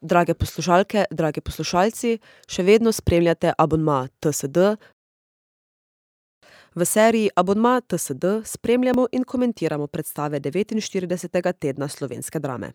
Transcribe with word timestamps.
Drage 0.00 0.34
poslušalke, 0.34 1.04
dragi 1.10 1.40
poslušalci, 1.44 2.18
še 2.48 2.62
vedno 2.64 2.92
spremljate 2.92 3.52
abonma 3.58 4.06
TSD. 4.20 4.56
V 6.74 6.86
seriji 6.86 7.28
Abonma 7.36 7.80
TSD 7.80 8.24
spremljamo 8.44 9.06
in 9.12 9.24
komentiramo 9.24 9.86
predstave 9.86 10.40
49. 10.40 11.52
tedna 11.58 11.88
slovenske 11.88 12.38
drame. 12.38 12.72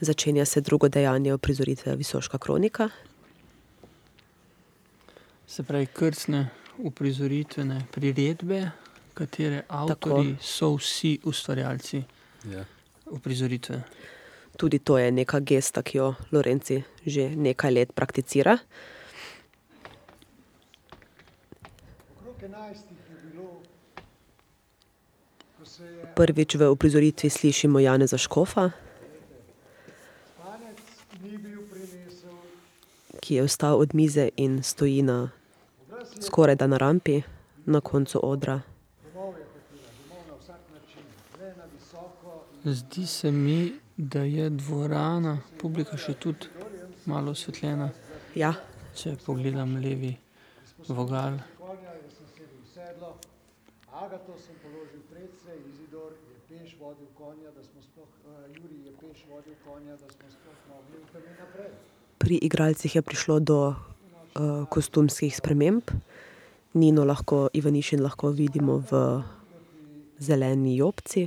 Začenja 0.00 0.44
se 0.44 0.60
drugo 0.60 0.88
dejanje 0.88 1.34
uprizoritve 1.34 1.96
Visoška 1.96 2.38
kronika. 2.38 2.88
Se 5.46 5.62
pravi, 5.62 5.86
krcne 5.86 6.48
uprizoritvene 6.78 7.86
priredbe, 7.92 8.70
katere 9.14 9.64
avtori 9.68 10.36
Tako. 10.36 10.42
so 10.42 10.76
vsi 10.76 11.18
ustvarjalci 11.24 12.02
yeah. 12.44 12.64
uprizoritve. 13.06 13.82
Tudi 14.58 14.82
to 14.82 14.98
je 14.98 15.12
neka 15.14 15.38
gesta, 15.40 15.86
ki 15.86 15.98
jo 15.98 16.14
Lorenci 16.34 16.82
že 17.06 17.30
nekaj 17.30 17.70
let 17.70 17.90
prakticira. 17.94 18.58
Prvič 26.18 26.58
v 26.58 26.66
uprizoritvi 26.74 27.30
slišimo 27.30 27.78
Janeza 27.78 28.18
Škofa, 28.18 28.74
ki 33.22 33.34
je 33.34 33.42
vstal 33.46 33.78
od 33.78 33.94
mize 33.94 34.26
in 34.34 34.62
stoji 34.62 35.06
na 35.06 35.30
skoraj 36.20 36.56
da 36.58 36.66
na 36.66 36.78
rampi 36.78 37.22
na 37.66 37.80
koncu 37.80 38.20
odra. 38.22 38.60
Zdi 42.64 43.06
se 43.06 43.30
mi, 43.30 43.78
da 43.98 44.22
je 44.22 44.50
dvorana, 44.50 45.38
publika 45.58 45.96
še 45.98 46.14
tudi 46.22 46.46
malo 47.10 47.32
osvetljena. 47.34 47.88
Ja. 48.38 48.52
Če 48.94 49.16
pogledam 49.24 49.74
levi 49.82 50.12
vogal. 50.88 51.40
Pri 62.18 62.38
igralcih 62.42 62.94
je 62.94 63.02
prišlo 63.02 63.40
do 63.40 63.58
eh, 63.70 64.62
kostumskih 64.70 65.34
sprememb. 65.34 65.90
Nino 66.78 67.04
lahko, 67.04 67.48
Ivanišin 67.52 68.02
lahko 68.02 68.30
vidimo 68.30 68.78
v 68.78 69.02
zeleni 70.22 70.76
jopici. 70.76 71.26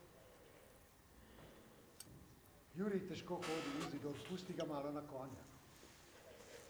Jurij 2.75 3.01
težko 3.07 3.35
hodi, 3.35 3.71
Izidor, 3.83 4.15
pusti 4.29 4.53
ga 4.53 4.65
malo 4.65 4.91
na 4.91 5.01
konja. 5.07 5.43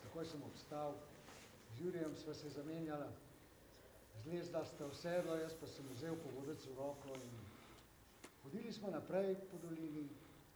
Takoj 0.03 0.25
sem 0.25 0.41
obstal, 0.43 0.95
z 1.75 1.83
Jurijem 1.85 2.15
sva 2.17 2.33
se 2.33 2.49
zamenjala, 2.49 3.11
zlezda 4.23 4.63
sta 4.65 4.87
vsedlo, 4.89 5.37
jaz 5.37 5.53
pa 5.59 5.69
sem 5.69 5.85
vzel 5.93 6.17
povodec 6.23 6.65
v 6.65 6.75
roko 6.77 7.13
in 7.15 7.37
hodili 8.43 8.73
smo 8.73 8.89
naprej 8.89 9.35
po 9.51 9.61
dolini, 9.61 10.09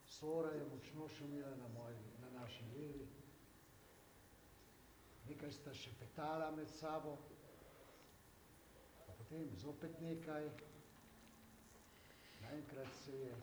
Sora 0.06 0.52
je 0.54 0.66
močno 0.70 1.08
šumila 1.10 1.50
na, 1.50 1.68
moji, 1.74 1.98
na 2.22 2.40
naši 2.40 2.64
levi, 2.76 3.08
nekaj 5.30 5.52
sta 5.52 5.74
še 5.74 5.94
petala 6.00 6.52
med 6.54 6.70
sabo, 6.70 7.16
pa 9.08 9.18
potem 9.18 9.50
zopet 9.62 9.98
nekaj, 10.02 10.46
naenkrat 12.44 12.94
se 13.02 13.18
je 13.18 13.34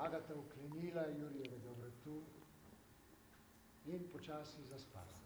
Agata 0.00 0.34
uklenila 0.34 1.02
Jurijevega 1.18 1.70
vratu 1.78 2.22
in 3.86 4.08
počasi 4.12 4.64
zaspala. 4.70 5.20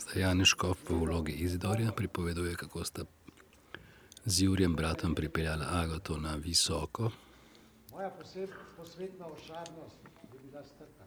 Zdaj 0.00 0.22
Janeš 0.22 0.48
Škof 0.48 0.90
v 0.90 0.94
vlogi 1.04 1.32
Izidorja 1.32 1.92
pripoveduje, 1.92 2.56
kako 2.56 2.84
sta 2.84 3.04
z 4.24 4.42
Jurijem 4.42 4.74
bratom 4.76 5.14
pripeljala 5.14 5.66
Agato 5.70 6.16
na 6.16 6.34
visoko. 6.34 7.10
Moja 7.92 8.10
poseb, 8.10 8.50
posvetna 8.76 9.26
ošarnost 9.26 9.96
je 10.32 10.40
bila 10.40 10.64
strta. 10.64 11.04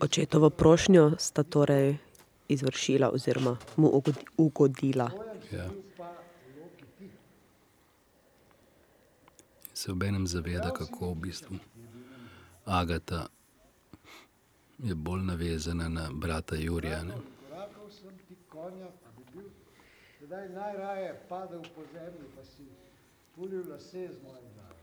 Očetovo 0.00 0.50
prošnjo 0.50 1.12
sta 1.18 1.42
torej 1.42 1.96
izvršila 2.52 3.10
oziroma 3.10 3.56
mu 3.76 4.02
ugodila. 4.36 5.10
Ja. 5.52 5.68
Se 9.74 9.92
obenem 9.92 10.26
zaveda, 10.26 10.70
kako 10.70 11.10
v 11.10 11.14
bistvu 11.14 11.56
Agata 12.64 13.26
je 14.78 14.94
bolj 14.94 15.22
navezana 15.22 15.88
na 15.88 16.10
brata 16.12 16.56
Jurija. 16.56 17.04
Ne? 17.04 17.14
Zdaj 20.20 20.48
najraje 20.48 21.20
padel 21.28 21.62
po 21.74 21.82
zemlji, 21.92 22.28
pa 22.36 22.44
si 22.44 22.62
pulil 23.34 23.70
lase 23.70 24.08
z 24.08 24.22
mojim 24.22 24.50
darom. 24.56 24.78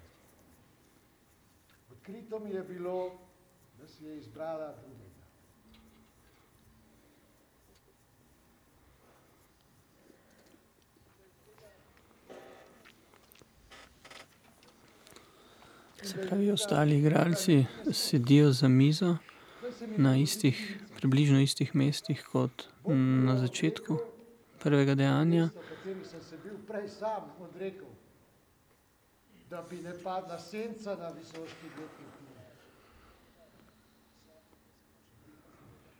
Odkrito 1.92 2.40
mi 2.40 2.50
je 2.50 2.64
bilo, 2.64 3.12
da 3.80 3.88
si 3.88 4.06
je 4.06 4.18
izbrala 4.18 4.76
druge. 4.82 5.07
Se 16.08 16.22
pravi, 16.28 16.52
ostali 16.52 16.98
igralci 16.98 17.66
sedijo 17.92 18.52
za 18.52 18.68
mizo 18.68 19.18
na 19.98 20.18
istih, 20.18 20.80
približno 20.96 21.42
istih 21.42 21.76
mestih 21.76 22.24
kot 22.32 22.64
na 23.26 23.38
začetku 23.38 23.98
prvega 24.60 24.96
dejanja. 24.96 25.50
Da 29.50 29.66
bi 29.70 29.82
ne 29.82 29.94
padla 30.04 30.40
senca 30.40 30.96
na 30.96 31.10
visoki 31.10 31.68
detektiv. 31.76 32.08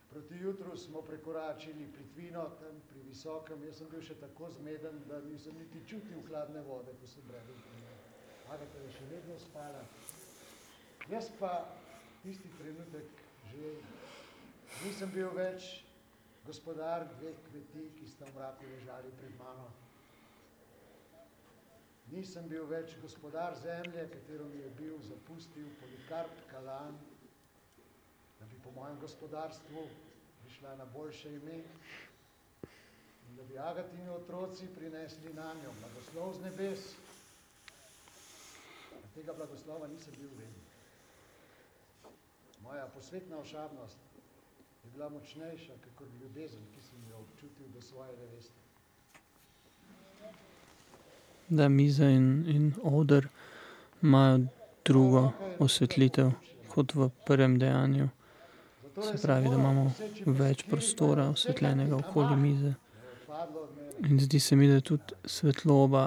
Proti 0.10 0.36
jutru 0.36 0.78
smo 0.78 1.02
prekoračili 1.02 1.92
plitvino 1.94 2.44
tam 2.44 2.82
pri 2.90 3.02
visokem. 3.10 3.64
Jaz 3.64 3.78
sem 3.78 3.92
bil 3.92 4.02
še 4.02 4.16
tako 4.16 4.50
zmeden, 4.56 5.04
da 5.10 5.22
nisem 5.22 5.60
niti 5.60 5.84
čutil 5.88 6.24
hladne 6.30 6.62
vode, 6.62 6.96
ko 7.02 7.08
sem 7.08 7.24
bral. 7.28 7.87
Agata 8.48 8.80
je 8.80 8.92
še 8.96 9.06
vedno 9.12 9.36
spala. 9.40 9.82
Jaz 11.12 11.32
pa 11.40 11.52
tisti 12.24 12.52
trenutek 12.60 13.24
že 13.48 13.70
nisem 14.84 15.12
bil 15.12 15.30
več 15.36 15.68
gospodar 16.46 17.08
dveh 17.18 17.38
kmetij, 17.48 17.88
ki 17.98 18.08
sta 18.08 18.28
v 18.28 18.36
mraku 18.36 18.68
ležali 18.72 19.12
pred 19.20 19.34
mano. 19.40 19.68
Nisem 22.12 22.48
bil 22.48 22.68
več 22.72 22.94
gospodar 23.04 23.56
zemlje, 23.60 24.06
katero 24.14 24.46
mi 24.52 24.62
je 24.62 24.70
bil 24.80 25.00
zapustil 25.08 25.68
Polikarp 25.82 26.44
Kalan, 26.52 26.96
da 28.40 28.46
bi 28.46 28.60
po 28.64 28.72
mojem 28.76 29.00
gospodarstvu 29.02 29.84
prišla 30.44 30.76
na 30.80 30.86
boljše 30.94 31.34
ime 31.36 31.58
in 33.28 33.36
da 33.36 33.44
bi 33.44 33.58
Agatini 33.60 34.10
otroci 34.10 34.70
prinesli 34.76 35.34
na 35.34 35.52
njo 35.60 35.74
blagoslov 35.82 36.34
z 36.38 36.48
nebes 36.48 36.88
tega 39.18 39.34
blagoslova 39.34 39.88
nisem 39.88 40.14
bil 40.20 40.30
vredni. 40.36 40.64
Moja 42.64 42.88
posvetna 42.96 43.38
ošabnost 43.38 43.98
je 44.84 44.92
bila 44.94 45.10
močnejša, 45.10 45.74
kakor 45.86 46.08
ljubezen, 46.22 46.62
ki 46.76 46.82
sem 46.90 47.00
jo 47.10 47.18
občutil 47.24 47.66
do 47.74 47.82
svoje 47.82 48.14
neveste. 48.18 48.62
Da 51.50 51.70
miza 51.70 52.10
in, 52.10 52.46
in 52.48 52.74
oder 52.84 53.28
imajo 54.04 54.40
drugo 54.86 55.32
osvetlitev 55.60 56.32
kot 56.70 56.94
v 56.96 57.10
prvem 57.26 57.58
dejanju. 57.60 58.10
Se 59.02 59.18
pravi, 59.22 59.50
da 59.50 59.56
imamo 59.56 59.92
več 60.26 60.64
prostora, 60.70 61.30
osvetljenega 61.30 61.96
okoli 61.96 62.36
mize. 62.36 62.74
In 64.10 64.20
zdi 64.20 64.40
se 64.40 64.56
mi, 64.56 64.68
da 64.68 64.78
je 64.78 64.88
tudi 64.92 65.20
svetloba 65.26 66.06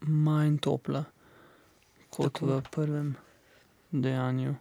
manj 0.00 0.58
topla 0.64 1.04
kot 2.18 2.32
Tako. 2.34 2.46
v 2.48 2.62
prvem 2.68 3.08
dejanju. 3.94 4.54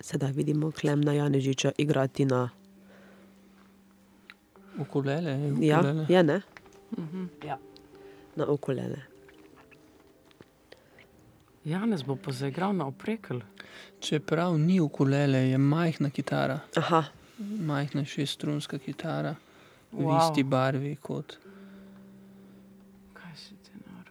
Sedaj 0.00 0.32
vidimo 0.32 0.70
Klemna 0.70 1.12
Janežiča 1.12 1.72
igrati 1.78 2.24
na. 2.24 2.50
Ukulele, 4.78 5.30
je 5.30 5.54
Ja, 5.60 5.78
ukulele. 5.78 6.06
je 6.08 6.22
ne? 6.22 6.40
Mhm. 6.98 7.24
Ja. 7.44 7.58
Na 8.36 8.46
ukulele. 8.46 8.98
Janez 11.64 12.02
bo 12.02 12.16
pa 12.16 12.32
zaigral 12.32 12.72
na 12.72 12.86
oprekel. 12.86 13.40
Čeprav 14.00 14.58
ni 14.58 14.80
ukulele, 14.80 15.38
je 15.40 15.58
majhna 15.58 16.10
kitara, 16.10 16.60
Aha, 16.76 17.04
majhna 17.40 18.04
šeststrunska 18.04 18.78
kitara, 18.78 19.34
v 19.92 19.96
Wow. 19.96 20.18
isti 20.20 20.42
barvi 20.44 20.96
kot. 20.96 21.38
Kaj 23.14 23.36
si 23.36 23.54
ti 23.56 23.70
nor? 23.86 24.04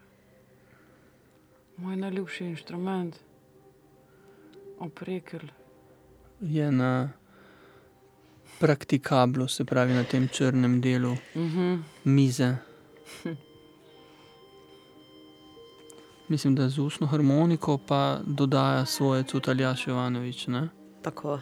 Moj 1.83 1.95
najljubši 1.97 2.45
inštrument. 2.45 3.15
Oprekel. 4.80 5.39
Je 6.41 6.71
na 6.71 7.09
praktikablu, 8.59 9.47
se 9.47 9.65
pravi 9.65 9.94
na 9.94 10.03
tem 10.03 10.27
črnem 10.27 10.81
delu 10.81 11.15
Mhm. 11.35 11.75
mize. 12.06 12.56
Mislim, 16.30 16.56
da 16.56 16.69
z 16.69 16.80
ustno 16.80 17.07
harmoniko 17.07 17.77
pa 17.77 18.19
dodaja 18.25 18.85
svoje 18.85 19.24
Cutaljaš 19.24 19.88
Jovanovič. 19.88 20.47
Ne? 20.47 20.69
tako. 21.01 21.39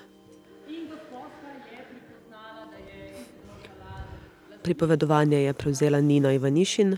Pripovedovanje 4.64 5.38
je 5.38 5.54
prevzela 5.54 6.02
Nina 6.02 6.32
Ivanišin, 6.32 6.98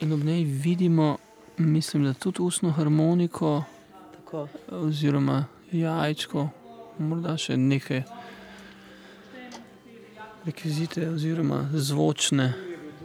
In 0.00 0.12
ob 0.12 0.20
njej 0.20 0.44
vidimo, 0.44 1.16
mislim, 1.56 2.04
da 2.04 2.14
tudi 2.14 2.42
ustno 2.42 2.70
harmoniko, 2.70 3.64
tako. 4.16 4.48
oziroma 4.70 5.44
jajčko, 5.72 6.48
morda 6.98 7.36
še 7.36 7.56
neke 7.56 8.02
rekvizite, 10.44 11.08
oziroma 11.10 11.68
zvočne 11.72 12.52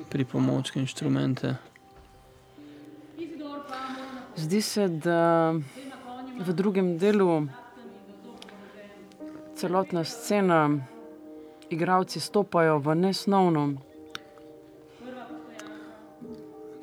pripomočke, 0.09 0.79
inštrumente. 0.79 1.55
Zdi 4.37 4.61
se, 4.61 4.87
da 4.87 5.53
v 6.39 6.53
drugem 6.53 6.97
delu 6.97 7.47
celotna 9.57 10.03
scena, 10.03 10.69
igravci 11.69 12.19
stopajo 12.19 12.79
v 12.79 12.95
nesnovno. 12.95 13.73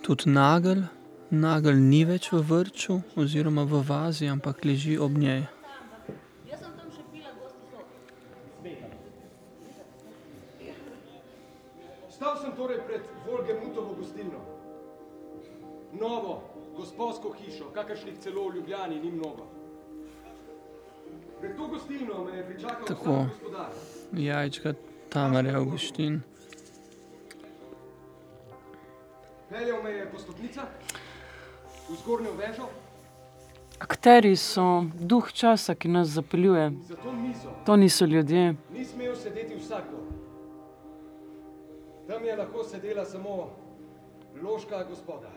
Tudi 0.02 0.30
nagelj, 0.30 0.82
nagelj 1.34 1.80
ni 1.80 2.04
več 2.04 2.30
v 2.32 2.40
vrču, 2.40 3.00
oziroma 3.16 3.64
v 3.64 3.82
vazi, 3.88 4.28
ampak 4.30 4.64
leži 4.64 4.98
ob 4.98 5.18
njej. 5.18 5.44
Stal 12.10 12.38
sem 12.40 12.52
torej 12.56 12.80
pred 12.86 13.02
Volgemutovo 13.26 13.94
gostilno. 13.98 14.40
Novo, 16.00 16.42
gospodsko 16.76 17.34
hišo, 17.38 17.70
kakršnih 17.74 18.18
celo 18.18 18.48
v 18.48 18.56
Ljubljani 18.56 19.00
ni 19.00 19.10
mnogo. 19.10 19.46
Pred 21.40 21.56
to 21.56 21.66
gostilno 21.66 22.24
me 22.24 22.38
je 22.38 22.46
pričakal 22.46 22.86
Tako. 22.86 23.26
gospodar. 23.28 23.70
Jajčka 24.12 24.74
Tamare 25.08 25.52
Augustin. 25.52 26.22
Peljal 29.48 29.82
me 29.82 29.90
je 29.90 30.10
po 30.10 30.18
stopnicah, 30.18 30.64
Akteri 33.78 34.36
so 34.36 34.84
duh 35.00 35.32
časa, 35.32 35.74
ki 35.74 35.88
nas 35.88 36.08
zapeljuje. 36.08 36.72
za 36.88 36.96
to 37.66 37.76
niso 37.76 38.04
ljudje. 38.04 38.54
ni 38.72 38.84
smel 38.84 39.16
sedeti 39.16 39.54
vsakdo. 39.54 39.98
Tam 42.08 42.24
je 42.24 42.36
lahko 42.36 42.64
sedela 42.64 43.04
samo 43.04 43.50
loška 44.42 44.84
gospoda. 44.90 45.28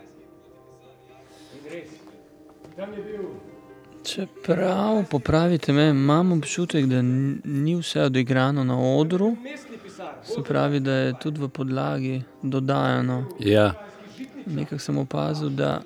In 1.53 1.71
res, 1.71 1.89
tam 2.75 2.93
je 2.93 3.03
bil 3.03 3.23
Čeprav, 4.03 5.03
popravite 5.11 5.73
me, 5.73 5.89
imam 5.89 6.31
občutek, 6.31 6.85
da 6.85 7.01
ni 7.01 7.75
vse 7.75 8.01
odigrano 8.01 8.63
na 8.63 8.79
odru, 8.79 9.35
se 10.23 10.43
pravi, 10.47 10.79
da 10.79 10.91
je 10.91 11.13
tudi 11.19 11.41
v 11.41 11.49
podlagi 11.49 12.21
dodajano. 12.43 13.25
Ja, 13.39 13.73
Nekaj 14.45 14.79
sem 14.79 14.97
opazil, 14.97 15.49
da 15.49 15.81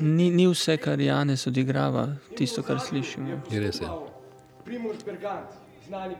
ni, 0.00 0.30
ni 0.30 0.46
vse, 0.46 0.76
kar 0.76 1.00
Janes 1.00 1.46
odigrava, 1.46 2.08
tisto, 2.36 2.62
kar 2.62 2.80
slišimo. 2.80 3.40
res 3.50 3.80
je. 3.80 3.88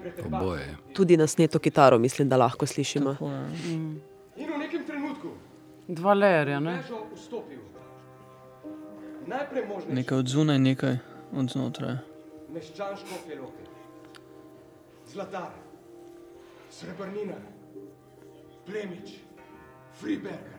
Pretrpalec. 0.00 0.42
Oboje. 0.42 0.76
Tudi 0.94 1.16
na 1.16 1.26
sneto 1.26 1.58
kitaro, 1.58 1.98
mislim, 1.98 2.28
da 2.28 2.36
lahko 2.36 2.66
slišimo. 2.66 3.12
Tako, 3.12 3.30
ja. 3.30 3.46
In 4.36 4.50
v 4.50 4.58
nekem 4.58 4.84
trenutku 4.86 5.28
Dva 5.88 6.14
lejerja, 6.14 6.60
ne? 6.60 6.82
Nekaj 9.88 10.18
od 10.18 10.28
zunaj, 10.28 10.58
nekaj 10.58 10.96
od 11.36 11.50
znotraj. 11.52 11.96
meščan 12.54 12.96
škofje 12.96 13.36
loke. 13.40 13.64
Zlatar, 15.12 15.50
srebrnina, 16.70 17.36
plemič, 18.66 19.18
Friberger. 20.00 20.53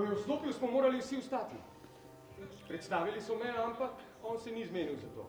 Ko 0.00 0.04
je 0.04 0.14
vstopil, 0.16 0.52
smo 0.52 0.70
morali 0.70 0.98
vsi 0.98 1.16
vstati. 1.16 1.56
Predstavili 2.68 3.20
so 3.20 3.34
me, 3.36 3.50
ampak 3.64 3.90
on 4.22 4.38
se 4.38 4.50
ni 4.50 4.64
zmenil 4.66 4.96
za 4.96 5.08
to. 5.14 5.26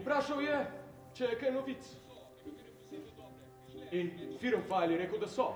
Vprašal 0.00 0.42
je, 0.42 0.58
če 1.14 1.24
je 1.24 1.38
kaj 1.40 1.50
novic. 1.50 1.88
In 3.90 4.10
Firmfajl 4.38 4.92
je 4.92 4.98
rekel, 4.98 5.18
da 5.18 5.26
so. 5.26 5.48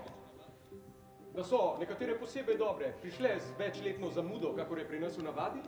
Da 1.36 1.44
so 1.44 1.76
nekatere 1.78 2.18
posebej 2.18 2.58
dobre, 2.58 2.90
prišle 3.02 3.36
z 3.40 3.54
večletno 3.58 4.10
zamudo, 4.10 4.50
kako 4.56 4.76
je 4.76 4.88
pri 4.88 5.00
nas 5.00 5.14
v 5.18 5.22
navadi. 5.28 5.62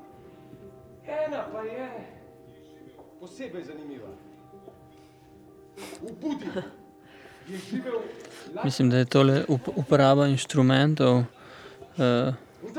Ena 1.07 1.47
pa 1.53 1.63
je 1.63 1.87
posebej 3.21 3.65
zanimiva. 3.71 4.11
V 6.03 6.11
Budi 6.21 6.51
je 7.49 7.59
živel 7.71 8.03
Mislim, 8.65 8.91
da 8.91 8.97
je 8.97 9.05
tole 9.05 9.45
up- 9.49 9.73
uporaba 9.77 10.27
inštrumentov 10.27 11.23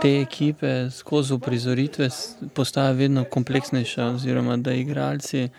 te 0.01 0.21
ekipe 0.21 0.89
skozi 0.91 1.33
uprizoritve 1.33 2.09
postaja 2.53 2.91
vedno 2.91 3.23
kompleksnejša, 3.23 4.05
oziroma 4.05 4.57
da 4.57 4.73
igralci 4.73 5.49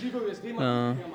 ženami. 0.00 1.14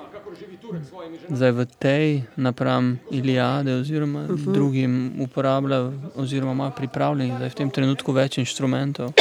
zdaj 1.28 1.52
v 1.52 1.66
tej 1.78 2.22
napram 2.36 2.98
Iliade 3.10 3.74
oziroma 3.74 4.26
drugim 4.28 5.12
uporablja 5.20 5.90
oziroma 6.14 6.52
ima 6.52 6.70
pripravljenih 6.70 7.36
zdaj 7.36 7.50
v 7.50 7.54
tem 7.54 7.70
trenutku 7.70 8.12
več 8.12 8.38
inštrumentov. 8.38 9.12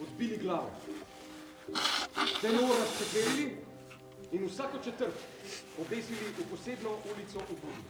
Odbili 0.00 0.38
glavo. 0.42 0.70
Tenor 2.40 2.70
razčetverili 2.80 3.46
in 4.32 4.46
vsako 4.46 4.78
četrt 4.84 5.16
obesili 5.80 6.32
v 6.36 6.44
posebno 6.50 6.90
ulico 7.10 7.38
v 7.38 7.52
Budi. 7.60 7.84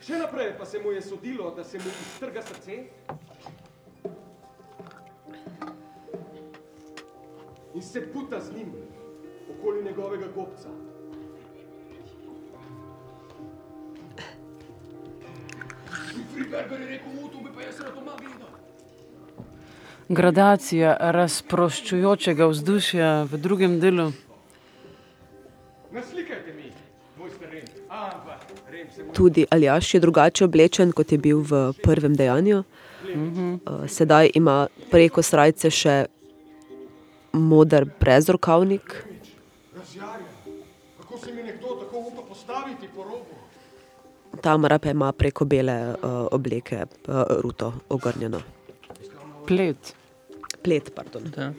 Še 0.00 0.18
naprej 0.18 0.54
pa 0.58 0.64
se 0.64 0.78
mu 0.78 0.92
je 0.92 1.02
sodilo, 1.02 1.50
da 1.56 1.64
se 1.64 1.78
mu 1.78 1.90
iztrga 1.90 2.42
srce 2.42 2.84
in 7.74 7.82
se 7.82 8.12
puta 8.12 8.40
z 8.40 8.52
njim 8.56 8.72
okoli 9.50 9.84
njegovega 9.84 10.26
gobca. 10.34 10.68
Friberger 16.32 16.80
je 16.80 16.86
rekel, 16.86 17.12
"U, 17.24 17.28
to 17.28 17.38
bi 17.38 17.50
pa 17.54 17.62
jaz 17.62 17.80
rad 17.80 17.94
doma 17.94 18.12
gledal. 18.16 18.48
Gradacija 20.08 20.96
razproščujočega 21.00 22.46
vzdušja 22.46 23.22
v 23.22 23.38
drugem 23.38 23.80
delu. 23.80 24.12
Naslikajte 25.92 26.52
mi, 26.54 26.72
mojster 27.18 27.50
Rem. 27.50 27.64
Ampak, 27.88 28.49
Tudi 29.14 29.46
Aljaš 29.50 29.94
je 29.94 30.00
drugače 30.00 30.44
oblečen, 30.44 30.92
kot 30.92 31.12
je 31.12 31.18
bil 31.18 31.42
v 31.42 31.72
prvem 31.82 32.14
dejanju. 32.16 32.62
Uh, 33.14 33.88
Sedaj 33.88 34.30
ima 34.34 34.66
preko 34.90 35.22
srajce 35.22 35.70
še 35.70 35.94
moder 37.32 37.86
brezrokavnik, 38.00 38.94
razjarjen. 39.76 40.28
Kako 41.00 41.18
se 41.18 41.32
mi 41.34 41.42
nekdo 41.42 41.76
tako 41.80 42.04
upa 42.10 42.22
postaviti 42.28 42.88
po 42.94 43.04
robu? 43.04 43.38
Tamara 44.40 44.78
pa 44.78 44.90
ima 44.90 45.12
preko 45.12 45.44
bele 45.44 45.78
uh, 45.90 46.26
obleke 46.30 46.84
uh, 46.84 47.22
ruto 47.42 47.72
ogrnjeno. 47.88 48.40
Plet. 49.46 49.94
Plet, 50.62 50.92
pardon. 50.94 51.26
Da. 51.34 51.52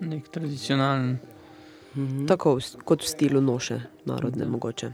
Nek 0.00 0.28
tradicionalen 0.28 1.18
Mhm. 1.94 2.26
Tako 2.26 2.58
kot 2.84 3.02
v 3.02 3.08
stilu 3.08 3.40
noše, 3.40 3.80
narodne 4.04 4.46
mogoče. 4.46 4.92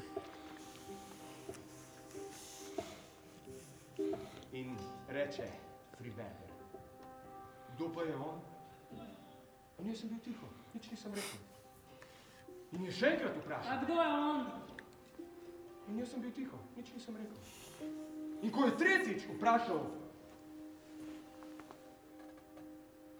In 9.87 9.93
jaz 9.93 10.01
sem 10.01 10.09
bil 10.11 10.19
tiho, 10.19 10.47
nič 10.75 10.87
nisem 10.91 11.13
rekel. 11.15 11.39
In 12.75 12.85
je 12.89 12.91
še 12.91 13.11
enkrat 13.15 13.37
vprašal. 13.39 13.85
kdo 13.85 13.95
je 13.95 14.07
on? 14.19 14.41
In 15.87 16.01
jaz 16.03 16.11
sem 16.11 16.25
bil 16.25 16.33
tiho, 16.35 16.59
nič 16.75 16.91
nisem 16.91 17.15
rekel. 17.15 17.39
In 18.43 18.51
ko 18.51 18.67
je 18.67 18.73
tretjič 18.81 19.29
vprašal, 19.37 19.87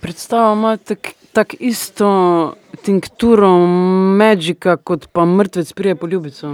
Predstava 0.00 0.52
ima 0.52 0.76
tako 0.76 1.18
tak 1.32 1.54
isto 1.60 2.54
tinkturo 2.82 3.58
magika, 4.18 4.76
kot 4.76 5.06
pa 5.12 5.24
mrtvec 5.24 5.72
prije 5.72 5.94
po 5.96 6.06
ljubico. 6.06 6.46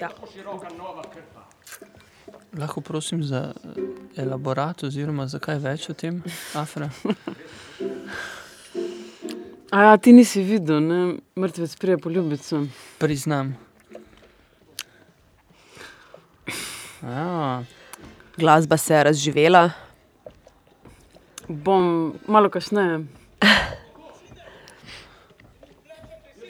Ja. 0.00 0.08
tako 0.08 0.26
široka 0.32 0.68
nova 0.78 1.02
krpa. 1.02 1.46
Lahko 2.58 2.80
prosim 2.80 3.22
za 3.22 3.52
eh, 3.64 4.22
elaborat 4.22 4.82
oziroma 4.82 5.26
za 5.26 5.38
kaj 5.38 5.58
več 5.58 5.88
o 5.90 5.94
tem, 5.94 6.22
Afra? 6.54 6.90
A 9.70 9.82
ja, 9.82 9.96
ti 9.96 10.12
nisi 10.12 10.42
videl, 10.42 10.80
ne? 10.80 11.16
mrtvec 11.36 11.76
prije 11.76 11.98
po 11.98 12.10
ljubico. 12.10 12.66
Priznam. 12.98 13.56
Ja, 17.02 17.62
Glasba 18.36 18.76
se 18.76 18.94
je 18.94 19.04
razživela, 19.04 19.70
Bom 21.48 22.14
malo 22.26 22.50
kasneje. 22.50 23.04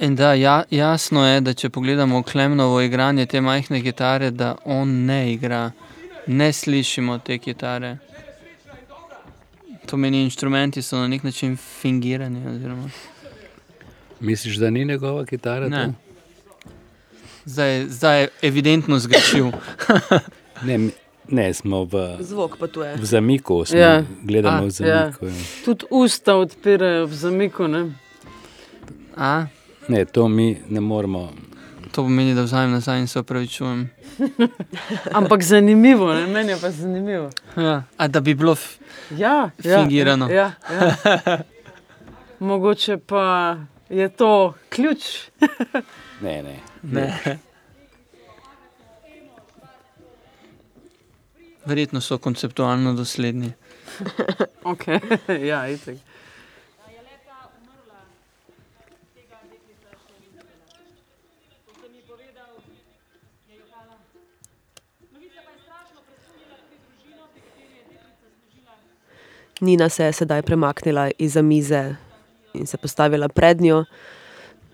in 0.01 0.17
da, 0.17 0.35
ja, 0.35 0.65
jasno 0.71 1.27
je, 1.27 1.41
da 1.41 1.55
če 1.55 1.71
pogledamo 1.71 2.23
Klemnovo 2.23 2.81
igranje 2.81 3.27
te 3.27 3.41
majhne 3.41 3.83
kitare, 3.83 4.31
da 4.31 4.57
on 4.65 4.89
ne 5.05 5.33
igra, 5.33 5.71
ne 6.27 6.53
slišimo 6.53 7.19
te 7.19 7.39
kitare. 7.39 7.99
To 9.87 9.97
meni 9.97 10.23
inštrumenti 10.25 10.83
so 10.83 10.97
na 10.97 11.09
nek 11.09 11.23
način 11.23 11.57
fingirani. 11.57 12.49
Oziroma. 12.49 12.91
Misliš, 14.21 14.57
da 14.57 14.71
ni 14.71 14.85
njegova 14.85 15.25
kitara? 15.25 15.69
Ne. 15.69 15.85
to? 15.87 16.71
Zdaj, 17.45 17.85
zdaj 17.89 18.21
je 18.21 18.29
evidentno 18.43 18.99
zgrešil. 18.99 19.53
Ne, 20.63 20.79
ne, 21.29 21.55
smo 21.55 21.85
v, 21.85 22.17
zvok 22.21 22.57
pa 22.57 22.67
tu 22.67 22.81
je. 22.81 22.97
v 22.97 23.05
zamiku, 23.05 23.65
smo, 23.65 23.79
Ja. 23.79 24.03
gledamo 24.23 24.57
A, 24.59 24.61
v 24.61 24.71
zamiku. 24.71 25.27
Ja. 25.27 25.33
Tudi 25.65 25.85
usta 25.91 26.35
odpirajo 26.35 27.07
v 27.07 27.15
zamiku. 27.15 27.67
Ne? 27.67 27.91
A, 29.17 29.47
Ne, 29.89 30.05
to 30.05 30.29
mi 30.29 30.59
ne 30.69 30.81
moremo. 30.81 31.31
to 31.87 32.03
pomeni, 32.03 32.35
da 32.35 32.43
vzamem 32.43 32.71
nazaj 32.73 32.99
in 32.99 33.07
se 33.07 33.19
opravičujem. 33.19 33.91
Ampak 35.13 35.43
zanimivo, 35.43 36.15
ne? 36.15 36.27
meni 36.27 36.51
je 36.51 36.59
pa 36.59 36.71
zanimivo. 36.71 37.31
Ja. 37.57 37.83
A 37.97 38.09
da 38.09 38.21
bi 38.21 38.35
bilo. 38.35 38.57
Ja, 39.11 39.51
ja, 39.59 39.79
Fingirano. 39.79 40.29
Ja, 40.29 40.53
ja. 40.71 40.97
Mogoče 42.39 42.97
pa 42.99 43.57
je 43.89 44.09
to 44.09 44.55
ključ. 44.69 44.99
Ne, 46.21 46.43
ne. 46.43 46.57
Ne. 46.83 47.39
Verjetno 51.67 52.01
so 52.01 52.19
konceptualno 52.19 52.95
dosledni. 52.95 53.53
Okay. 54.67 55.01
ja, 55.51 55.69
itek. 55.69 55.99
Nina 69.61 69.89
se 69.89 70.05
je 70.05 70.13
sedaj 70.13 70.43
premaknila 70.43 71.11
iz 71.19 71.37
mize 71.37 71.95
in 72.55 72.67
se 72.67 72.77
postavila 72.77 73.29
pred 73.29 73.61
njo, 73.61 73.85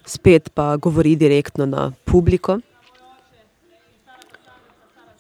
spet 0.05 0.51
pa 0.55 0.77
govori 0.77 1.17
direktno 1.17 1.67
na 1.67 1.93
publiko. 2.05 2.59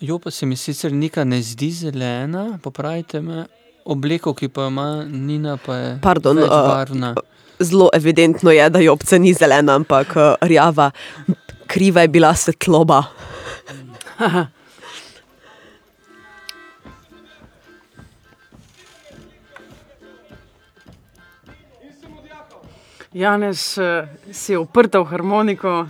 Jo 0.02 0.18
pa 0.18 0.30
se 0.30 0.46
mi 0.46 0.56
sicer 0.56 0.92
nika 0.92 1.24
ne 1.24 1.42
zdi 1.42 1.70
zelena, 1.70 2.58
popravite 2.62 3.20
me. 3.22 3.44
Obleko, 3.84 4.34
ki 4.34 4.48
pa 4.48 4.62
jo 4.64 4.68
ima 4.72 5.04
Nina, 5.06 5.56
pa 5.56 5.76
je 5.76 5.98
Pardon, 6.02 6.38
uh, 6.38 6.42
večbarvna. 6.42 7.14
Zelo 7.60 7.88
evidentno 7.94 8.50
je, 8.50 8.70
da 8.70 8.78
jopca 8.82 9.18
ni 9.18 9.34
zelena, 9.34 9.74
ampak 9.78 10.16
eh, 10.16 10.34
rjava. 10.42 10.90
Kriva 11.66 12.00
je 12.02 12.08
bila 12.08 12.34
svetloba. 12.34 13.02
Janez 23.22 23.78
uh, 23.78 24.08
si 24.32 24.52
je 24.52 24.58
uprta 24.58 24.98
v 24.98 25.04
harmoniko. 25.14 25.86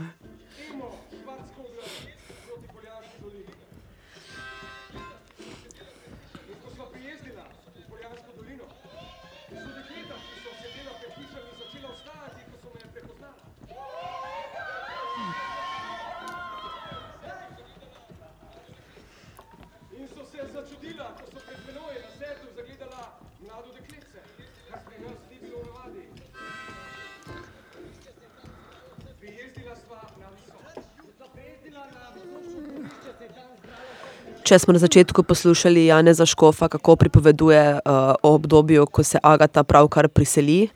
Če 34.52 34.58
smo 34.60 34.74
na 34.76 34.80
začetku 34.82 35.22
poslušali 35.24 35.86
Janeza 35.88 36.26
Škofa, 36.28 36.66
kako 36.68 36.96
pripoveduje 37.00 37.72
uh, 37.72 37.80
o 38.20 38.34
obdobju, 38.36 38.84
ko 38.84 39.00
se 39.00 39.16
Agata 39.22 39.62
pravkar 39.64 40.10
priseli 40.12 40.68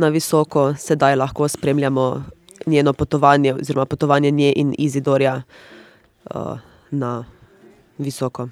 na 0.00 0.08
visoko, 0.08 0.72
sedaj 0.72 1.16
lahko 1.20 1.44
spremljamo 1.48 2.24
njeno 2.66 2.92
potovanje, 2.96 3.52
oziroma 3.54 3.84
potovanje 3.84 4.30
nje 4.30 4.52
in 4.56 4.72
Izidorja 4.78 5.42
uh, 5.44 6.56
na 6.90 7.24
visoko. 7.98 8.48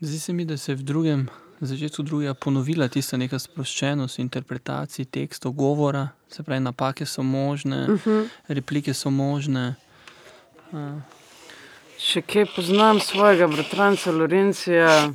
Zdi 0.00 0.18
se 0.18 0.32
mi, 0.32 0.44
da 0.44 0.56
se 0.56 0.72
je 0.72 0.76
v 0.76 0.82
drugem, 0.82 1.28
začetku 1.60 2.02
drugega 2.02 2.34
ponovila 2.34 2.88
tista 2.88 3.16
neka 3.16 3.38
sproščenost 3.38 4.18
interpretacij 4.18 5.06
tekstov, 5.08 5.54
govora, 5.56 6.08
se 6.28 6.42
pravi, 6.42 6.60
napake 6.60 7.06
so 7.06 7.22
možne, 7.22 7.86
uh 7.88 8.04
-huh. 8.04 8.28
replike 8.48 8.94
so 8.94 9.10
možne. 9.10 9.74
Uh, 10.72 11.00
Še 11.98 12.22
kaj 12.22 12.44
poznam 12.56 13.00
svojega 13.00 13.46
bratranca 13.46 14.12
Lorencija 14.12 15.12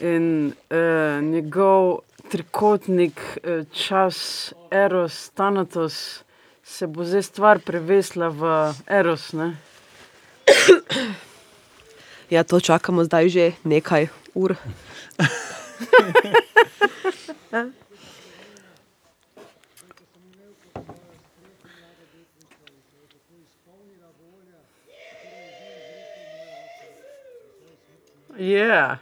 in 0.00 0.52
eh, 0.70 1.20
njegov 1.22 1.98
trikotnik, 2.30 3.20
eh, 3.44 3.64
čas, 3.72 4.52
Eros, 4.70 5.30
Thanatos, 5.34 6.24
se 6.64 6.86
bo 6.86 7.04
zdaj 7.04 7.22
stvar 7.22 7.58
prevesla 7.58 8.28
v 8.28 8.72
Eros. 8.86 9.32
Ne? 9.32 9.56
Ja, 12.32 12.40
to 12.48 12.60
čakamo 12.60 13.04
zdaj 13.04 13.28
že 13.28 13.52
nekaj 13.64 14.08
ur. 14.34 14.56
Yeah. 28.38 28.96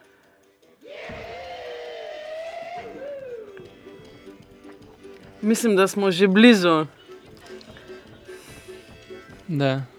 Mislim, 5.41 5.77
da 5.77 5.89
smo 5.89 6.11
že 6.11 6.29
blizu. 6.29 6.87
Da. 9.49 9.90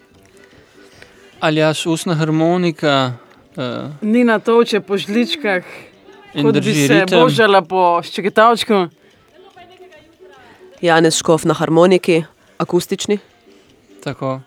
Ali 1.41 1.59
jaš 1.59 1.85
ustna 1.85 2.15
harmonika 2.15 3.13
uh, 3.57 3.91
Nina 4.01 4.39
toče 4.39 4.79
po 4.81 4.97
žličkah, 4.97 5.63
in 6.33 6.45
kot 6.45 6.53
bi 6.61 6.73
se 6.73 7.01
ritem. 7.01 7.19
božala 7.19 7.61
po 7.61 8.01
ščeketavčku. 8.03 8.87
Janez 10.81 11.17
Škof 11.17 11.45
na 11.45 11.53
harmoniki, 11.53 12.23
akustični. 12.57 13.19
Tako. 14.03 14.39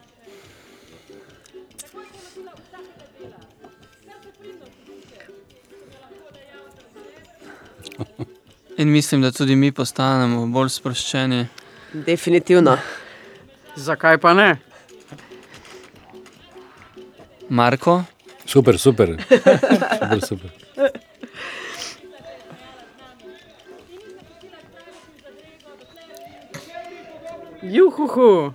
In 8.78 8.88
mislim, 8.88 9.22
da 9.22 9.30
tudi 9.30 9.56
mi 9.56 9.72
postanemo 9.72 10.46
bolj 10.46 10.68
sproščeni. 10.68 11.46
Definitivno. 11.92 12.76
Zakaj 13.76 14.18
pa 14.18 14.34
ne? 14.34 14.56
Marko, 17.54 18.02
Super, 18.46 18.76
super. 18.78 19.16
super, 19.16 20.20
super. 20.20 20.50
Juhuhu. 27.62 28.52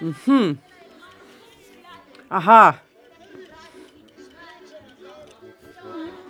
Mhm. 0.00 0.58
Aha. 2.30 2.74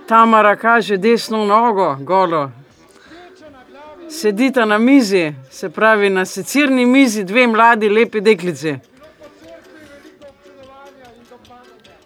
Tamara 0.08 0.56
kaže 0.56 0.96
desno 0.96 1.44
nogo, 1.44 1.96
golo. 2.00 2.50
Sedita 4.16 4.64
na 4.64 4.78
mizi, 4.78 5.34
se 5.50 5.68
pravi 5.68 6.10
na 6.10 6.24
secirni 6.24 6.86
mizi, 6.86 7.24
dve 7.24 7.46
mladi, 7.46 7.88
lepi 7.88 8.20
deklici. 8.20 8.78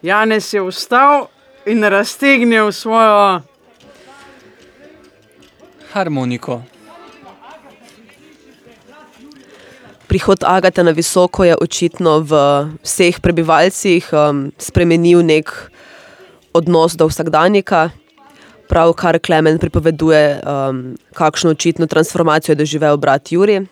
Janez 0.02 0.54
je 0.54 0.62
vstal 0.62 1.28
in 1.66 1.84
raztegnil 1.84 2.72
svojo 2.72 3.40
harmoniko. 5.92 6.62
Prihod 10.08 10.42
Agate 10.42 10.82
na 10.82 10.90
visoko 10.90 11.44
je 11.44 11.54
očitno 11.60 12.18
v 12.26 12.34
vseh 12.82 13.20
prebivalcih 13.22 14.10
um, 14.10 14.50
spremenil 14.58 15.22
nek 15.22 15.54
odnos 16.52 16.98
do 16.98 17.06
vsakdanjika. 17.06 17.90
Pravkar 18.70 19.18
Klemen 19.18 19.58
pripoveduje, 19.58 20.40
um, 20.46 20.94
kakšno 21.14 21.50
očitno 21.50 21.86
transformacijo 21.86 22.52
je 22.52 22.56
doživel 22.56 22.96
brat 22.96 23.32
Juri. 23.32 23.66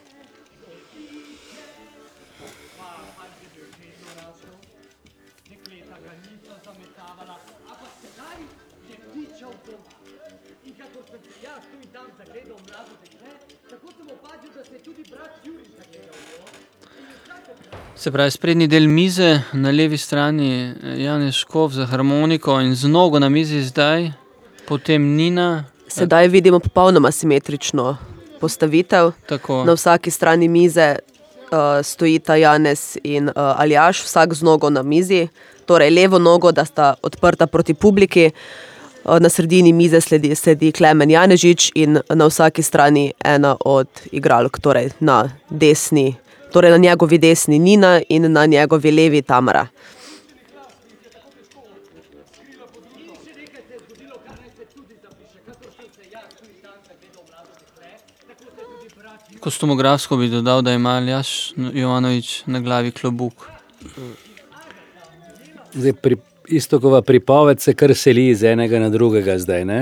Se 17.96 18.10
pravi, 18.10 18.30
sprednji 18.30 18.66
del 18.66 18.88
mize, 18.88 19.40
na 19.52 19.70
levi 19.70 19.96
strani 19.98 20.50
eh, 20.54 21.02
Janez 21.02 21.34
Škov 21.34 21.70
za 21.70 21.86
harmoniko 21.86 22.60
in 22.60 22.74
z 22.74 22.88
nogo 22.88 23.18
na 23.18 23.28
mizi 23.28 23.62
zdaj, 23.62 24.10
potem 24.68 25.16
Nina. 25.16 25.64
Sedaj 25.88 26.28
vidimo 26.28 26.60
popolnoma 26.60 27.10
simetrično 27.10 27.96
postavitev. 28.40 29.12
Tako. 29.26 29.64
Na 29.64 29.72
vsaki 29.72 30.10
strani 30.10 30.48
mize 30.48 30.96
uh, 30.96 31.58
stojita 31.82 32.36
Janez 32.36 32.98
in 33.04 33.28
uh, 33.28 33.34
Aljaš, 33.36 34.04
vsak 34.04 34.34
z 34.34 34.42
nogo 34.42 34.70
na 34.70 34.82
mizi, 34.82 35.28
torej 35.66 35.90
levo 35.90 36.18
nogo, 36.18 36.52
da 36.52 36.64
sta 36.64 36.94
odprta 37.02 37.46
proti 37.46 37.74
publiki. 37.74 38.30
Uh, 39.04 39.18
Na 39.20 39.28
sredini 39.28 39.72
mize 39.72 40.00
sledi, 40.00 40.34
sledi 40.34 40.72
Klemen 40.72 41.10
Janežič 41.10 41.70
in 41.74 42.00
na 42.14 42.26
vsaki 42.28 42.62
strani 42.62 43.12
ena 43.24 43.56
od 43.64 43.88
igralk, 44.12 44.58
torej 44.60 44.90
na 45.00 45.30
desni, 45.50 46.16
torej 46.52 46.70
na 46.70 46.76
njegovi 46.76 47.18
desni 47.18 47.58
Nina 47.58 48.00
in 48.08 48.32
na 48.32 48.46
njegovi 48.46 48.90
levi 48.90 49.22
Tamara. 49.22 49.66
Kostumografsko 59.48 60.16
bi 60.16 60.28
dodal, 60.28 60.62
da 60.62 60.72
ima 60.72 60.90
Aljaš 60.90 61.52
Jovanovič 61.56 62.42
na 62.46 62.60
glavi 62.60 62.90
klobuk. 62.90 63.32
Zdaj, 65.72 65.92
pri, 65.92 66.16
istokova 66.46 67.02
pripoved 67.02 67.60
se 67.60 67.72
kar 67.74 67.94
seli 67.94 68.26
iz 68.28 68.42
enega 68.44 68.78
na 68.78 68.90
drugega 68.92 69.38
zdaj. 69.38 69.64
Ne? 69.64 69.78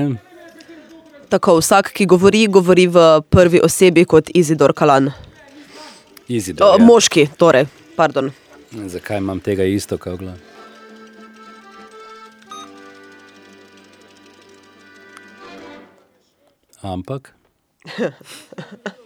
Tako 1.28 1.56
vsak, 1.58 1.90
ki 1.92 2.06
govori, 2.06 2.44
govori 2.46 2.84
v 2.86 3.02
prvi 3.30 3.60
osebi 3.64 4.04
kot 4.04 4.30
Izidor 4.34 4.72
Kalan. 4.72 5.10
Izidor, 6.28 6.68
O, 6.68 6.76
ja. 6.78 6.84
moški, 6.86 7.26
torej, 7.36 7.66
pardon. 7.96 8.30
Zakaj 8.70 9.18
imam 9.18 9.40
tega 9.40 9.64
istoka 9.64 10.12
v 10.14 10.16
glavi? 10.16 10.38
Ampak. 16.82 17.34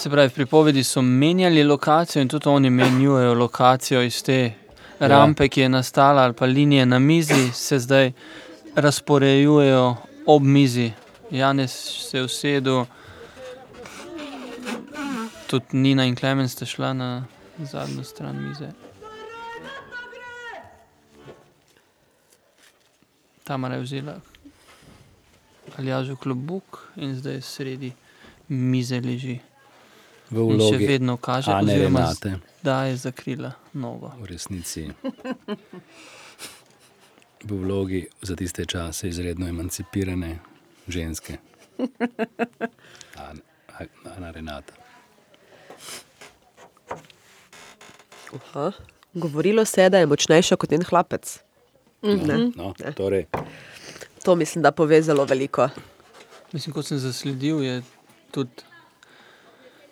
Se 0.00 0.08
pravi, 0.10 0.28
v 0.28 0.32
pripovedi 0.32 0.84
so 0.84 1.02
menjali 1.02 1.64
lokacijo 1.64 2.22
in 2.22 2.28
tudi 2.28 2.48
oni 2.48 2.70
menjujejo 2.70 3.34
lokacijo 3.34 4.02
iz 4.02 4.22
te 4.22 4.52
rampe, 4.98 5.48
ki 5.48 5.60
je 5.60 5.68
nastala, 5.68 6.22
ali 6.22 6.32
pa 6.34 6.46
linije 6.46 6.86
na 6.86 6.98
mizi, 6.98 7.52
se 7.52 7.78
zdaj 7.78 8.12
razporejujejo 8.74 9.96
ob 10.26 10.42
mizi. 10.42 10.92
Janez 11.30 11.72
se 11.72 12.18
je 12.18 12.22
usedel, 12.24 12.84
tudi 15.46 15.66
Nina 15.72 16.04
in 16.04 16.16
Klemen 16.16 16.48
sta 16.48 16.66
šla 16.66 16.92
na 16.92 17.24
zadnjo 17.58 18.04
stran 18.04 18.40
mize. 18.48 18.72
Tamara 23.44 23.74
je 23.74 23.82
vzela 23.82 24.16
aljažu 25.76 26.16
klobuk 26.16 26.88
in 26.96 27.14
zdaj 27.14 27.40
sredi 27.40 27.92
mize 28.48 29.00
leži. 29.00 29.49
V 30.30 30.38
In 30.38 30.50
še 30.50 30.56
vlogi 30.56 30.86
vedno 30.86 31.16
kaže, 31.16 31.50
Ane 31.50 31.72
oziroma 31.74 32.00
Renate, 32.00 32.32
da 32.62 32.84
je 32.84 32.96
zakrila 32.96 33.52
nogo. 33.72 34.12
v 34.20 34.26
resnici. 34.26 34.86
V 37.40 37.50
vlogi 37.56 38.06
za 38.22 38.36
tiste 38.36 38.64
čase 38.64 39.08
izredno 39.08 39.48
emancipirane 39.48 40.38
ženske. 40.88 41.38
An, 43.16 43.40
Ana 44.06 44.30
Renata. 44.30 44.72
Aha. 48.32 48.72
Govorilo 49.14 49.64
se 49.64 49.82
je, 49.82 49.90
da 49.90 49.98
je 49.98 50.06
močnejša 50.06 50.56
kot 50.56 50.70
njen 50.70 50.84
hlapec. 50.84 51.38
No, 52.02 52.50
no, 52.54 52.74
torej, 52.94 53.26
To 54.22 54.34
mislim, 54.34 54.62
da 54.62 54.70
pove 54.70 55.02
zelo 55.02 55.24
veliko. 55.24 55.68
Mislim, 56.52 56.72
kot 56.74 56.86
sem 56.86 56.98
zasledil, 56.98 57.62
je 57.62 57.82
tudi 58.30 58.50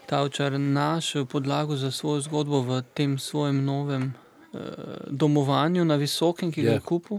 Tavčar 0.08 0.52
našel 0.52 1.26
podlago 1.26 1.76
za 1.76 1.90
svojo 1.90 2.20
zgodbo 2.20 2.60
v 2.60 2.82
tem 2.94 3.18
svojem 3.18 3.64
novem 3.64 4.02
eh, 4.08 4.58
domovanju 5.06 5.84
na 5.84 5.96
Visokem, 5.96 6.52
ki 6.52 6.62
ga 6.62 6.68
Ja. 6.68 6.74
je 6.74 6.80
kupil, 6.80 7.18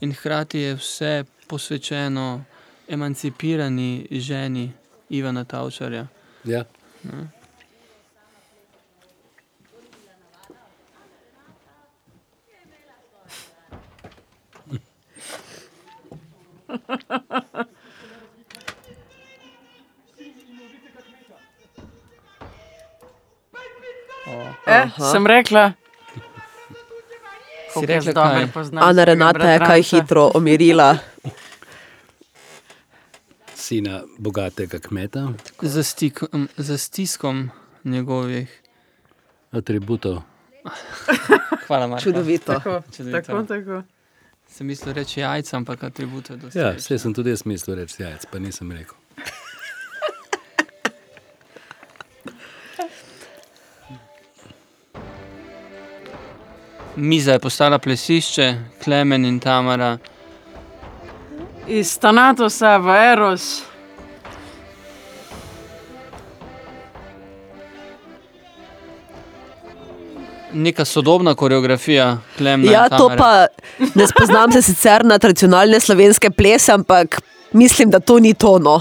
in 0.00 0.12
hkrati 0.12 0.60
je 0.60 0.74
vse 0.74 1.14
posvečeno 1.46 2.44
emancipirani 2.88 4.06
ženi 4.10 4.72
Ivana 5.08 5.44
Tavčarja. 5.44 6.06
Ja. 6.44 6.64
Eh, 24.66 24.88
sem 25.12 25.26
rekla. 25.26 25.72
Si 27.72 27.86
rekla 27.86 28.12
dobro 28.12 28.30
kaj? 28.30 28.52
poznam 28.52 28.82
Ana 28.82 29.04
Renata 29.04 29.50
je 29.50 29.58
kaj 29.58 29.82
hitro 29.82 30.30
omirila. 30.34 30.96
Sina 33.54 34.02
bogatega 34.18 34.78
kmeta, 34.78 35.32
Za, 35.60 35.82
stikom, 35.82 36.48
za 36.56 36.78
stiskom 36.78 37.50
njegovih. 37.84 38.62
atributov. 39.52 40.22
Hvala, 41.66 41.86
Marko. 41.86 42.02
Čudovito. 42.02 42.52
Tako, 42.54 42.82
Čudovito. 42.96 43.20
tako, 43.22 43.42
tako. 43.44 43.82
Sem 44.48 44.66
mislil 44.66 44.94
reči 44.94 45.20
jajca, 45.20 45.56
ampak 45.56 45.82
atribute 45.84 46.32
je 46.32 46.36
dosti. 46.36 46.58
Ja, 46.58 46.70
vse 46.72 46.98
sem 46.98 47.14
tudi 47.14 47.30
jaz 47.30 47.42
mislil 47.44 47.76
reči 47.76 48.02
jajec, 48.02 48.26
pa 48.26 48.38
nisem 48.38 48.72
rekel. 48.72 48.94
Miza 56.96 57.32
je 57.32 57.38
postala 57.38 57.78
plesišče, 57.78 58.54
Klemen 58.84 59.24
in 59.24 59.40
Tamara. 59.40 59.98
Iz 61.68 61.98
Tanatosa 61.98 62.76
v 62.76 62.94
Eros. 63.12 63.62
Neka 70.52 70.84
sodobna 70.84 71.34
koreografija, 71.34 72.18
Klemen. 72.38 72.70
Ja, 72.72 72.88
to 72.88 73.10
pa 73.18 73.46
ne 73.94 74.06
spoznam 74.06 74.52
se 74.52 74.62
sicer 74.62 75.04
na 75.04 75.18
tradicionalne 75.18 75.80
slovenske 75.80 76.30
plese, 76.30 76.72
ampak 76.72 77.20
mislim, 77.52 77.90
da 77.90 78.00
to 78.00 78.18
ni 78.18 78.34
tono. 78.34 78.80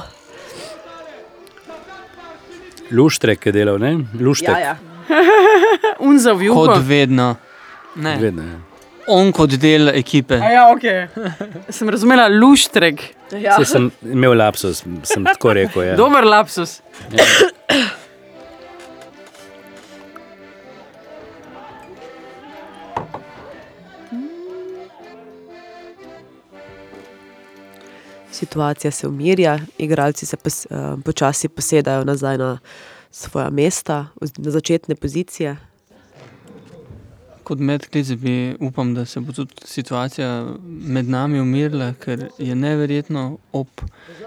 Luštrek 2.92 3.46
je 3.46 3.52
delal, 3.52 3.80
ne? 3.80 3.98
Luštrek. 4.20 4.50
Ja, 4.50 4.60
ja. 4.60 4.78
Un 6.08 6.20
za 6.20 6.32
vjugo. 6.32 6.66
Kot 6.66 6.80
vedno. 6.88 7.36
Ne, 7.96 8.18
Vedno, 8.20 8.44
ja. 8.44 8.60
on 9.08 9.32
kot 9.32 9.56
del 9.62 9.90
ekipe. 9.96 10.36
A 10.42 10.52
ja, 10.52 10.64
ok. 10.72 10.84
Sem 11.76 11.90
razumela 11.90 12.28
luštrek. 12.28 13.02
Ja. 13.32 13.56
Saj 13.56 13.66
sem 13.66 13.92
imel 14.12 14.36
lapsus, 14.38 14.84
sem 15.04 15.26
tako 15.26 15.54
rekel. 15.56 15.84
Ja. 15.88 15.96
Dober 15.98 16.28
lapsus. 16.28 16.82
Situacija 28.36 28.92
se 28.92 29.08
umirja, 29.08 29.60
igralci 29.78 30.26
se 30.26 30.38
pos, 30.38 30.66
uh, 30.70 31.00
počasi 31.06 31.50
posedajo 31.50 32.04
nazaj 32.04 32.38
na 32.38 32.58
svoja 33.12 33.50
mesta, 33.50 34.08
na 34.38 34.52
začetne 34.52 34.96
pozicije. 34.96 35.56
Kot 37.46 37.60
medklic 37.62 38.10
bi 38.18 38.34
upam, 38.60 38.94
da 38.98 39.04
se 39.06 39.20
bo 39.22 39.32
tudi 39.32 39.54
situacija 39.70 40.30
med 40.66 41.10
nami 41.10 41.40
umirila, 41.40 41.92
ker 42.02 42.28
je 42.42 42.56
neverjetno 42.56 43.26
ob 43.54 43.68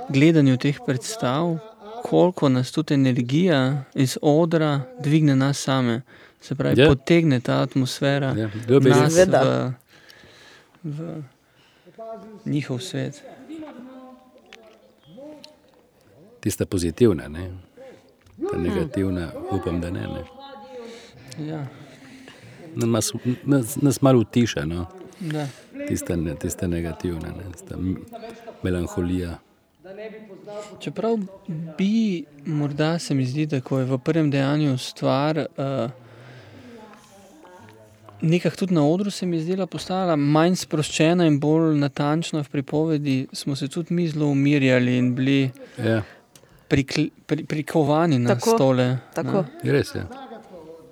gledanju 0.09 0.57
teh 0.57 0.79
predstav, 0.87 1.57
koliko 2.05 2.49
nas 2.49 2.71
tudi 2.73 2.95
energija 2.95 3.85
iz 3.95 4.15
odra 4.23 4.81
dvigne 5.03 5.35
nas 5.37 5.59
same. 5.59 6.01
Se 6.41 6.55
pravi, 6.55 6.79
Ja. 6.81 6.85
yeah. 6.87 6.95
potegne 6.95 7.41
ta 7.41 7.57
atmosfera 7.63 8.31
Ja, 8.39 8.47
kdo 8.65 8.81
bi 8.81 8.91
nas 8.91 9.01
rekel? 9.01 9.11
Seveda. 9.11 9.73
v, 10.85 11.23
v 12.45 12.47
njihov 12.47 12.79
svet. 12.79 13.23
Tista 16.41 16.67
pozitivna, 16.67 17.29
ne? 17.29 17.51
Ta 18.53 18.59
negativna, 18.59 19.33
upam, 19.51 19.81
da 19.81 19.91
ne. 19.91 20.01
ne. 20.07 20.23
Ja, 21.47 21.67
Nas, 22.75 23.13
nas, 23.45 23.77
nas 23.77 24.01
malo 24.01 24.21
utiša, 24.21 24.65
no? 24.65 24.87
da. 25.21 25.47
tista, 25.89 26.17
ne, 26.17 26.35
tista 26.35 26.67
negativna, 26.67 27.29
ne? 27.29 27.53
tista 27.53 27.75
m- 27.75 27.97
melanholija. 28.63 29.39
Čeprav 30.81 31.17
bi, 31.79 32.25
morda 32.45 32.99
se 32.99 33.15
mi 33.15 33.27
zdi, 33.27 33.47
da 33.47 33.61
ko 33.61 33.79
je 33.79 33.85
v 33.85 33.99
prvem 33.99 34.31
dejanju 34.31 34.79
stvar 34.79 35.39
uh, 35.39 35.91
nekako 38.21 38.57
tudi 38.57 38.75
na 38.75 38.87
odru, 38.87 39.11
se 39.11 39.27
mi 39.27 39.37
je 39.37 39.43
zdela 39.43 39.67
postala 39.67 40.17
manj 40.17 40.57
sproščena 40.57 41.27
in 41.27 41.41
bolj 41.41 41.77
natančna 41.77 42.41
v 42.41 42.49
pripovedi, 42.49 43.27
smo 43.33 43.57
se 43.57 43.69
tudi 43.69 43.95
mi 43.95 44.09
zelo 44.09 44.27
umirjali 44.27 44.97
in 44.99 45.15
bili 45.15 45.51
Ja, 45.79 46.03
prikl, 46.69 47.01
pri, 47.27 47.45
prikovani 47.45 48.19
na 48.19 48.35
Tako, 48.35 48.51
stole. 48.51 48.89
Tako. 49.15 49.45
je 49.63 49.73
res 49.73 49.95
je. 49.95 50.03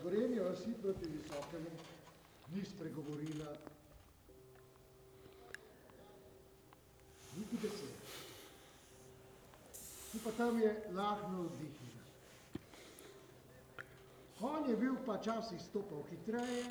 Gorenje 0.02 0.40
vasi 0.40 0.70
proti 0.82 1.04
visokemu 1.04 1.70
ni 2.54 2.62
spregovorila 2.64 3.48
niti 7.36 7.56
besede. 7.62 7.92
Tu 10.12 10.18
pa 10.24 10.25
tam 10.36 10.60
je 10.60 10.82
lahno 10.94 11.42
vdihnila. 11.42 12.02
Konj 14.40 14.70
je 14.70 14.76
bil 14.76 14.94
pa 15.06 15.18
časih 15.18 15.60
stopal 15.60 16.02
hitreje, 16.10 16.64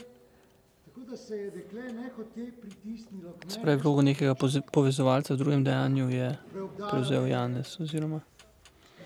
tako 0.86 1.02
da 1.02 1.18
se 1.18 1.38
je 1.38 1.52
dekle 1.52 1.94
nehote 1.94 2.52
pritisnilo 2.62 3.34
k 3.34 3.52
Se 3.52 3.62
pravi, 3.62 3.82
vlogo 3.82 4.02
nekega 4.02 4.36
povezovalca 4.72 5.34
v 5.34 5.38
drugem 5.38 5.64
dejanju 5.64 6.10
je 6.10 6.38
prevzel 6.90 7.28
Janez 7.28 7.78
oziroma 7.82 8.22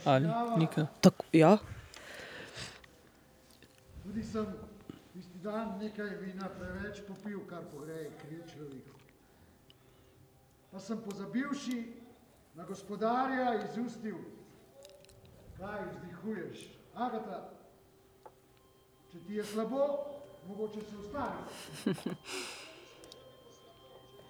ali 0.06 0.28
Nika. 0.58 0.88
Tako, 1.02 1.26
ja. 1.34 1.58
Tudi 4.04 4.24
sem 4.24 4.46
tisti 5.14 5.40
dan 5.44 5.78
nekaj 5.80 6.16
vina 6.22 6.50
preveč 6.50 7.02
popil, 7.08 7.40
kar 7.50 7.64
pogreje 7.72 8.12
kriv 8.22 8.44
človeku. 8.54 8.96
Pa 10.72 10.80
sem 10.80 10.98
pozabivši 10.98 11.94
na 12.56 12.64
gospodarja 12.64 13.54
izustil, 13.64 14.18
kaj 15.60 15.82
vzdihuješ. 15.92 16.68
Agata, 16.96 17.40
če 19.12 19.20
ti 19.28 19.36
je 19.36 19.44
slabo, 19.44 19.88
mogoče 20.48 20.82
se 20.82 20.98
ustavi. 20.98 21.44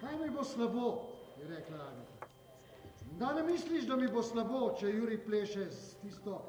Kaj 0.00 0.16
mi 0.16 0.30
bo 0.32 0.44
slabo, 0.44 0.86
je 1.38 1.48
rekla 1.48 1.76
Agata. 1.76 2.26
Da 3.20 3.32
ne 3.36 3.42
misliš, 3.42 3.84
da 3.84 3.96
mi 3.96 4.08
bo 4.08 4.22
slabo, 4.22 4.74
če 4.80 4.90
Juri 4.94 5.18
pleše 5.24 5.66
s 5.70 5.94
tisto 6.00 6.40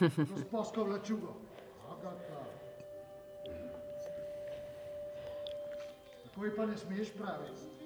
gospodsko 0.00 0.84
vlačugo. 0.84 1.34
Agata. 1.88 2.44
Tako 6.24 6.44
ji 6.44 6.56
pa 6.56 6.66
ne 6.66 6.76
smeš 6.76 7.14
praviti. 7.16 7.77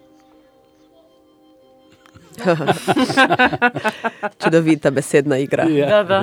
Čudovita 4.43 4.91
besedna 4.91 5.39
igra. 5.39 5.65
Da, 5.65 6.03
da. 6.03 6.23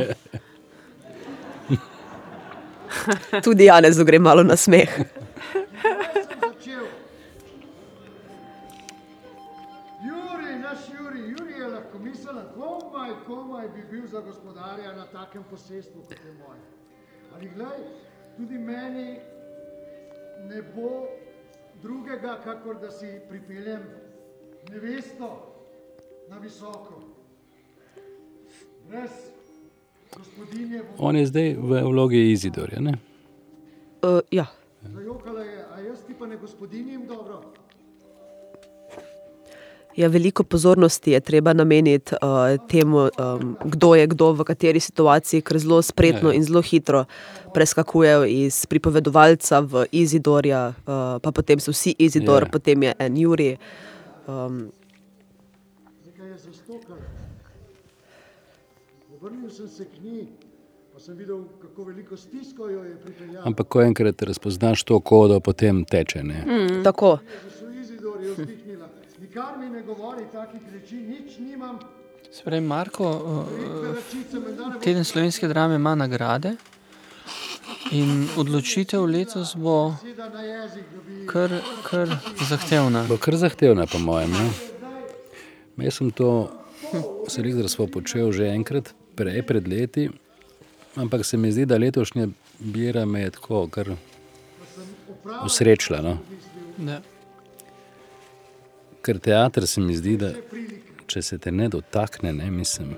Tudi 3.43 3.65
Janezu 3.65 4.05
gre 4.05 4.19
malo 4.19 4.43
na 4.43 4.57
smeh. 4.57 4.95
sem 4.95 5.05
začel. 6.41 6.85
Juri, 10.05 10.59
naš 10.59 10.79
Juri, 10.99 11.19
Juri 11.29 11.53
je 11.59 11.67
lahko 11.67 11.99
mislila, 11.99 12.43
komaj, 12.55 13.11
komaj 13.27 13.67
bi 13.75 13.83
bil 13.91 14.07
za 14.07 14.19
gospodarja 14.19 14.95
na 14.95 15.05
takem 15.05 15.43
posestvu 15.49 16.01
kot 16.01 16.25
je 16.25 16.33
moj. 16.33 16.57
Ali 17.35 17.49
glej, 17.55 17.79
tudi 18.37 18.57
meni 18.57 19.19
ne 20.49 20.61
bo 20.75 21.07
drugega, 21.81 22.39
kakor 22.43 22.79
da 22.81 22.91
si 22.91 23.19
pripeljem 23.29 23.83
nevesto 24.71 25.48
On 30.97 31.15
je 31.15 31.25
zdaj 31.25 31.55
v 31.55 31.81
vlogi 31.83 32.31
Izidorja. 32.31 32.79
Ne? 32.81 32.93
Uh, 34.01 34.19
ja. 34.31 34.45
zajokala 34.83 35.41
je, 35.43 35.65
a 35.75 35.79
jaz 35.79 35.99
ti 36.07 36.13
pa 36.19 36.27
ne 36.27 36.37
gospodinjim 36.37 37.07
dobro. 37.07 37.41
Ja, 39.95 40.07
veliko 40.07 40.43
pozornosti 40.43 41.11
je 41.11 41.19
treba 41.19 41.53
nameniti 41.53 42.15
uh, 42.15 42.67
temu, 42.67 42.97
um, 42.99 43.57
kdo 43.65 43.95
je 43.95 44.07
kdo 44.07 44.31
v 44.33 44.43
kateri 44.43 44.79
situaciji, 44.79 45.41
ker 45.41 45.59
zelo 45.59 45.81
spretno 45.81 46.29
Ja, 46.29 46.33
ja. 46.33 46.37
in 46.37 46.43
zelo 46.43 46.61
hitro 46.61 47.05
preskakujejo 47.53 48.25
iz 48.25 48.65
pripovedovalca 48.65 49.59
v 49.59 49.85
Izidorja, 49.91 50.67
uh, 50.67 51.19
pa 51.19 51.31
potem 51.31 51.59
so 51.59 51.71
vsi 51.71 51.95
Izidor, 51.99 52.43
Ja. 52.43 52.49
potem 52.51 52.83
je 52.83 52.93
en 52.99 53.17
Juri. 53.17 53.57
Um, 54.27 54.71
Nekaj 56.05 56.27
je 56.27 56.37
zastokala. 56.37 57.19
Obrnil 59.29 59.49
sem 59.49 59.67
se 59.67 59.85
k 59.85 60.01
njej, 60.03 60.25
pa 60.93 60.99
sem 60.99 61.17
videl, 61.17 61.43
kako 61.61 61.83
veliko 61.83 62.17
stisko 62.17 62.69
jo 62.69 62.83
je 62.83 62.95
pripeljal. 62.97 63.43
Ampak, 63.45 63.67
ko 63.67 63.81
enkrat 63.81 64.21
razpoznaš 64.21 64.83
to 64.83 64.99
kodo, 64.99 65.39
potem 65.39 65.83
teče. 65.85 66.23
Ne? 66.23 66.45
Mm. 66.47 66.83
Tako. 66.83 67.17
Nikar 69.21 69.57
mi 69.59 69.69
ne 69.69 69.81
govori 69.81 70.25
takih 70.33 70.61
reči, 70.73 70.95
nič 70.95 71.37
nimam. 71.37 71.77
Sprej, 72.31 72.61
Marko, 72.61 73.09
uh, 73.09 74.81
teden 74.81 75.05
slovenske 75.05 75.47
drame 75.47 75.75
ima 75.75 75.95
nagrade 75.95 76.55
in 77.91 78.27
odločitev 78.37 79.05
letos 79.05 79.53
bo 79.55 79.93
da 80.17 80.31
kar, 81.27 81.53
kar 81.85 82.17
zahtevna. 82.49 83.05
Bo 83.09 83.17
kar 83.17 83.37
zahtevna, 83.37 83.85
po 83.85 83.99
mojem. 83.99 84.31
Ne? 84.31 84.49
Jaz 85.85 86.01
sem 86.01 86.09
to 86.11 86.49
selektorstvo 87.29 87.87
počel 87.87 88.31
že 88.33 88.49
enkrat, 88.49 88.93
prej, 89.19 89.41
pred 89.43 89.67
leti, 89.67 90.09
ampak 90.95 91.25
se 91.25 91.37
mi 91.37 91.51
zdi, 91.51 91.65
da 91.65 91.77
letošnja 91.77 92.27
bira 92.59 93.05
me 93.05 93.21
je 93.21 93.31
tako 93.35 93.67
kar 93.67 93.91
usrečila. 95.45 96.01
No? 96.01 96.17
Da. 96.77 97.01
Ker 99.01 99.19
teater 99.19 99.67
se 99.67 99.81
mi 99.81 99.95
zdi, 99.95 100.17
da 100.17 100.31
če 101.07 101.21
se 101.21 101.37
te 101.37 101.51
ne 101.51 101.67
dotakne, 101.69 102.33
ne 102.33 102.51
mislim. 102.51 102.95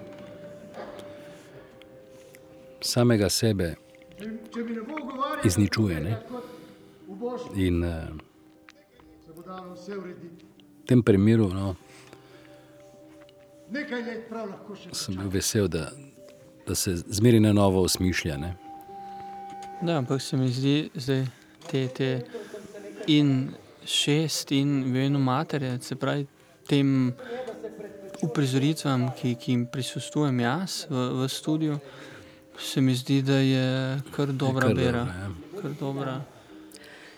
Samega 2.82 3.30
sebe 3.30 3.76
ne 4.20 4.32
izničuje. 5.46 6.00
Ne? 6.02 6.18
In 7.56 7.84
uh, 7.84 8.10
v 9.86 10.86
tem 10.86 11.02
primeru 11.04 11.50
no, 11.54 11.76
sem 14.92 15.16
bil 15.16 15.30
vesel, 15.32 15.68
da, 15.72 15.90
da 16.72 16.76
se 16.76 16.96
zmeri 16.96 17.40
na 17.40 17.54
novo 17.54 17.82
osmišlja. 17.82 18.38
Ne? 18.38 18.54
Da, 19.82 19.98
ampak 19.98 20.22
se 20.22 20.38
mi 20.38 20.48
zdi, 20.50 20.90
da 20.94 21.18
te, 21.72 21.88
te 21.88 22.10
in 23.08 23.50
šest 23.86 24.52
in 24.56 24.84
v 24.94 25.08
eno 25.08 25.20
materje, 25.20 25.74
se 25.84 25.96
pravi 26.00 26.26
tem 26.70 27.12
uprizoritvam, 28.24 29.10
ki, 29.18 29.34
ki 29.36 29.52
jim 29.52 29.66
prisustujem 29.68 30.40
jaz 30.40 30.86
v, 30.90 31.08
v 31.20 31.28
studiu, 31.30 31.80
se 32.62 32.82
mi 32.82 32.96
zdi, 32.96 33.20
da 33.26 33.42
je 33.42 33.66
kar 34.16 34.32
dobra 34.32 34.70
kar 34.70 34.78
bera. 34.78 35.04
dobra, 35.04 35.26
ja. 35.26 35.62
Kar 35.62 35.76
dobra. 35.80 36.16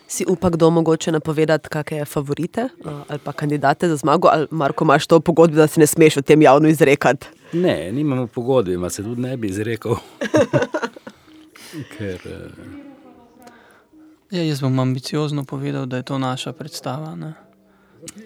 Si 0.08 0.26
upa 0.28 0.50
kdo 0.50 0.70
mogoče 0.70 1.12
napovedati, 1.12 1.70
kakšne 1.70 2.04
favorite 2.04 2.66
uh, 2.84 3.06
ali 3.08 3.22
pa 3.22 3.32
kandidate 3.32 3.88
za 3.88 3.96
zmago, 4.02 4.28
ali 4.32 4.50
Marko 4.50 4.84
imaš 4.84 5.06
to 5.06 5.20
pogodbo, 5.20 5.56
da 5.56 5.66
se 5.66 5.80
ne 5.80 5.86
smeš 5.86 6.16
o 6.16 6.22
tem 6.22 6.42
javno 6.42 6.68
izrekati? 6.68 7.43
Ne, 7.54 7.92
nimamo 7.92 8.26
pogodbe, 8.26 8.74
ima 8.74 8.90
se 8.90 9.02
tudi 9.02 9.20
ne 9.20 9.36
bi 9.36 9.48
izrekel. 9.48 9.94
Ker 11.98 12.20
uh, 12.26 12.84
Ja, 14.34 14.42
jaz 14.42 14.60
bom 14.60 14.78
ambiciozno 14.78 15.44
povedal, 15.44 15.86
da 15.86 15.96
je 15.96 16.02
to 16.02 16.18
naša 16.18 16.52
predstava. 16.52 17.14
Ne? 17.14 17.32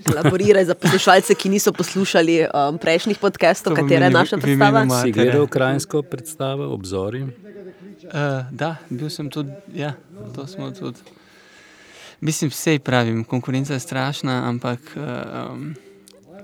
Elaboriraj 0.06 0.64
za 0.64 0.74
poslušalce, 0.74 1.34
ki 1.34 1.48
niso 1.48 1.72
poslušali 1.72 2.46
um, 2.46 2.78
prejšnjih 2.78 3.18
podcastov, 3.18 3.76
To 3.76 3.82
v 3.82 3.84
katera 3.84 4.08
je 4.08 4.10
naša 4.10 4.38
predstava. 4.38 4.86
Si 5.02 5.12
gledal 5.12 5.46
krajinsko 5.46 6.02
predstavo, 6.02 6.72
obzori. 6.74 7.22
Uh, 7.22 7.30
da, 8.50 8.76
bil 8.88 9.10
sem 9.10 9.28
tudi, 9.30 9.52
ja, 9.74 9.92
to 10.34 10.46
smo 10.46 10.70
tudi. 10.70 11.04
Mislim, 12.20 12.50
vse 12.50 12.78
pravim, 12.78 13.24
konkurenca 13.24 13.76
je 13.76 13.80
strašna, 13.80 14.48
ampak 14.48 14.80
uh, 14.96 15.02
um, 15.52 15.74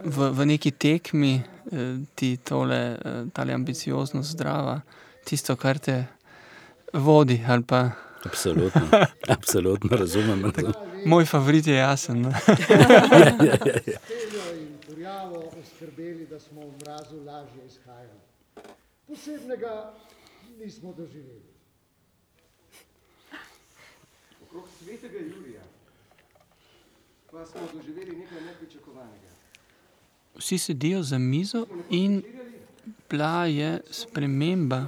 v, 0.04 0.30
v 0.32 0.46
neki 0.46 0.70
tekmi 0.70 1.40
uh, 1.40 2.04
ti 2.14 2.36
tole, 2.36 2.80
uh, 2.94 3.28
tale 3.32 3.52
ambicioznost 3.52 4.30
zdrava, 4.36 4.80
tisto, 5.24 5.56
kar 5.56 5.78
te 5.78 6.04
vodi. 6.92 7.40
ali 7.48 7.64
Pa, 7.64 7.90
Absolutno, 8.24 8.88
absolutno 9.28 9.96
razumem. 9.96 10.44
razumem. 10.56 10.72
moj 11.06 11.24
favorit 11.24 11.66
je 11.66 11.74
jasen. 11.74 12.22
ne. 12.22 12.32
Peljo 14.08 14.44
in 14.60 14.78
kurjavo 14.86 15.52
oskrbeli, 15.60 16.26
da 16.26 16.40
smo 16.40 16.60
v 16.60 16.72
mrazu 16.80 17.24
lažje 17.24 17.66
izhajali. 17.66 18.20
Posebnega 19.06 19.92
nismo 20.58 20.94
doživeli. 20.96 21.52
Okrog 24.42 24.64
svetega 24.78 25.18
Jurija 25.18 25.62
pa 27.30 27.46
smo 27.46 27.60
doživeli 27.74 28.16
nekaj 28.16 28.40
nepričakovanega. 28.40 29.23
Vsi 30.38 30.58
sedijo 30.58 31.02
za 31.02 31.18
mizo 31.18 31.66
in 31.90 32.22
bila 33.10 33.46
je 33.46 33.80
sprememba 33.90 34.86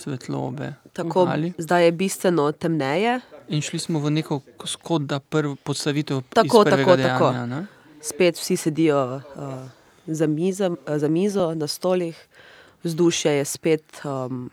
svetlobe. 0.00 0.74
Tako, 0.92 1.26
Ali? 1.28 1.52
zdaj 1.58 1.84
je 1.84 1.92
bistveno 1.92 2.52
temneje, 2.52 3.20
In 3.48 3.60
šli 3.60 3.78
smo 3.78 4.00
v 4.00 4.10
neko 4.10 4.40
kot 4.82 5.02
da 5.02 5.18
prvo 5.20 5.56
podstavitev 5.56 6.22
Tako, 6.34 6.64
tako, 6.64 6.96
dejanja. 6.96 7.18
tako. 7.18 7.32
ne? 7.46 7.66
spet 8.00 8.36
vsi 8.36 8.56
sedijo 8.56 9.16
uh, 9.16 9.22
za, 10.06 10.26
mizo, 10.26 10.70
uh, 10.70 10.76
za 10.96 11.08
mizo, 11.08 11.54
na 11.54 11.66
stolih, 11.66 12.28
vzdušje 12.82 13.32
je 13.32 13.44
spet 13.44 14.00
um, 14.04 14.50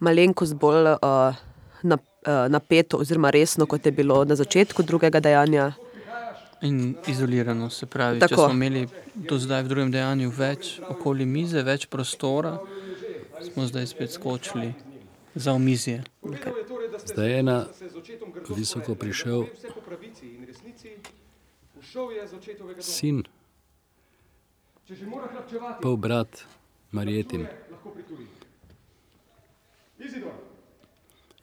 malenkost 0.00 0.54
bolj 0.54 0.86
uh, 0.86 1.34
nap, 1.82 2.00
uh, 2.26 2.48
napeto, 2.48 2.96
oziroma 2.96 3.30
resno, 3.30 3.66
kot 3.66 3.86
je 3.86 3.92
bilo 3.92 4.24
na 4.24 4.36
začetku 4.36 4.82
drugega 4.82 5.20
dejanja. 5.20 5.72
In 6.62 6.96
izolirano, 7.06 7.70
se 7.70 7.86
pravi, 7.86 8.18
Tako. 8.20 8.28
če 8.28 8.36
smo 8.36 8.52
imeli 8.52 8.88
do 9.14 9.38
zdaj 9.38 9.62
v 9.62 9.68
drugem 9.68 9.90
dejanju 9.90 10.30
več 10.30 10.74
okoli 10.88 11.24
mize, 11.26 11.62
več 11.64 11.86
prostora, 11.88 12.58
smo 13.40 13.64
zdaj 13.66 13.86
spet 13.86 14.12
skočili 14.12 14.74
za 15.34 15.52
omizje. 15.52 16.02
Ste 16.98 17.14
Zdaj 17.14 17.30
je 17.32 17.42
na 17.42 17.56
visoko 18.56 18.94
prišel 18.94 19.40
da 19.40 19.48
ve 19.48 19.56
vse 19.56 19.72
po 19.74 19.80
pravici 19.80 20.26
in 20.26 20.44
resnici. 20.44 20.92
Ušel 21.80 22.12
je 22.12 22.26
z 22.28 22.34
očetovega 22.34 22.80
doma. 22.80 22.92
sin, 22.92 23.22
pol 25.80 25.96
brat 25.96 26.44
Marjetin. 26.92 27.46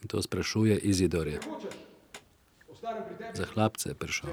In 0.01 0.07
to 0.07 0.21
sprašuje 0.21 0.77
Izidorje. 0.77 1.39
Za 3.33 3.45
hlapce 3.53 3.89
je 3.89 3.95
prišel. 3.95 4.29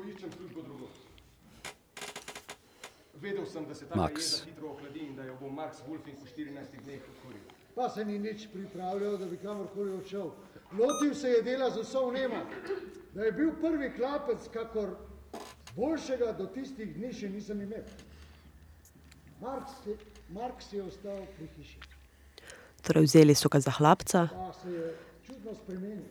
Poiščem 0.00 0.32
službo 0.32 0.62
drugo. 0.62 0.88
Vedel 3.20 3.46
sem, 3.46 3.66
da 3.68 3.74
se 3.74 3.86
ta 3.86 3.96
Max. 3.96 4.14
jeza 4.32 4.44
hitro 4.48 4.70
ohladi 4.72 5.00
in 5.04 5.16
da 5.16 5.24
jo 5.24 5.36
bo 5.40 5.50
Max 5.52 5.82
Wolfing 5.88 6.16
v 6.16 6.28
14 6.28 6.78
dneh 6.84 7.02
odkuril. 7.12 7.42
Pa 7.74 7.88
se 7.88 8.04
ni 8.04 8.18
nič 8.18 8.46
pripravljal, 8.52 9.18
da 9.18 9.26
bi 9.26 9.36
kamorkoli 9.36 9.92
odšel. 9.98 10.30
Lotil 10.78 11.14
se 11.14 11.28
je 11.28 11.42
dela 11.42 11.70
z 11.70 11.84
vso 11.84 12.06
vnema. 12.08 12.44
Da 13.14 13.24
je 13.24 13.32
bil 13.32 13.52
prvi 13.60 13.92
klapec, 13.96 14.48
kakor 14.52 14.96
boljšega 15.76 16.32
do 16.38 16.46
tistih 16.54 16.94
dni 16.96 17.12
še 17.12 17.28
nisem 17.28 17.60
imel. 17.60 17.84
Marks 19.40 19.84
je, 19.86 19.96
Marks 20.32 20.72
je 20.72 20.82
ostal 20.82 21.20
pri 21.36 21.48
hiši, 21.56 21.78
Torej, 22.80 23.04
vzeli 23.04 23.34
so 23.34 23.48
ga 23.52 23.60
za 23.60 23.70
hlapca, 23.76 24.28
pa 24.32 24.52
se 24.56 24.72
je 24.72 24.96
čudno 25.26 25.54
spremenil. 25.54 26.04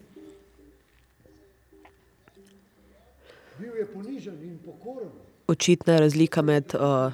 Očitna 5.50 5.93
je 5.93 6.00
razlika 6.00 6.41
med 6.41 6.76
uh, 6.76 7.13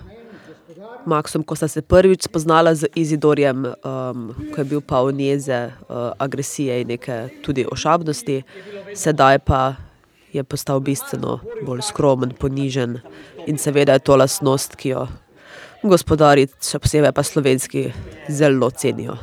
Maksom, 1.06 1.44
ko 1.44 1.56
sta 1.56 1.68
se 1.68 1.82
prvič 1.82 2.24
spoznala 2.26 2.76
z 2.76 2.88
Izidorjem, 2.96 3.66
um, 3.66 4.34
ko 4.54 4.62
je 4.62 4.66
bil 4.66 4.82
poln 4.82 5.20
jeze, 5.20 5.72
uh, 5.90 6.12
agresije 6.20 6.82
in 6.82 6.88
neke 6.88 7.28
tudi 7.44 7.66
ošabnosti, 7.72 8.42
sedaj 8.96 9.40
pa 9.40 9.76
je 10.34 10.44
postal 10.44 10.80
bistveno 10.80 11.40
bolj 11.66 11.82
skromen, 11.82 12.34
ponižen 12.40 13.00
in 13.48 13.58
seveda 13.58 13.94
je 13.94 14.00
to 14.00 14.16
lastnost, 14.16 14.76
ki 14.76 14.90
jo 14.90 15.08
gospodari, 15.84 16.48
še 16.62 16.82
posebej 16.82 17.14
pa 17.14 17.24
slovenski, 17.24 17.88
zelo 18.30 18.70
cenijo. 18.72 19.18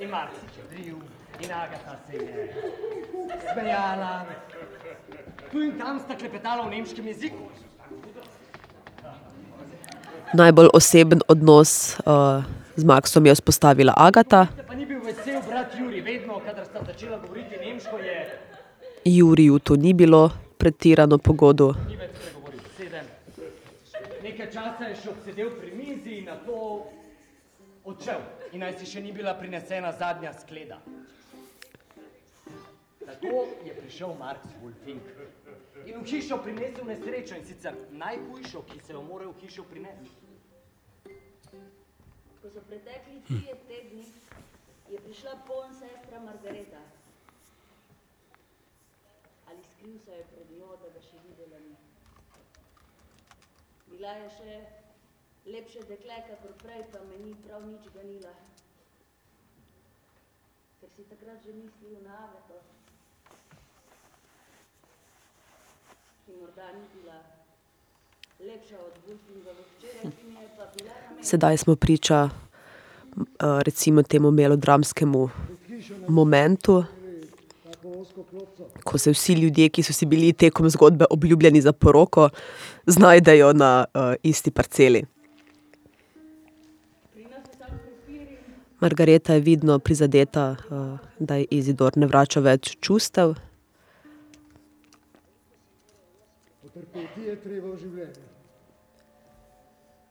In 0.00 0.10
Marko 0.10 0.36
je 0.58 0.64
bil, 0.74 0.98
in 1.40 1.52
Agata 1.52 1.96
se 2.06 2.16
je 2.16 2.68
smejala. 3.78 4.26
Tu 5.50 5.62
in 5.62 5.78
tam 5.78 5.98
sta 6.00 6.14
klepetala 6.14 6.66
v 6.66 6.70
nemškem 6.70 7.06
jeziku. 7.06 7.46
Najbolj 10.34 10.68
oseben 10.74 11.24
odnos 11.28 11.96
uh, 12.04 12.44
z 12.76 12.84
Maksom 12.84 13.26
je 13.26 13.32
vzpostavila 13.34 13.94
Agata. 13.96 14.46
Pa 14.66 14.74
ni 14.74 14.84
bil 14.84 15.00
vesel 15.00 15.40
brat 15.48 15.72
Juri, 15.78 16.04
vedno, 16.04 16.42
kadar 16.44 16.66
sta 16.68 16.84
začela 16.84 17.16
govoriti 17.18 17.56
nemško, 17.56 17.96
je 17.96 18.18
Juriju 19.04 19.58
to 19.58 19.76
ni 19.76 19.94
bilo 19.94 20.30
pretirano 20.58 21.18
pogodu. 21.18 21.72
Nekaj 24.22 24.50
časa 24.52 24.84
je 24.92 24.96
še 25.00 25.08
obsedel 25.08 25.54
pri 25.56 25.72
mizi 25.72 26.20
in 26.20 26.28
na 26.28 26.36
to 26.44 26.84
odšel. 27.88 28.20
In 28.52 28.60
naj 28.60 28.76
si 28.76 28.84
še 28.84 29.00
ni 29.00 29.16
bila 29.16 29.32
prinesena 29.32 29.94
zadnja 29.96 30.36
skleda. 30.36 30.76
Tako 33.08 33.48
je 33.64 33.74
prišel 33.80 34.14
Marks 34.18 34.48
Wolfing. 34.62 35.00
In 35.86 36.00
v 36.00 36.04
hišo 36.04 36.36
prinesel 36.44 36.84
nesrečo 36.84 37.38
in 37.40 37.44
sicer 37.48 37.72
najhujšo, 37.90 38.62
ki 38.68 38.80
se 38.84 38.92
jo 38.92 39.00
mora 39.02 39.24
v 39.30 39.40
hišo 39.40 39.64
prinesti. 39.64 40.12
Ko 42.42 42.50
so 42.52 42.60
pretekli 42.68 43.22
trije 43.24 43.54
tedni, 43.68 44.04
je 44.92 45.00
prišla 45.00 45.38
poln 45.48 45.72
sestra 45.72 46.20
Margareta. 46.20 46.84
Ali 49.48 49.64
skril 49.72 49.96
se 50.04 50.12
je 50.12 50.28
pred 50.28 50.50
njo, 50.58 50.76
da 50.76 50.92
ga 50.92 51.00
še 51.00 51.24
videla 51.24 51.64
ni. 51.64 51.76
Bila 53.88 54.12
je 54.20 54.30
še 54.36 54.58
lepše 55.48 55.88
dekle, 55.88 56.20
kakor 56.28 56.52
prej, 56.60 56.84
pa 56.92 57.00
me 57.08 57.24
ni 57.24 57.32
prav 57.46 57.64
nič 57.64 57.88
ganila. 57.94 58.36
Ker 60.80 60.92
si 60.92 61.08
takrat 61.08 61.40
že 61.42 61.56
mislil 61.56 62.04
na 62.04 62.26
Agato, 62.28 62.60
ki 62.60 62.68
morda 62.68 62.68
ni 62.68 62.68
bila 62.68 62.68
lepša 62.68 62.68
od 62.68 62.98
Gulfingove 62.98 62.98
hčere, 62.98 63.06
ki 64.48 64.56
mi 64.58 64.66
je 64.66 64.66
pa 64.68 64.76
bila 64.88 65.96
namen. 65.96 66.16
Sedaj 71.22 71.56
smo 71.56 71.76
priča 71.76 72.28
recimo 73.38 74.02
temu 74.02 74.30
melodramskemu 74.30 75.28
momentu, 76.08 76.84
ko 78.84 78.98
se 78.98 79.10
vsi 79.10 79.32
ljudje, 79.32 79.68
ki 79.68 79.82
so 79.82 79.92
si 79.92 80.06
bili 80.06 80.32
tekom 80.32 80.70
zgodbe 80.70 81.04
obljubljeni 81.10 81.60
za 81.60 81.72
poroko, 81.72 82.28
znajdejo 82.86 83.52
na 83.52 83.84
isti 84.22 84.50
parceli. 84.50 85.04
Margareta 88.80 89.34
je 89.34 89.40
vidno 89.40 89.78
prizadeta, 89.78 90.56
da 91.18 91.36
ji 91.36 91.46
Izidor 91.50 91.96
ne 91.96 92.06
vrača 92.06 92.40
več 92.40 92.76
čustev. 92.80 93.34
Potrpeti 96.98 97.28
je 97.30 97.34
treba 97.42 97.68
v 97.70 97.78
življenju. 97.78 98.28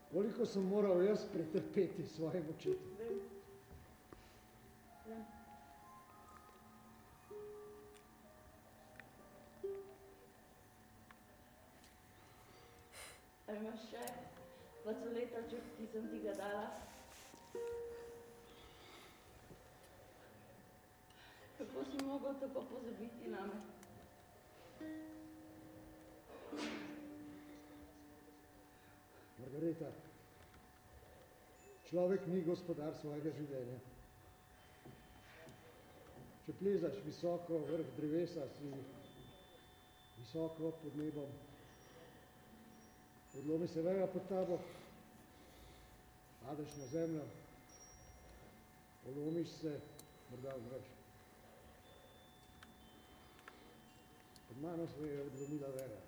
Koliko 0.07 0.45
sem 0.47 0.63
moral 0.71 1.01
jaz 1.03 1.25
pretrpeti 1.33 2.05
svojim 2.07 2.45
očetom? 2.53 2.93
A 13.47 13.55
imaš 13.59 13.83
še 13.91 14.07
pacoleta, 14.85 15.43
ki 15.51 15.89
sem 15.91 16.07
ti 16.07 16.23
ga 16.23 16.39
dala? 16.39 16.67
Kako 21.57 21.83
si 21.91 22.05
mogel 22.07 22.39
tako 22.39 22.63
pozabiti 22.71 23.35
name? 23.35 23.76
Margareta, 29.37 29.91
človek 31.89 32.25
ni 32.27 32.41
gospodar 32.45 32.95
svojega 33.01 33.31
življenja. 33.37 33.77
Če 36.45 36.55
plezaš 36.61 36.97
visoko 37.03 37.59
vrh 37.67 37.89
drevesa, 37.97 38.45
si 38.55 38.71
visoko 40.17 40.71
pod 40.81 40.95
nebom, 40.95 41.31
odlomi 43.41 43.67
se 43.67 43.83
veja 43.83 44.07
pod 44.13 44.27
tabo, 44.29 44.59
padeš 46.45 46.75
na 46.79 46.87
zemljo, 46.93 47.25
polomiš 49.03 49.55
se, 49.61 49.73
morda 50.31 50.55
umreš. 50.61 50.91
Pod 54.47 54.61
mano 54.63 54.87
se 54.95 55.07
je 55.11 55.21
odlomila 55.21 55.73
veja. 55.75 56.06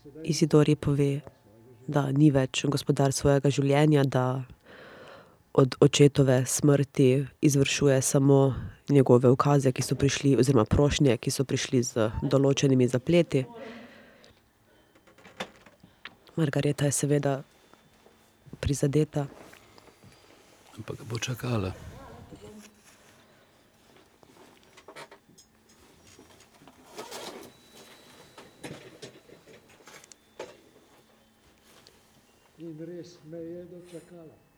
In 0.00 0.10
sedaj 0.10 0.22
Izidor 0.24 0.68
ji 0.68 0.76
pove, 0.76 1.20
da 1.86 2.06
ni 2.12 2.30
več 2.32 2.62
gospodar 2.64 3.12
svojega 3.12 3.50
življenja, 3.52 4.04
da 4.04 4.44
od 5.52 5.76
očetove 5.80 6.44
smrti 6.46 7.26
izvršuje 7.40 7.98
samo 8.02 8.54
njegove 8.88 9.28
ukaze, 9.28 9.72
ki 9.72 9.82
so 9.82 9.94
prišli, 9.94 10.38
oziroma 10.40 10.64
prošnje, 10.64 11.18
ki 11.20 11.30
so 11.30 11.44
prišli 11.44 11.82
z 11.82 12.08
določenimi 12.22 12.88
zapleti. 12.88 13.44
Margareta 16.40 16.88
je 16.88 16.96
seveda 16.96 17.36
prizadeta. 18.60 19.28
Ampak 20.78 20.96
ga 20.96 21.10
bo 21.12 21.20
čakala. 21.20 21.89
In 32.60 32.76
res 32.84 33.18
me 33.24 33.38
je 33.40 33.64
dočakala. 33.64 34.49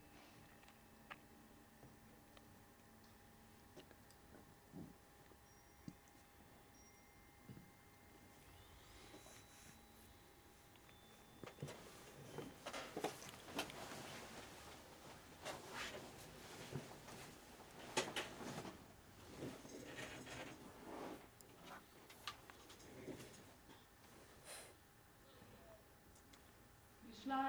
Prišla 27.32 27.48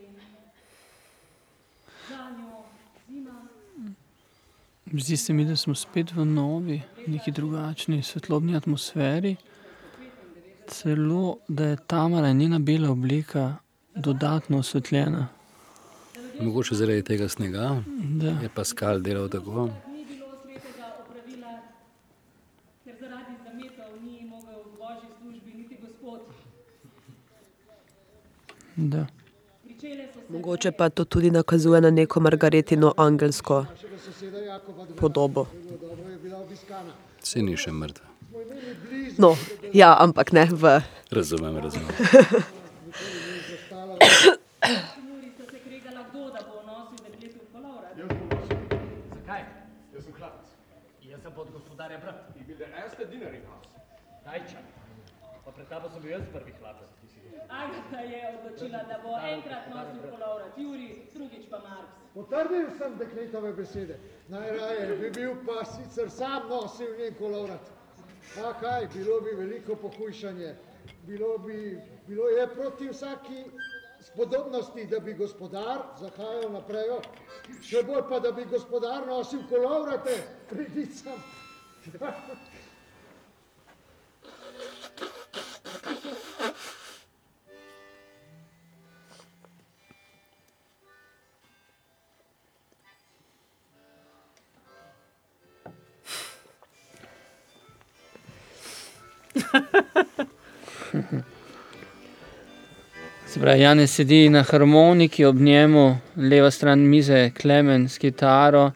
je 0.00 0.06
jesen. 0.06 0.14
Za 2.08 2.30
njo 2.38 2.62
zima. 3.08 3.42
Zdi 4.92 5.16
se 5.16 5.32
mi, 5.32 5.44
da 5.44 5.56
smo 5.56 5.74
spet 5.74 6.12
v 6.12 6.24
novi, 6.24 6.82
neki 7.06 7.30
drugačni 7.30 8.02
svetlobni 8.02 8.56
atmosferi. 8.56 9.36
Celo, 10.66 11.36
da 11.48 11.64
je 11.64 11.76
Tamara 11.86 12.32
njena 12.32 12.58
bela 12.58 12.90
oblika 12.90 13.56
dodatno 13.94 14.58
osvetljena. 14.58 15.28
Mogoče 16.40 16.74
zaradi 16.74 17.02
tega 17.02 17.28
snega, 17.28 17.82
Da. 18.20 18.28
je 18.28 18.48
Pascal 18.54 18.98
delal 19.00 19.28
tako. 19.28 19.70
Ni 19.92 20.04
bilo 20.04 20.28
svetega 20.42 20.94
opravila, 21.00 21.60
ker 22.84 22.94
zaradi 23.00 23.34
zametov 23.44 24.02
ni 24.04 24.24
mogel 24.24 24.58
v 24.64 24.78
božji 24.78 25.08
službi 25.20 25.54
niti 25.54 25.76
gospod. 25.82 26.20
Da. 28.78 29.06
Se 29.80 30.08
Mogoče 30.28 30.72
pa 30.72 30.88
to 30.88 31.04
tudi 31.04 31.30
nakazuje 31.30 31.80
na 31.80 31.90
neko 31.90 32.20
Margaretino 32.20 32.94
angelsko 32.96 33.66
podobo. 34.96 35.46
Saj 37.22 37.42
ni 37.42 37.56
še 37.56 37.72
mrtev. 37.74 38.04
No, 39.18 39.34
ja, 39.74 39.96
ampak 39.98 40.30
ne 40.32 40.44
v 40.50 40.78
Razumem, 41.10 41.58
razumem. 41.58 41.90
zastala 43.50 43.98
Muri 45.02 45.30
sta 45.34 45.44
se 45.50 45.58
kregala, 45.58 46.04
kdo 46.10 46.30
da 46.30 46.40
bo 46.46 46.62
nosil 46.62 47.02
dekletu 47.02 47.38
v 47.42 47.46
kolovrat. 47.52 47.98
Zakaj? 49.16 49.42
Jaz 49.94 50.04
sem 50.04 50.14
hlapec. 50.20 50.46
Jaz 51.10 51.20
sem 51.22 51.32
pod 51.32 51.50
gospodarja 51.52 51.98
brat. 51.98 52.30
Ich 52.40 52.46
bin 52.46 52.58
der 52.58 52.70
erste 52.84 53.10
Diener 53.10 53.34
im 53.34 53.42
Haus. 53.50 53.66
Dajča. 54.24 54.62
Pa 55.44 55.50
pred 55.50 55.66
tabo 55.68 55.90
sem 55.90 56.02
bil 56.02 56.14
jaz 56.14 56.30
prvi 56.32 56.54
hlapec. 56.62 56.97
Agata 57.48 58.00
je 58.00 58.20
odločila, 58.38 58.82
da 58.88 58.98
bo 59.02 59.16
enkrat 59.18 59.68
nosil 59.74 60.10
kolovrat, 60.10 60.58
Juri, 60.58 61.02
drugič 61.14 61.46
pa 61.50 61.58
Marks. 61.58 61.98
Potrdil 62.14 62.70
sem 62.78 62.96
dekletove 62.98 63.52
besede. 63.52 63.98
Najraje 64.28 64.96
bi 64.96 65.10
bil 65.10 65.34
pa 65.46 65.64
sicer 65.64 66.10
sam 66.10 66.48
nosil 66.48 66.96
njen 66.98 67.14
kolovrat. 67.14 67.70
A 68.44 68.52
kaj, 68.60 68.88
bilo 68.94 69.20
bi 69.20 69.30
veliko 69.36 69.76
pohujšanje. 69.76 70.54
Bilo, 71.06 71.38
bi, 71.38 71.80
bilo 72.06 72.28
je 72.28 72.46
proti 72.54 72.88
vsaki 72.88 73.44
spodobnosti, 74.00 74.86
da 74.86 75.00
bi 75.00 75.14
gospodar 75.14 75.78
zahajal 76.00 76.52
naprej. 76.52 76.90
Še 77.62 77.82
bolj 77.82 78.02
pa, 78.08 78.20
da 78.20 78.32
bi 78.32 78.44
gospodar 78.50 79.06
nosil 79.06 79.40
kolovrate 79.48 80.16
pridicam. 80.50 81.22
Pravi, 103.48 103.62
Janez 103.62 103.90
sedi 103.90 104.28
na 104.28 104.42
harmoniki, 104.42 105.24
ob 105.24 105.40
njemu 105.40 105.98
leva 106.16 106.50
stran 106.50 106.78
mize, 106.78 107.30
Klemen 107.40 107.88
s 107.88 107.98
kitaro 107.98 108.72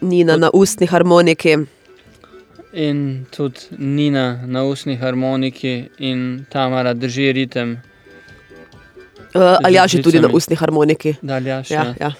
Nina 0.00 0.36
na 0.36 0.50
ustni 0.54 0.86
harmoniki. 0.86 1.56
in 2.72 3.26
tudi 3.36 3.60
Nina 3.78 4.40
na 4.46 4.64
usni 4.64 4.96
harmoniki 4.96 5.88
in 5.98 6.46
Tamara 6.50 6.94
drži 6.94 7.32
ritem. 7.32 7.82
Uh, 9.34 9.56
ali 9.64 9.74
ja, 9.74 9.86
že 9.86 10.02
tudi 10.02 10.20
na 10.20 10.28
ustni 10.28 10.56
harmoniki. 10.56 11.14
Da, 11.22 11.34
Aljaš, 11.34 11.70
Ja, 11.70 11.84
ja. 11.84 11.94
ja. 12.00 12.12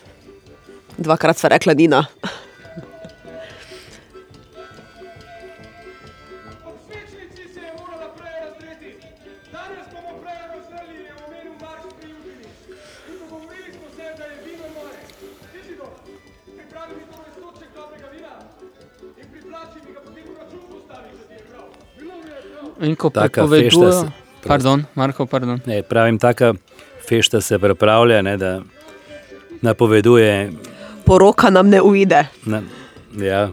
Dvakrat 0.99 1.39
sva 1.39 1.49
rekla 1.49 1.75
Nina. 1.75 2.07
In 22.87 22.95
ko 22.95 23.11
prepovedujejo, 23.11 24.07
pardon, 24.47 24.85
Marko, 24.95 25.27
pardon. 25.27 25.59
Ne, 25.67 25.83
pravim, 25.83 26.19
taka 26.23 26.53
fešta 27.09 27.41
se 27.41 27.59
pripravlja, 27.59 28.23
ne, 28.23 28.37
da 28.37 28.61
napoveduje. 29.63 30.53
Poroka 31.05 31.51
nam 31.51 31.69
ne 31.69 31.81
uide. 31.83 32.27
Na, 32.47 32.63
ja, 33.19 33.49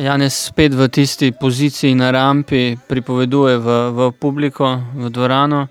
Janez 0.00 0.32
spet 0.32 0.72
v 0.72 0.88
tisti 0.88 1.28
poziciji 1.28 1.92
na 1.94 2.08
rampi 2.08 2.72
pripoveduje 2.72 3.60
v, 3.60 3.68
v 3.92 3.98
publiko, 4.16 4.80
v 4.96 5.12
dvorano. 5.12 5.60
No 5.60 5.68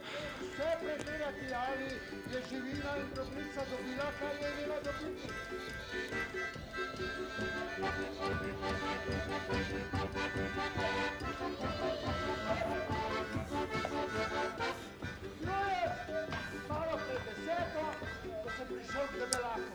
ko 18.45 18.49
sem 18.53 18.67
prišel 18.69 19.03
k 19.09 19.13
debelaku. 19.25 19.73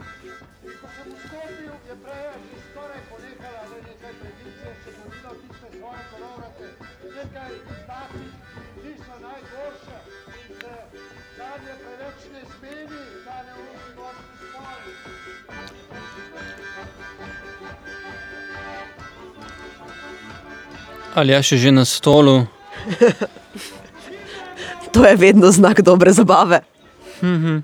In 0.63 0.75
ko 0.79 0.87
sem 0.95 1.09
vstopil, 1.11 1.75
je 1.75 1.95
prej 2.07 2.25
že 2.39 2.59
skoraj 2.71 3.01
ponehala 3.11 3.34
Nekaj 7.35 7.55
takih, 7.87 8.33
ki 8.83 8.93
so 9.05 9.15
najboljše 9.23 9.97
in 10.29 10.55
se 10.61 10.75
zadnje 11.37 11.75
preveč 11.83 12.21
ne 12.33 12.43
zmeni, 12.51 13.03
da 13.25 13.37
ne 13.47 13.53
uči 13.63 13.91
gorski 13.97 14.35
spori. 14.39 14.93
Aljaš 21.15 21.53
je 21.53 21.59
že 21.59 21.71
na 21.73 21.85
stolu. 21.85 22.47
To 24.93 25.07
je 25.07 25.17
vedno 25.17 25.51
znak 25.51 25.81
dobre 25.81 26.13
zabave. 26.13 26.61
Pijana, 27.21 27.63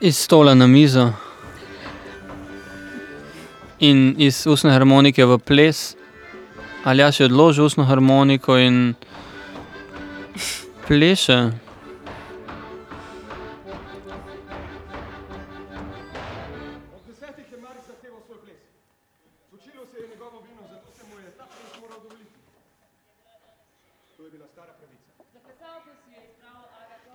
iz 0.00 0.16
stola 0.16 0.54
na 0.54 0.66
mizo 0.66 1.12
in 3.78 4.14
iz 4.18 4.46
ustne 4.46 4.70
harmonike 4.70 5.24
v 5.24 5.38
ples. 5.38 5.96
Aljaš 6.84 7.20
je 7.20 7.26
odložil 7.26 7.64
ustno 7.64 7.84
harmoniko 7.84 8.58
in 8.58 8.94
pleše. 10.86 11.50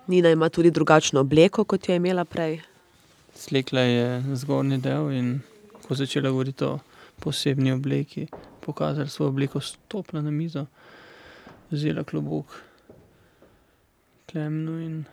Nina 0.06 0.30
ima 0.30 0.48
tudi 0.48 0.70
drugačno 0.70 1.20
obleko, 1.20 1.64
kot 1.64 1.88
jo 1.88 1.92
je 1.92 1.96
imela 1.96 2.24
prej. 2.24 2.73
Slekla 3.44 3.80
je 3.80 4.22
zgornji 4.34 4.78
del 4.80 5.10
in 5.12 5.40
ko 5.84 5.94
začela 5.94 6.30
govoriti 6.30 6.64
o 6.64 6.78
posebni 7.20 7.72
obleki, 7.72 8.26
pokazala 8.60 9.06
svojo 9.06 9.28
obliko, 9.28 9.60
stopila 9.60 10.22
na 10.22 10.30
mizo, 10.30 10.66
vzela 11.70 12.04
klobuk 12.04 12.46
Klemnu 14.32 14.78
in 14.80 15.04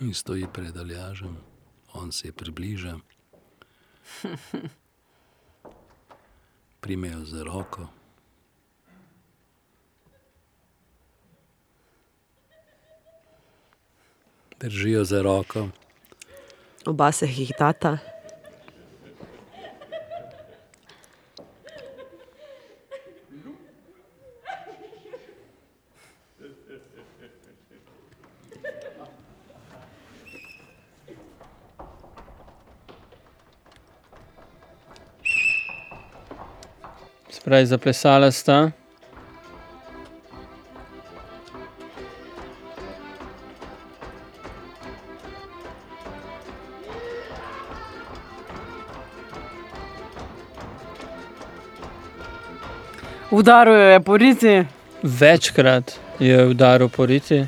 in 0.00 0.14
stoji 0.14 0.46
pred 0.52 0.76
Aljažem, 0.76 1.36
on 1.92 2.12
se 2.12 2.28
je 2.28 2.32
približa. 2.32 2.96
Primejo 6.80 7.24
za 7.24 7.44
roko. 7.44 7.86
Držijo 14.60 15.04
za 15.04 15.22
roko. 15.22 15.68
Oba 16.86 17.12
se 17.12 17.26
hihitata. 17.26 17.98
spravi 37.42 37.66
zaplesala 37.66 38.30
sta. 38.30 38.81
Udaril 53.32 53.74
je 53.74 54.00
po 54.00 54.16
riti, 54.16 54.64
Večkrat 55.02 55.92
je 56.18 56.46
udaril 56.46 56.88
po 56.88 57.06
riti. 57.06 57.44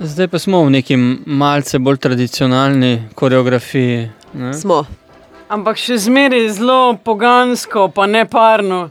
Zdaj 0.00 0.28
pa 0.28 0.38
smo 0.38 0.62
v 0.64 0.70
neki 0.70 0.96
malce 1.26 1.78
bolj 1.78 1.96
tradicionalni 1.96 3.02
koreografiji. 3.14 4.10
Ne? 4.32 4.54
Smo. 4.54 4.84
ampak 5.48 5.76
še 5.76 5.98
zmeraj 5.98 6.48
zelo 6.54 6.96
pogansko, 7.04 7.88
pa 7.90 8.06
ne 8.06 8.22
parno. 8.30 8.90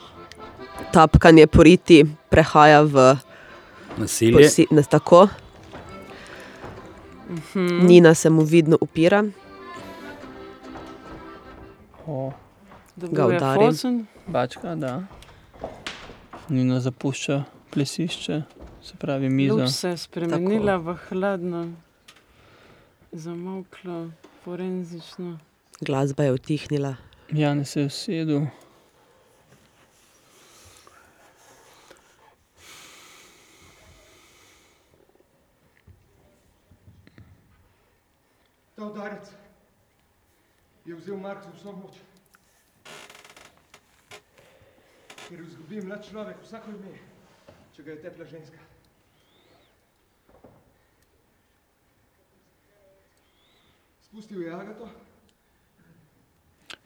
tapkanje 0.93 1.47
po 1.47 1.63
riti 1.63 1.97
prehaja 2.29 2.81
v 2.83 3.15
Nasilje. 3.97 4.33
posi, 4.33 4.67
ne, 4.71 4.83
tako. 4.83 5.27
Nina 7.55 8.13
se 8.13 8.29
mu 8.29 8.41
vidno 8.43 8.77
upira, 8.81 9.23
O, 12.07 12.31
Ga 12.97 13.25
udari. 13.27 13.65
bačka, 14.27 14.75
da. 14.75 15.03
Nina 16.49 16.79
zapušča 16.79 17.43
plesišče, 17.69 18.41
se 18.81 18.93
pravi 18.95 19.29
mizo. 19.29 19.55
Luč 19.55 19.69
se 19.69 19.89
je 19.89 19.97
spremenila 19.97 20.75
v 20.77 20.95
hladno, 21.09 21.71
zamoklo, 23.11 24.09
forenzično. 24.43 25.37
glasba 25.81 26.23
je 26.23 26.31
utihnila. 26.31 26.95
Jan 27.31 27.65
se 27.65 27.79
je 27.79 27.85
usedel. 27.85 28.41
Ta 38.81 38.87
udarec 38.87 39.29
je 40.85 40.95
vzel 40.95 41.17
Mark 41.17 41.43
z 41.43 41.53
vso 41.53 41.71
moč. 41.71 41.99
Ker 45.27 45.43
izgubi 45.43 45.83
mlad 45.85 46.01
človek 46.01 46.39
vsako 46.41 46.73
ime, 46.73 46.95
če 47.75 47.85
ga 47.85 47.91
je 47.91 47.99
tepla 48.01 48.25
ženska. 48.25 48.57
Spustil 54.07 54.41
je 54.47 54.49
Agato, 54.49 54.89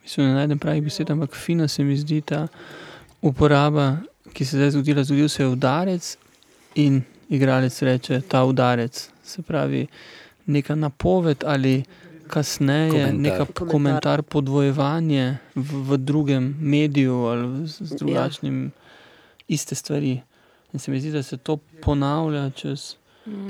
Mislim, 0.04 0.28
da 0.28 0.34
ne 0.34 0.38
najdem 0.41 0.60
pravih 0.60 0.84
besed, 0.84 1.10
ampak 1.10 1.36
fina 1.36 1.68
se 1.68 1.84
mi 1.84 1.96
zdi 1.98 2.20
ta 2.22 2.48
uporaba, 3.22 3.98
ki 4.34 4.46
se 4.46 4.58
je 4.58 4.60
zdaj 4.60 4.76
zgodila. 4.76 5.04
Zgodil 5.04 5.30
se 5.30 5.43
je 5.43 5.48
udarec 5.48 6.18
in 6.76 7.02
igralec 7.30 7.82
reče 7.82 8.22
ta 8.22 8.43
udarec. 8.43 9.10
Se 9.24 9.41
pravi, 9.41 9.88
neka 10.46 10.76
napoved 10.76 11.43
ali 11.46 11.84
kasneje 12.28 12.91
Komentar. 12.91 13.14
neka 13.14 13.46
Komentar. 13.46 13.72
komentar, 13.72 14.24
podvojevanje 14.24 15.38
v, 15.56 15.93
v 15.93 15.98
drugem 15.98 16.56
mediju 16.60 17.16
ali 17.16 17.68
z, 17.68 17.78
z 17.82 17.96
drugačnim 17.96 18.72
iste 19.48 19.76
stvari. 19.76 20.22
In 20.74 20.80
se 20.80 20.91
mi 20.91 21.00
zdi, 21.00 21.12
da 21.12 21.24
se 21.24 21.38
to 21.38 21.58
ponavlja 21.82 22.50
čez. 22.50 22.96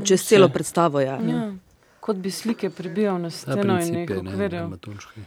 Čez 0.03 0.23
celo 0.23 0.49
predstavo 0.49 0.99
je. 0.99 1.05
Ja. 1.07 1.53
Kot 1.99 2.17
bi 2.17 2.31
slike 2.31 2.69
pribijal 2.69 3.21
na 3.21 3.29
steno 3.29 3.79
in 3.81 3.95
jih 3.95 4.09
je 4.09 4.23
ne, 4.23 4.49
dramaturški. 4.49 5.21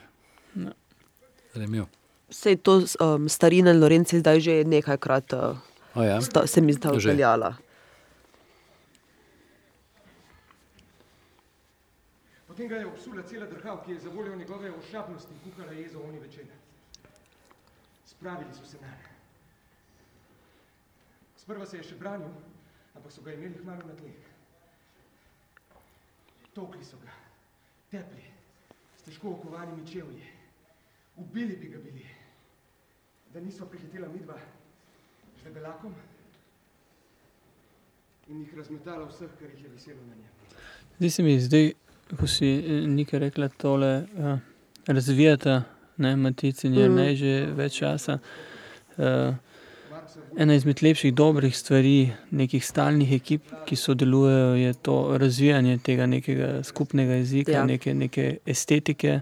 Ja. 0.54 1.84
Sej 2.30 2.56
to 2.56 2.82
um, 3.00 3.28
starina 3.28 3.72
Lorenci 3.72 4.20
zdaj 4.20 4.40
že 4.40 4.64
nekajkrat 4.64 5.32
uh, 5.32 5.56
O 5.94 6.02
ja. 6.02 6.20
sta, 6.20 6.46
se 6.46 6.60
mi 6.60 6.72
zdaj 6.72 7.00
Že. 7.00 7.10
upeljala. 7.10 7.54
Potem 12.58 12.68
ga 12.68 12.76
je 12.76 12.86
obsula 12.86 13.22
cela 13.22 13.46
drhal, 13.46 13.84
ki 13.84 13.92
je 13.92 14.00
za 14.00 14.10
voljo 14.10 14.36
njegove 14.36 14.70
ošapnosti 14.70 15.34
kuhala 15.44 15.72
jezo 15.72 16.00
oni 16.02 16.18
večer. 16.18 16.44
Spravili 18.06 18.54
so 18.54 18.64
se 18.66 18.76
na 18.80 18.94
Sprva 21.36 21.66
se 21.66 21.76
je 21.76 21.82
še 21.82 21.96
branil, 21.96 22.34
ampak 22.94 23.12
so 23.12 23.22
ga 23.22 23.32
imeli 23.32 23.62
hmalo 23.62 23.86
na 23.86 23.94
tleh. 23.94 24.26
Tokli 26.52 26.84
so 26.84 26.98
ga, 26.98 27.14
tepli, 27.90 28.26
s 28.98 29.06
težko 29.06 29.30
okovanimi 29.30 29.86
čevlji. 29.86 30.26
Ubili 31.16 31.56
bi 31.56 31.68
ga 31.68 31.78
bili, 31.78 32.06
da 33.32 33.40
niso 33.40 33.66
prihitela 33.66 34.08
midva 34.08 34.40
z 35.38 35.44
debelakom 35.44 35.94
in 38.28 38.40
jih 38.42 38.54
razmetala 38.54 39.06
vseh, 39.06 39.30
kar 39.38 39.50
jih 39.50 39.64
je 39.64 39.68
veselo 39.68 40.02
na 40.08 40.14
njem. 40.14 40.32
Zdi 40.98 41.10
se 41.10 41.22
mi, 41.22 41.40
zdaj, 41.40 41.72
ko 42.10 42.26
si 42.26 42.46
eh, 42.56 42.86
nekaj 42.86 43.18
rekla, 43.20 43.48
tole 43.50 44.04
uh, 44.14 44.38
razvijata, 44.86 45.62
ne, 45.96 46.16
Matic 46.16 46.64
in 46.64 46.74
je 46.74 46.88
Mhm. 46.88 46.96
ne 46.96 47.16
že 47.16 47.46
več 47.52 47.72
časa. 47.74 48.18
Uh, 48.96 49.34
ena 50.36 50.54
izmed 50.54 50.82
lepših, 50.82 51.14
dobrih 51.14 51.56
stvari 51.56 51.96
nekih 52.30 52.64
stalnih 52.64 53.12
ekip, 53.12 53.42
ki 53.66 53.76
sodelujejo, 53.76 54.54
je 54.56 54.72
to 54.74 55.18
razvijanje 55.18 55.78
tega 55.78 56.06
nekega 56.06 56.62
skupnega 56.62 57.12
jezika, 57.14 57.52
Ja. 57.52 57.64
neke, 57.64 57.94
neke 57.94 58.38
estetike, 58.46 59.20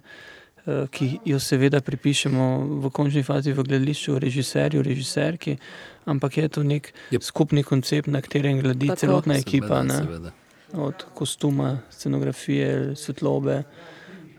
uh, 0.66 0.86
ki 0.88 1.18
jo 1.24 1.38
seveda 1.38 1.80
pripišemo 1.80 2.46
v 2.80 2.90
končni 2.90 3.22
fazi 3.22 3.52
v 3.52 3.62
gledališču 3.62 4.18
režiserju, 4.18 4.82
režiserki, 4.82 5.56
ampak 6.06 6.36
je 6.36 6.48
to 6.48 6.62
nek 6.62 6.92
Jep. 7.10 7.22
skupni 7.22 7.62
koncept, 7.62 8.08
na 8.08 8.20
katerem 8.20 8.62
Tako. 8.62 8.96
celotna 8.96 9.34
ekipa. 9.34 9.66
Seveda, 9.66 9.82
ne 9.84 9.94
seveda. 9.96 10.32
Od 10.72 11.04
kostuma, 11.14 11.78
scenografije, 11.90 12.96
svetlobe. 12.96 13.62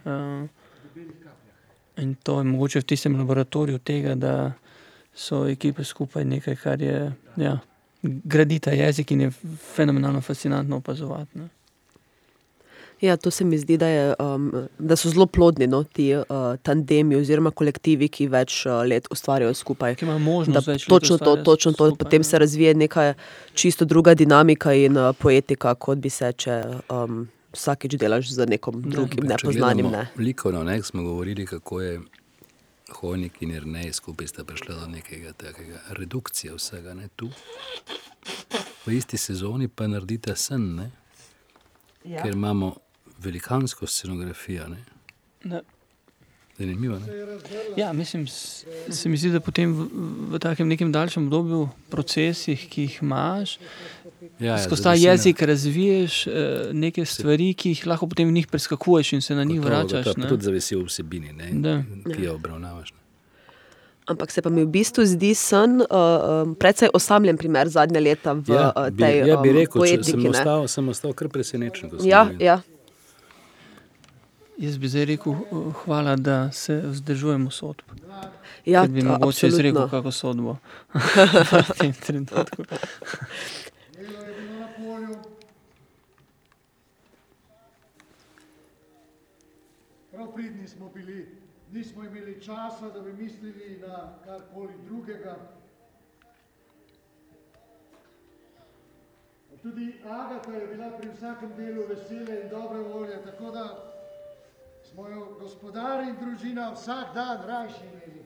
Uh, 0.06 0.48
in 1.98 2.16
to 2.16 2.38
je 2.40 2.44
mogoče 2.44 2.80
v 2.80 2.84
tistem 2.84 3.16
laboratoriju 3.20 3.80
tega, 3.80 4.16
da 4.16 4.54
so 5.16 5.48
ekipe 5.50 5.84
skupaj 5.84 6.26
nekaj, 6.26 6.56
kar 6.56 6.82
je, 6.82 7.14
ja, 7.36 7.58
gradi 8.04 8.60
ta 8.60 8.72
jezik 8.72 9.12
in 9.12 9.22
je 9.22 9.32
fenomenalno 9.76 10.22
fascinantno 10.22 10.78
opazovati. 10.78 11.40
Ne. 11.40 11.50
Ja, 13.02 13.18
to 13.18 13.32
se 13.32 13.46
mi 13.46 13.58
zdi, 13.58 13.78
da, 13.78 13.88
je, 13.88 14.16
um, 14.20 14.52
da 14.80 14.96
so 14.96 15.10
zelo 15.10 15.26
plodni 15.26 15.68
no, 15.68 15.84
ti 15.84 16.16
uh, 16.16 16.26
tandemi 16.66 17.16
oziroma 17.16 17.52
kolektivi, 17.52 18.10
ki 18.10 18.26
več 18.34 18.64
uh, 18.66 18.82
let 18.90 19.06
ustvarjajo 19.14 19.54
skupaj. 19.54 19.96
Ki 19.96 20.06
ima 20.08 20.18
Da, 20.18 20.24
možnost 20.26 20.68
več 20.68 20.88
let 20.88 20.90
točno 20.90 21.18
to, 21.18 21.36
točno 21.46 21.72
to. 21.72 21.92
skupaj, 21.92 21.98
Potem 21.98 22.26
ne. 22.26 22.30
se 22.30 22.40
razvije 22.40 22.74
neka 22.74 23.14
čisto 23.54 23.86
druga 23.86 24.16
dinamika 24.18 24.74
in 24.74 24.98
uh, 24.98 25.14
poetika, 25.20 25.76
kot 25.76 26.02
bi 26.02 26.10
se, 26.10 26.32
če 26.34 26.62
um, 26.90 27.28
vsakeč 27.54 28.00
delaš 28.02 28.32
z 28.34 28.48
nekom 28.50 28.82
drugim, 28.82 29.28
Če 29.28 29.34
nepoznanim. 29.36 29.92
Ne. 29.94 30.08
Likovno, 30.18 30.64
ne, 30.64 30.82
smo 30.84 31.04
govorili, 31.04 31.46
kako 31.46 31.82
je 31.82 32.00
Hojnik 32.98 33.42
in 33.46 33.52
Ernej 33.52 33.94
skupaj 33.94 34.28
sta 34.28 34.44
prišla 34.48 34.80
do 34.80 34.88
nekega 34.88 35.34
takega 35.38 35.84
redukcije 36.00 36.56
vsega. 36.58 36.98
Ne, 36.98 37.12
tu. 37.16 37.30
V 38.88 38.98
isti 38.98 39.18
sezoni 39.18 39.68
pa 39.68 39.88
naredite 39.88 40.36
sen, 40.36 40.68
ne, 40.76 40.90
ja. 42.04 42.24
ker 42.24 42.34
imamo 42.34 42.74
velikansko 43.20 43.88
scenografijo. 43.88 44.68
Ne. 44.68 44.78
Da. 45.44 45.62
Zanimivo. 46.58 46.98
Ne? 46.98 47.06
Ja, 47.76 47.94
mislim, 47.94 48.28
se 48.90 49.10
mi 49.10 49.18
zdi, 49.18 49.30
da 49.30 49.40
potem 49.40 49.74
v, 49.74 49.86
v 50.32 50.40
takem 50.40 50.68
nekem 50.68 50.92
daljšem 50.92 51.24
obdobju, 51.24 51.60
procesih, 51.90 52.68
ki 52.68 52.82
jih 52.84 53.00
imaš, 53.02 53.60
Ja, 54.40 54.46
ja, 54.48 54.58
skozi 54.60 54.84
ta 54.84 54.90
na- 54.90 54.96
jezik 54.98 55.42
razviješ 55.42 56.28
eh, 56.28 56.34
neke 56.74 57.06
stvari, 57.06 57.54
ki 57.54 57.70
jih 57.70 57.86
lahko 57.86 58.08
potem 58.08 58.28
v 58.28 58.34
njih 58.34 58.48
preskakuješ 58.48 59.14
in 59.14 59.22
se 59.22 59.36
na 59.36 59.44
njih 59.44 59.62
gotovo, 59.62 59.76
vračaš. 59.78 60.06
gotovo, 60.06 60.24
ne. 60.24 60.30
Tudi 60.30 60.44
zavisi 60.44 60.76
v 60.76 60.84
vsebini, 60.84 61.34
ne, 61.34 61.50
Da. 61.56 61.76
ki 62.08 62.24
jo 62.24 62.34
obravnavaš. 62.34 62.92
Ne. 62.92 62.98
Ampak 64.08 64.32
se 64.32 64.42
pa 64.42 64.50
mi 64.50 64.64
v 64.64 64.70
bistvu 64.70 65.06
zdi 65.06 65.36
sen 65.36 65.78
uh, 65.78 65.86
um, 66.42 66.56
precej 66.56 66.90
osamljen 66.94 67.38
primer 67.38 67.68
zadnje 67.68 68.00
leta 68.02 68.34
v 68.34 68.50
Ja, 68.50 68.72
bi, 68.90 68.98
tej 68.98 69.18
ja, 69.20 69.38
bi 69.38 69.50
um, 69.50 69.56
rekel, 69.56 69.82
če 69.82 69.88
sem 69.88 69.98
poetiki. 69.98 70.24
ne. 70.24 70.30
ostal, 70.32 70.68
sem 70.68 70.90
ostal 70.90 71.14
kar 71.14 71.28
presenečen. 71.30 71.90
sem 71.92 72.08
Ja, 72.08 72.26
ja. 72.40 72.62
Jaz 74.58 74.78
bi 74.78 74.88
zdaj 74.88 75.06
rekel, 75.06 75.34
eh, 75.34 75.74
hvala, 75.84 76.16
da 76.16 76.52
se 76.52 76.82
vzdržujemo 76.86 77.52
sodb. 77.52 77.86
ja 78.66 78.82
Ker 78.82 78.90
bi 78.92 79.02
to 79.02 79.08
mogoče 79.08 79.48
izrekel 79.48 79.82
absolutno. 79.82 79.98
kako 79.98 80.12
sodbo. 80.12 80.58
v 81.74 81.78
tem 81.78 81.94
trenutku. 81.94 82.64
Prav 90.12 90.34
pridni 90.36 90.68
smo 90.68 90.90
bili, 90.90 91.38
nismo 91.72 92.04
imeli 92.04 92.42
časa, 92.42 92.90
da 92.90 93.02
bi 93.02 93.14
mislili 93.14 93.80
na 93.88 94.10
karkoli 94.26 94.74
drugega. 94.86 95.36
Tudi 99.62 99.94
Agata 100.06 100.52
je 100.52 100.68
bila 100.68 100.90
pri 100.98 101.10
vsakem 101.10 101.52
delu 101.58 101.84
vesele 101.90 102.42
in 102.44 102.50
dobre 102.50 102.80
volje, 102.80 103.22
tako 103.26 103.52
da 103.52 103.94
smo 104.98 105.08
jo 105.08 105.38
gospodar 105.40 106.02
in 106.10 106.16
družina 106.18 106.72
vsak 106.74 107.12
dan 107.14 107.42
rajši 107.46 107.84
imeli. 107.86 108.22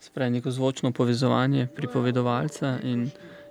Spravi 0.00 0.30
neko 0.30 0.50
zvočno 0.50 0.92
povezovanje 0.92 1.66
pripovedovalca 1.76 2.74
in 2.82 3.06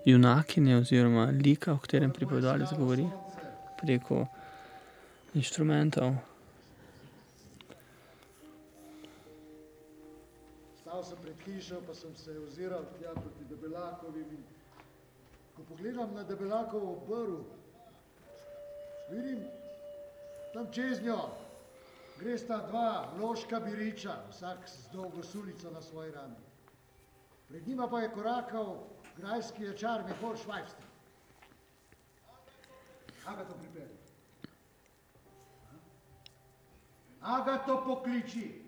junakinje 0.05 0.76
oziroma 0.78 1.26
lika, 1.45 1.74
o 1.74 1.78
katerem 1.78 2.13
pripovedovalec 2.13 2.70
govori, 2.78 3.07
preko 3.82 4.28
inštrumentov. 5.34 6.13
Stal 10.84 11.03
sem 11.03 11.17
pred 11.26 11.43
hišo, 11.49 11.82
pa 11.88 11.97
sem 11.97 12.15
se 12.15 12.38
oziral 12.45 12.86
tja 12.99 13.17
proti 13.17 13.49
Debelakovim. 13.49 14.30
In 14.38 14.59
ko 15.60 15.76
pogledam 15.76 16.14
na 16.16 16.24
Debelakovo 16.24 16.95
brv, 17.07 17.39
vidim 19.12 19.43
Tam 20.53 20.72
čez 20.72 21.01
njo 21.01 21.30
gresta 22.20 22.57
dva 22.68 23.14
loška 23.20 23.60
biriča, 23.60 24.16
vsak 24.30 24.70
z 24.70 24.91
dolgo 24.93 25.24
sulico 25.24 25.72
na 25.72 25.82
svoji 25.82 26.12
rami. 26.12 26.36
Pred 27.47 27.68
njima 27.68 27.88
pa 27.88 27.99
je 27.99 28.12
korakal 28.12 28.78
grajski 29.18 29.64
ječar 29.64 30.03
Mihor 30.03 30.38
Švajster. 30.38 30.86
Aga 33.26 33.45
to 33.45 33.53
pripelje. 33.53 33.97
Aga 37.22 37.57
to 37.57 37.84
pokliči. 37.86 38.59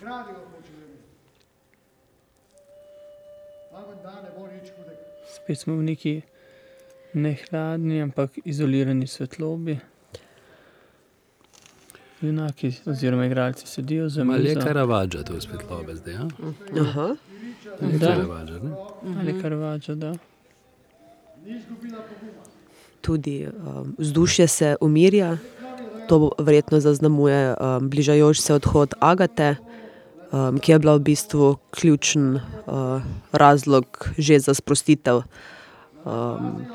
Nagradi 0.00 0.32
ga 0.32 0.38
hoče 0.38 0.72
da 4.02 4.10
hudega. 4.76 5.00
Spet 5.34 5.58
smo 5.58 5.74
v 5.76 5.82
neki 5.82 6.20
ne 7.14 7.36
hladni, 7.40 8.02
ampak 8.02 8.30
izolirani 8.44 9.06
svetlobi. 9.06 9.78
Junaki 12.20 12.72
oziroma 12.86 13.26
igralci 13.26 13.66
sedijo 13.66 14.08
za 14.08 14.24
Malo 14.24 14.38
je 14.38 14.54
mizo. 14.54 14.60
karavadža 14.60 15.22
to 15.22 15.40
svetlobe 15.40 15.94
zdaj, 15.94 16.14
ja? 16.14 16.28
Aha. 16.80 17.16
Je 17.80 17.98
Da. 17.98 18.06
karavadža, 18.06 18.58
ne? 18.58 18.70
Ali 19.20 19.40
Caravaggio, 19.42 19.94
da. 19.94 20.10
Ni 21.44 21.56
izgubila 21.56 21.98
poguma. 21.98 22.42
Tudi 23.00 23.46
um, 23.46 23.94
vzdušje 23.98 24.46
se 24.46 24.76
umirja, 24.80 25.38
to 26.08 26.18
bo 26.18 26.30
verjetno 26.38 26.80
zaznamuje 26.80 27.54
um, 27.54 27.90
bližajoč 27.90 28.40
se 28.40 28.54
odhod 28.54 28.94
Agate, 29.00 29.56
ki 30.30 30.72
je 30.72 30.78
bila 30.78 30.94
v 30.96 31.02
bistvu 31.10 31.56
ključen 31.70 32.34
uh, 32.36 33.02
razlog 33.32 34.10
že 34.18 34.38
za 34.38 34.54
sprostitev 34.54 35.22
um, 36.04 36.66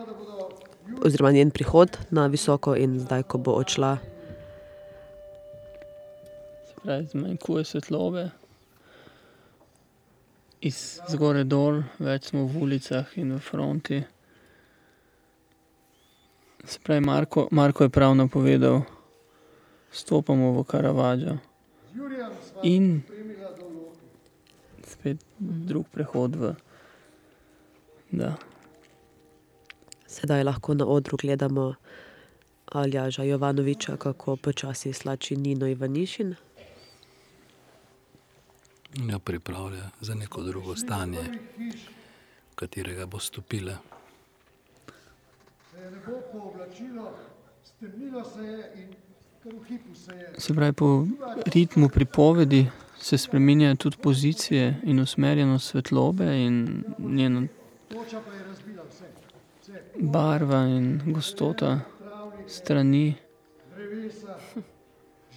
oziroma 1.03 1.31
njen 1.31 1.51
prihod 1.51 1.97
na 2.09 2.27
visoko 2.27 2.75
in 2.75 2.99
zdaj, 2.99 3.23
ko 3.23 3.37
bo 3.37 3.51
odšla. 3.51 3.97
Zmanjkuje 7.11 7.65
svetlobe. 7.65 8.29
Iz 10.61 10.99
zgore 11.09 11.43
dol, 11.43 11.83
več 11.99 12.29
smo 12.31 12.45
v 12.45 12.61
ulicah 12.61 13.17
in 13.17 13.33
v 13.35 13.39
fronti. 13.39 14.03
Se 16.65 16.79
pravi, 16.81 17.01
Marko, 17.05 17.47
Marko 17.51 17.85
je 17.85 17.93
prav 17.93 18.15
napovedal, 18.17 18.81
stopamo 19.91 20.51
v 20.57 20.63
Caravaggio. 20.65 21.37
In 22.63 23.01
spet 24.87 25.17
drug 25.39 25.87
prehod 25.91 26.35
v. 26.35 26.53
Da. 28.11 28.35
Sedaj 30.07 30.43
lahko 30.43 30.73
na 30.73 30.85
odru 30.85 31.17
gledamo 31.21 31.73
Aljaža 32.65 33.23
Jovanoviča, 33.23 33.97
kako 33.97 34.35
počasi 34.35 34.93
slači 34.93 35.35
Nino 35.35 35.67
Ivanišin. 35.67 36.35
Jo 38.95 39.19
pripravlja 39.19 39.89
za 40.01 40.15
neko 40.15 40.41
drugo 40.41 40.75
stanje, 40.75 41.23
v 42.51 42.55
katerega 42.55 43.05
bo 43.05 43.19
stopila. 43.19 43.77
Se 45.71 45.79
je 45.79 45.91
nebo 45.91 46.21
pooblačilo, 46.31 47.11
stemnilo 47.63 48.23
se 48.23 48.41
je 48.41 48.71
in 48.75 49.04
se 49.93 50.15
je. 50.15 50.33
Se 50.37 50.53
pravi, 50.53 50.73
po 50.73 51.07
ritmu 51.45 51.89
pripovedi 51.89 52.67
se 52.99 53.17
spremenjajo 53.17 53.75
tudi 53.75 53.97
pozicije 54.03 54.81
in 54.83 54.99
usmerjenost 54.99 55.67
svetlobe 55.67 56.45
in 56.45 56.83
njena 56.99 57.47
Toča 57.89 58.21
pa 58.25 58.33
je 58.33 58.43
razbila 58.43 58.83
vse. 58.89 59.05
Vse. 59.61 59.81
barva 59.95 60.67
in 60.67 61.01
gostota 61.05 61.79
strani. 62.47 63.15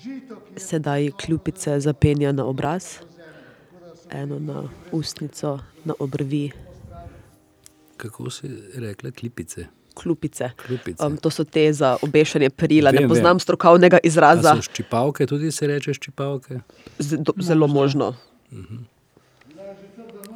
Je 0.05 0.21
Sedaj 0.57 1.11
kljupice 1.11 1.81
zapenja 1.81 2.33
na 2.33 2.45
obraz, 2.45 2.85
eno 4.11 4.39
na 4.39 4.69
ustnico, 4.93 5.59
na 5.85 5.95
obrvi, 5.99 6.51
Kako 7.99 8.31
si 8.31 8.49
rekla, 8.75 9.11
klipice? 9.11 9.67
Kljupice. 9.99 10.51
Kljupice. 10.57 11.07
Um, 11.07 11.17
to 11.17 11.31
so 11.31 11.45
te 11.45 11.67
za 11.73 11.97
obešanje 12.03 12.51
perila. 12.51 12.93
Ne 12.95 13.03
Vem, 13.05 13.09
poznam 13.11 13.37
vem. 13.37 13.45
strokovnega 13.45 14.01
A 14.01 14.07
izraza, 14.07 14.55
so 14.57 14.69
ščipavke, 14.71 15.27
tudi 15.27 15.51
se 15.55 15.67
reče 15.71 15.95
ščipavke? 15.99 16.61
Z, 16.99 17.21
do, 17.27 17.35
zelo 17.43 17.69
možno. 17.71 18.15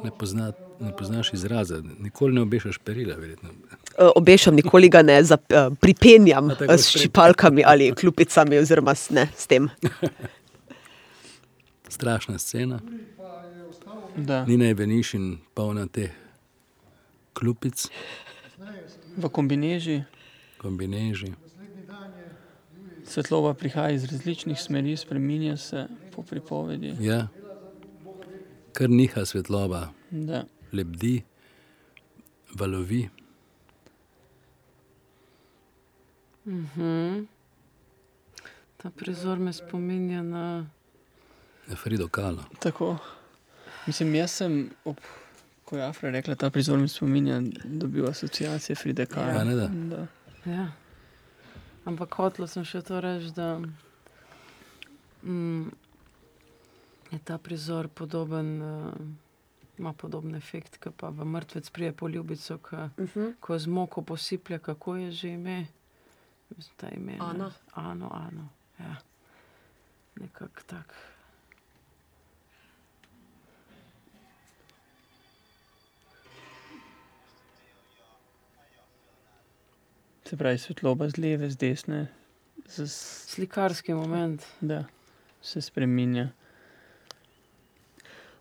Ne, 0.03 0.11
pozna, 0.19 0.51
ne 0.83 0.91
poznaš 0.97 1.31
izraza, 1.33 1.79
nikoli 1.99 2.35
ne 2.35 2.43
obešaš 2.43 2.77
perila, 2.83 3.15
verjetno. 3.15 3.49
Uh, 3.93 4.09
obešam, 4.15 4.55
nikoli 4.55 4.89
ga 4.89 5.03
ne 5.05 5.19
zap, 5.23 5.45
uh, 5.53 5.71
pripenjam 5.79 6.49
A 6.51 6.57
tako 6.59 6.73
uh, 6.73 6.79
s 6.81 6.91
ščipalkami 6.91 7.63
ali 7.65 7.91
klupicami, 7.95 8.59
oziroma 8.59 8.95
s, 8.95 9.13
ne, 9.15 9.27
s 9.37 9.47
tem. 9.47 9.69
Strašna 11.95 12.39
scena. 12.41 12.81
Da. 14.17 14.43
Nina 14.45 14.65
je 14.69 14.75
venišin, 14.77 15.29
polna 15.57 15.87
teh 15.89 16.11
klupic, 17.33 17.87
V 19.17 19.29
kombineži 19.29 20.03
kombineži. 20.57 21.33
svetloba 23.05 23.53
prihaja 23.53 23.91
iz 23.91 24.05
različnih 24.05 24.59
smeri, 24.59 24.97
spremenja 24.97 25.57
se 25.57 25.85
po 26.15 26.23
pripovedi. 26.23 26.95
Ja, 26.99 27.27
kar 28.73 28.89
niha 28.89 29.25
svetloba, 29.25 29.87
Da. 30.11 30.43
lebdi, 30.71 31.21
valovi. 32.53 33.09
Mhm. 36.45 37.23
Ta 38.77 38.89
prizor 38.89 39.39
me 39.39 39.53
spominja 39.53 40.23
na 40.23 40.65
na 41.67 41.75
Frido 41.75 42.07
Kalo. 42.07 42.43
Tako. 42.59 42.97
Mislim, 43.87 44.15
jaz 44.15 44.31
sem, 44.31 44.69
ob, 44.85 44.95
ko 45.63 45.77
je 45.77 45.83
Afra 45.83 46.09
rekla, 46.09 46.35
ta 46.35 46.49
prizor 46.49 46.79
mi 46.79 46.87
spominja, 46.87 47.41
dobil 47.63 48.07
asociacije 48.09 48.75
Fride 48.75 49.05
Kahlo. 49.05 49.31
Ja, 49.31 49.43
ne 49.43 49.55
da. 49.55 49.67
da. 49.67 50.07
Ja. 50.51 50.67
Ampak 51.85 52.15
hotel 52.15 52.47
sem 52.47 52.65
še 52.67 52.81
to 52.81 53.01
reči, 53.03 53.31
da 53.35 53.59
mm, 55.23 55.67
je 57.11 57.19
ta 57.23 57.37
prizor 57.37 57.87
podoben, 57.87 58.51
uh, 58.61 58.93
ima 59.79 59.93
podoben 59.93 60.35
efekt, 60.35 60.77
kot 60.83 60.95
pa 60.99 61.09
v 61.09 61.25
mrtvec 61.25 61.69
prije 61.69 61.93
po 61.93 62.07
ljubico, 62.07 62.57
ki 62.57 62.75
uh 62.75 62.89
-huh. 62.97 63.33
ko 63.39 63.59
z 63.59 63.67
moko 63.67 64.01
posiplja, 64.01 64.59
kako 64.59 64.95
je 64.95 65.11
že 65.11 65.29
ime. 65.29 65.67
Mislim, 66.57 66.75
ta 66.77 66.89
ime. 66.89 67.17
Ana. 67.19 67.51
Ano, 67.73 68.09
ano. 68.13 68.49
Ja. 68.79 68.95
Nekako 70.15 70.61
tak. 70.67 71.12
Se 80.25 80.37
pravi, 80.37 80.57
svetloba 80.57 81.09
z 81.09 81.17
leve, 81.17 81.49
z 81.49 81.55
desne, 81.57 82.07
z, 82.67 82.87
Slikarski 83.27 83.93
moment. 83.93 84.43
da 84.61 84.83
se 85.41 85.61
spremenja. 85.61 86.29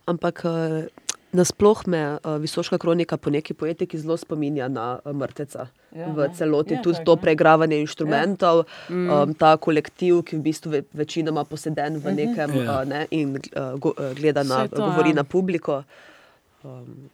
Ampak 0.05 0.43
uh, 0.45 0.85
nasploh 1.33 1.87
me 1.87 2.01
uh, 2.14 2.37
Visoška 2.37 2.78
kronika 2.78 3.16
po 3.16 3.30
neki 3.30 3.55
poetiki 3.55 3.99
zelo 3.99 4.16
spominja 4.16 4.68
na 4.68 4.99
uh, 4.99 5.12
mrteca. 5.12 5.66
Ja, 5.93 6.07
v 6.09 6.28
celoti, 6.33 6.74
Je 6.74 6.83
tudi 6.83 7.05
to 7.05 7.14
ne. 7.14 7.20
preigravanje 7.20 7.76
inštrumentov, 7.78 8.64
Mm. 8.89 9.11
um, 9.11 9.35
ta 9.35 9.57
kolektiv, 9.57 10.22
ki 10.22 10.37
v 10.37 10.43
bistvu 10.43 10.70
ve, 10.70 10.83
večinoma 10.95 11.45
poseden 11.45 11.99
v 11.99 12.12
nekem 12.12 12.51
Ja. 12.57 12.80
uh, 12.80 12.89
ne, 12.89 13.07
in 13.11 13.37
uh, 13.37 13.74
go, 13.76 13.93
gleda 14.14 14.43
na, 14.43 14.68
to, 14.68 14.76
govori 14.78 15.11
ja. 15.11 15.14
na 15.14 15.24
publiko. 15.24 15.83
Um, 16.62 17.11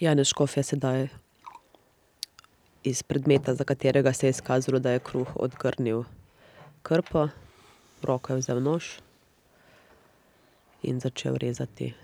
Janez 0.00 0.28
Škof 0.28 0.56
je 0.56 0.62
sedaj 0.62 1.08
iz 2.84 3.02
predmeta, 3.02 3.54
za 3.54 3.64
katerega 3.64 4.12
se 4.12 4.26
je 4.26 4.30
izkazalo, 4.30 4.78
da 4.78 4.90
je 4.90 4.98
kruh 5.00 5.28
odgrnil 5.36 6.02
krpo, 6.82 7.28
v 8.02 8.04
roko 8.04 8.32
je 8.32 8.38
vzel 8.38 8.60
nož 8.60 8.84
in 10.82 11.00
začel 11.00 11.38
rezati. 11.40 11.94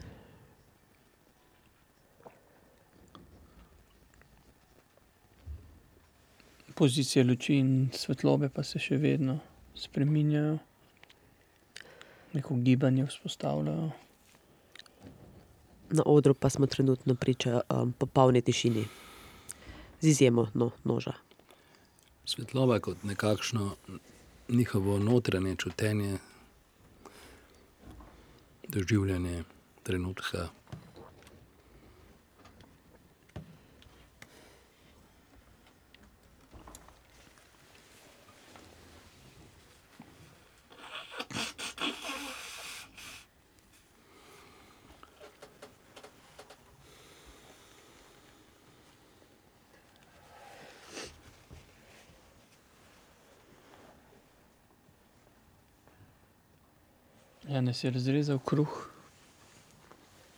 Pozicije 6.74 7.24
luči 7.24 7.58
in 7.60 7.90
svetlobe 7.92 8.48
pa 8.48 8.64
se 8.64 8.80
še 8.80 8.96
vedno 8.96 9.36
spreminjajo, 9.76 10.56
neko 12.32 12.56
gibanje 12.64 13.04
vzpostavljajo. 13.06 13.92
Na 15.92 16.02
odru 16.06 16.34
pa 16.34 16.50
smo 16.50 16.66
trenutno 16.66 17.14
priča 17.14 17.60
popolni 17.98 18.42
tišini. 18.42 18.84
Z 20.00 20.08
izjemo, 20.08 20.48
no, 20.54 20.70
moža. 20.84 21.12
Svetloba 22.24 22.78
kot 22.80 23.02
nekakšno 23.02 23.76
njihovo 24.48 24.98
notranje 24.98 25.56
čutenje, 25.56 26.18
doživljanje 28.68 29.44
trenutka. 29.82 30.48
Janez 57.72 57.84
je 57.84 57.90
razrezal 57.90 58.38
kruh, 58.38 58.88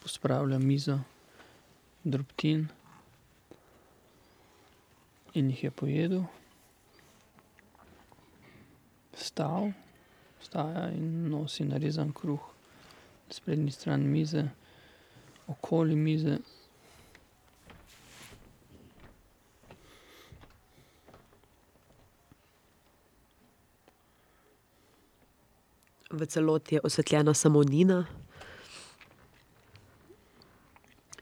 pospravlja 0.03 0.59
mizo, 0.59 0.99
drobtin 2.05 2.69
in 5.35 5.49
jih 5.51 5.65
je 5.65 5.71
pojedel. 5.71 6.23
Vstal, 9.19 9.73
vstaja 10.41 10.93
in 10.95 11.27
nosi 11.33 11.65
narezan 11.65 12.13
kruh 12.13 12.39
na 13.27 13.35
sprednji 13.35 13.71
strani 13.71 14.07
mize, 14.07 14.45
okoli 15.47 15.97
mize. 15.97 16.39
V 26.15 26.27
celoti 26.27 26.75
je 26.75 26.81
osvetljena 26.85 27.35
samo 27.35 27.63
Nina. 27.63 28.07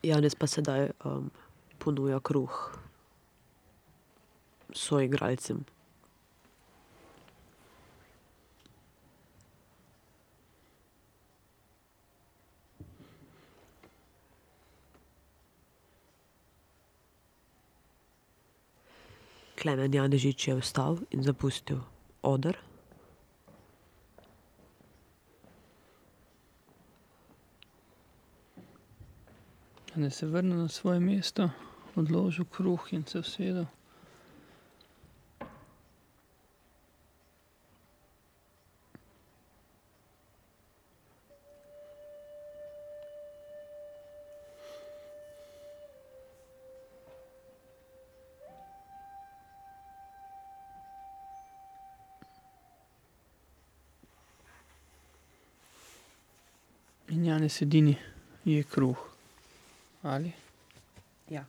Janez 0.02 0.34
pa 0.34 0.46
sedaj, 0.46 0.90
ponuja 1.78 2.20
kruh 2.20 2.78
soigralcem. 4.74 5.64
Klemen 19.56 19.94
Janežič 19.94 20.48
je 20.48 20.58
vstal 20.60 21.00
in 21.10 21.22
zapustil 21.22 21.80
oder. 22.22 22.71
Janez 29.96 30.14
se 30.14 30.26
vrnil 30.26 30.56
na 30.56 30.68
svoje 30.68 31.00
mesto, 31.00 31.50
odložil 31.94 32.44
kruh 32.44 32.92
in 32.92 33.04
se 33.04 33.18
usedel. 33.18 33.66
In 57.08 57.24
Janez 57.24 57.62
edini 57.62 57.96
je 58.44 58.64
kruh. 58.64 59.11
Ali? 60.02 60.32
Ja. 61.28 61.44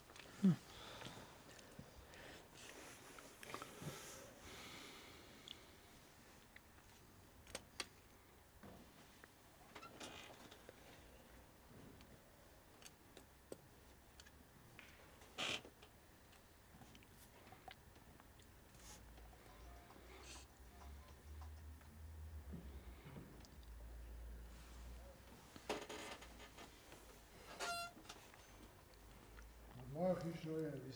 Nad 29.77 29.93
mojo 29.93 30.15
hišo 30.23 30.51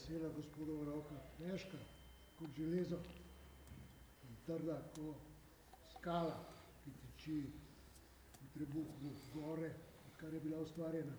je 0.08 0.14
visela 0.14 0.30
gospodova 0.32 0.86
roka, 0.86 1.16
težka 1.38 1.78
kot 2.40 2.50
železo 2.56 2.96
in 4.24 4.36
trda 4.46 4.78
ko 4.96 5.16
skala, 5.90 6.38
ki 6.84 6.92
tiči 6.94 7.36
v 8.38 8.48
trebuhu 8.54 9.12
gor, 9.34 9.60
odkar 10.08 10.34
je 10.34 10.40
bila 10.40 10.58
ustvarjena. 10.60 11.12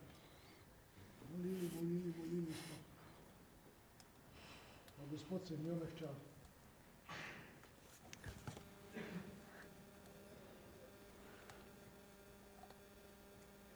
Molili, 1.29 1.69
molili, 1.75 2.15
molili 2.19 2.53
smo. 2.55 2.77
Pa 4.97 5.05
Gospod 5.11 5.47
se 5.47 5.57
ni 5.59 5.71
omehčal. 5.71 6.15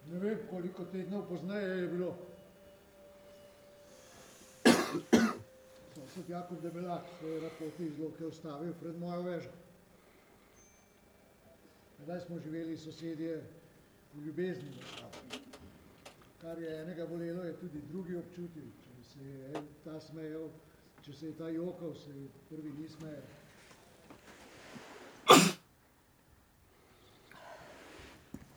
Ne 0.06 0.18
vem, 0.18 0.38
koliko 0.50 0.84
tednov 0.86 1.28
pozneje 1.28 1.76
je 1.76 1.88
bilo. 1.88 2.31
Sosed 6.12 6.28
Jakob 6.28 6.60
Debelak 6.60 7.04
je 7.22 7.86
iz 7.86 7.98
Loke 7.98 8.26
ustavil 8.26 8.74
pred 8.80 8.98
mojo 9.00 9.22
vežo. 9.22 9.48
Tedaj 11.98 12.20
smo 12.20 12.38
živeli 12.38 12.76
sosedje 12.76 13.38
v 14.14 14.24
ljubezni. 14.26 14.72
Kar 16.40 16.58
je 16.58 16.82
enega 16.82 17.06
bolelo, 17.06 17.44
je 17.44 17.54
tudi 17.56 17.80
drugi 17.88 18.16
občutil. 18.16 18.68
Če 18.84 19.04
se 19.12 19.24
je 19.24 19.62
ta 19.84 20.00
smejal, 20.00 20.50
če 21.02 21.12
se 21.12 21.26
je 21.30 21.36
ta 21.38 21.48
jokal, 21.48 21.94
se 21.94 22.12
prvi 22.50 22.74
ni 22.76 22.88
smejal. 22.88 23.24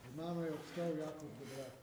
Pred 0.04 0.16
mano 0.18 0.44
je 0.44 0.52
obstal 0.60 0.92
Jakob 1.00 1.32
Debelak. 1.40 1.74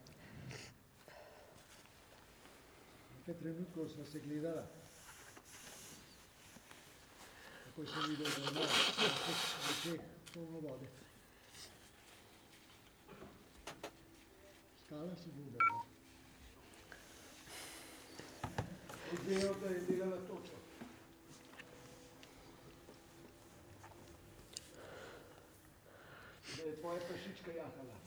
Nekaj 3.17 3.41
trenutkov 3.41 3.89
sva 3.89 4.05
se 4.05 4.19
gledala. 4.19 4.82
Takoj 7.73 7.87
sem 7.89 8.09
videl, 8.09 8.31
da 8.37 8.51
ima 8.51 8.61
v 8.61 9.69
očeh 9.69 10.01
polno 10.33 10.59
vode. 10.61 10.87
Skala 14.85 15.15
se 15.15 15.29
bo 15.33 15.41
udarila. 15.41 15.81
Izvedel, 19.13 19.55
da 19.61 19.67
je 19.67 19.81
delala 19.87 20.19
točo. 20.27 20.57
Da 26.57 26.63
je 26.63 26.75
tvoja 26.75 26.99
prašička 27.09 27.51
jahala. 27.51 27.97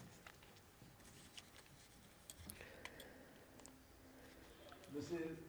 Da 4.95 5.03
se 5.03 5.15
je 5.15 5.46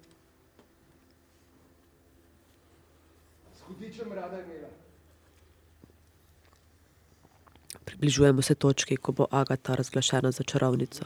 hudičem 3.88 4.13
rada 4.13 4.39
imela. 4.39 4.67
Približujemo 7.85 8.41
se 8.41 8.55
točki, 8.55 8.97
ko 8.97 9.11
bo 9.11 9.25
Agata 9.31 9.75
razglašena 9.75 10.31
za 10.31 10.43
čarovnico. 10.43 11.05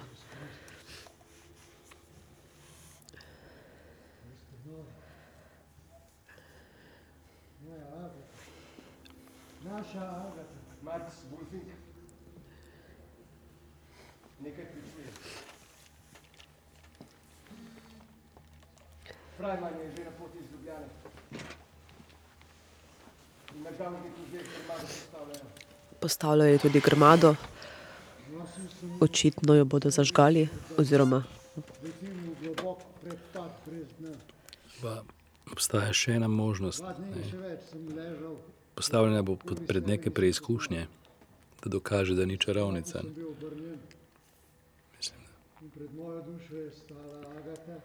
Moja 7.63 7.85
Agata. 7.87 8.11
Naša 9.63 10.01
Agata. 10.01 10.61
Marc 10.81 11.13
Wolfing. 11.31 11.69
Nekaj 14.39 14.65
pričuje. 14.65 15.07
Frajman 19.37 19.73
je 19.79 19.91
že 19.97 20.03
na 20.05 20.11
poti 20.11 20.37
iz 20.37 20.51
Ljubljane. 20.51 20.87
In 23.55 23.63
na 23.63 23.71
Gavniku 23.71 24.21
že 24.31 24.37
grmado 24.37 24.87
postavljajo. 24.87 25.45
Postavljajo 26.21 26.57
tudi 26.57 26.79
grmado. 26.79 27.35
Očitno 28.99 29.55
jo 29.55 29.65
bodo 29.65 29.89
zažgali 29.89 30.47
oziroma. 30.77 31.23
Pa 34.81 35.01
obstaja 35.51 35.93
še 35.93 36.11
ena 36.19 36.27
možnost. 36.27 36.85
Ne. 36.85 38.13
Postavljena 38.75 39.23
bo 39.25 39.35
pod, 39.35 39.63
pred 39.67 39.87
neke 39.89 40.13
preizkušnje, 40.13 40.85
da 41.63 41.73
dokaže, 41.73 42.13
da 42.13 42.25
ni 42.29 42.37
čarovnica. 42.37 43.01
obrnjen 43.01 43.79
Mislim, 44.97 45.25
da. 45.25 45.65
in 45.65 45.73
pred 45.73 45.89
mojo 45.95 46.21
dušo 46.21 46.55
je 46.55 46.69
stala 46.71 47.17
Agata. 47.33 47.81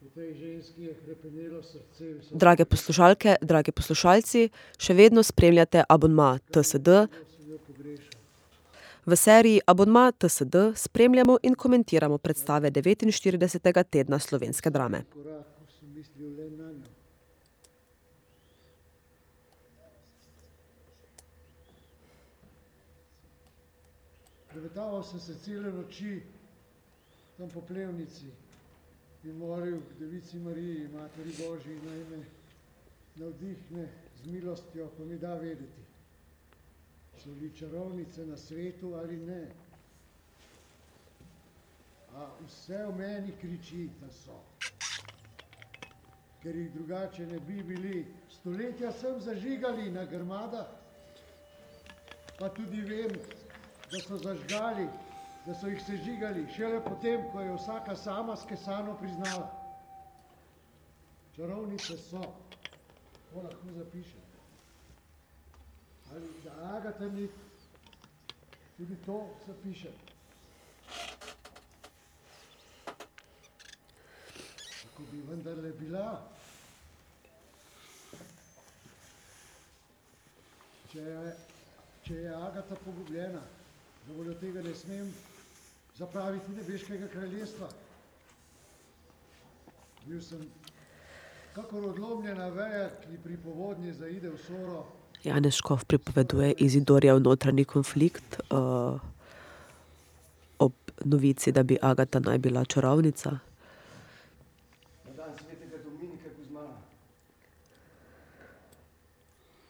Drage 2.31 2.65
poslušalke, 2.65 3.35
dragi 3.41 3.71
poslušalci, 3.71 4.49
še 4.75 4.93
vedno 4.93 5.23
spremljate 5.23 5.85
abonma 5.87 6.33
TSD. 6.51 7.05
V 9.05 9.15
seriji 9.15 9.61
Abonma 9.65 10.11
TSD 10.11 10.75
spremljamo 10.75 11.37
in 11.43 11.55
komentiramo 11.55 12.17
predstave 12.17 12.71
49. 12.71 13.83
tedna 13.89 14.19
slovenske 14.19 14.69
drame. 14.69 15.03
Prevetaval 24.51 25.03
sem 25.03 25.19
se 25.19 25.39
cele 25.39 25.71
noči 25.71 26.21
tam 27.37 27.49
po 27.49 27.61
plevnici 27.61 28.27
in 29.23 29.37
molil 29.37 29.81
k 29.87 29.97
Devici 29.99 30.37
Mariji, 30.37 30.87
Materi 30.87 31.33
Božji, 31.37 31.77
naj 31.85 32.03
me 32.09 32.25
navdihne 33.15 33.87
z 34.15 34.25
milostjo, 34.25 34.87
ko 34.97 35.05
mi 35.05 35.17
da 35.17 35.35
vedeti, 35.35 35.83
so 37.17 37.29
li 37.41 37.51
čarovnice 37.55 38.25
na 38.25 38.37
svetu 38.37 38.95
ali 38.95 39.17
ne. 39.17 39.47
A 42.15 42.27
vse 42.47 42.85
v 42.85 42.95
meni 42.97 43.33
kriči, 43.41 43.89
da 44.01 44.09
so. 44.09 44.41
Ker 46.41 46.55
jih 46.55 46.71
drugače 46.73 47.27
ne 47.27 47.39
bi 47.39 47.63
bili. 47.63 48.05
Stoletja 48.29 48.91
sem 48.91 49.21
zažigali 49.21 49.91
na 49.91 50.05
grmadah, 50.05 50.67
pa 52.39 52.49
tudi 52.49 52.81
vem, 52.81 53.13
da 53.91 53.99
so 53.99 54.17
zažgali, 54.17 54.89
da 55.45 55.53
so 55.55 55.67
jih 55.67 55.81
sežigali, 55.85 56.45
šele 56.55 56.83
potem, 56.85 57.23
ko 57.31 57.41
je 57.41 57.53
vsaka 57.55 57.95
sama 57.95 58.35
skesano 58.37 58.97
priznala. 58.97 59.49
Čarovnice 61.35 61.97
so, 61.97 62.21
to 63.33 63.41
lahko 63.41 63.73
zapišem. 63.77 64.21
Ali 66.13 66.27
da 66.43 66.75
Agata 66.75 67.05
ni, 67.05 67.29
tudi 68.77 68.95
to 69.05 69.29
zapišem. 69.47 69.91
Ko 74.97 75.03
bi 75.11 75.21
vendarle 75.29 75.71
bila. 75.79 76.21
Če 80.91 80.99
je, 80.99 81.35
če 82.03 82.13
je 82.13 82.35
Agata 82.35 82.75
pogubljena, 82.85 83.41
da 84.07 84.13
voljo 84.13 84.33
tega 84.33 84.61
ne 84.61 84.75
smem 84.75 85.13
zapraviti 86.01 86.51
nebeškega 86.57 87.07
kraljestva. 87.13 87.67
Bil 90.05 90.21
sem 90.21 90.41
kakor 91.53 91.85
odlomljena 91.91 92.47
veja, 92.55 92.87
ki 93.03 93.19
pri 93.23 93.37
povodnji 93.43 93.93
zaide 93.93 94.31
v 94.33 94.39
soro, 94.47 94.85
Janez 95.23 95.53
Škof 95.53 95.83
pripoveduje 95.85 96.53
Izidorjev 96.57 97.19
notranji 97.21 97.65
konflikt 97.65 98.39
uh, 98.49 98.97
ob 100.59 100.73
novici, 101.05 101.51
da 101.51 101.63
bi 101.63 101.77
Agata 101.81 102.19
naj 102.19 102.37
bila 102.37 102.65
čarovnica. 102.65 103.31
Na 105.05 105.13
dan 105.17 105.37
svetega 105.37 105.77
Dominika 105.83 106.33
Guzmana 106.37 106.81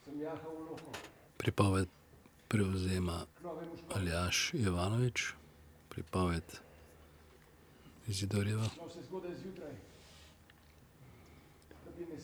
sem 0.05 0.21
jahal 0.21 0.55
v 0.55 0.69
loko, 0.69 0.95
Pripoved 1.37 1.87
prevzema 2.47 3.25
Aljaš 3.95 4.51
Jovanovič, 4.53 5.40
pripoved 5.91 6.61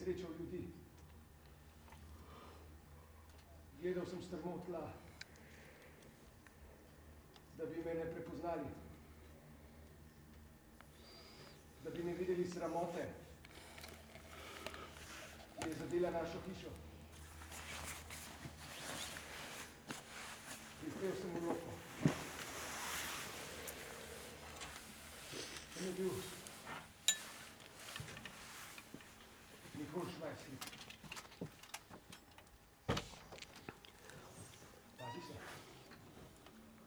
srečal 0.07 0.32
ljudi. 0.39 0.68
Gledal 3.82 4.05
sem 4.05 4.22
strmo 4.24 4.63
tla, 4.65 4.93
da 7.57 7.65
bi 7.65 7.84
me 7.86 7.93
ne 7.93 8.05
prepoznali, 8.13 8.65
da 11.84 11.89
bi 11.89 12.03
ne 12.03 12.13
videli 12.13 12.47
sramote, 12.51 13.09
ki 15.61 15.70
je 15.70 15.76
zadela 15.76 16.11
našo 16.11 16.39
hišo. 16.47 16.72
Prispel 20.82 21.15
sem 21.22 21.36
v 21.36 21.45
loko. 21.47 21.72
Sem 25.76 25.86
je 25.86 25.93
bil 25.93 26.11
Nikol 29.78 30.05
Švajslik. 30.09 30.63
Pazi 34.97 35.22
se. 35.28 35.34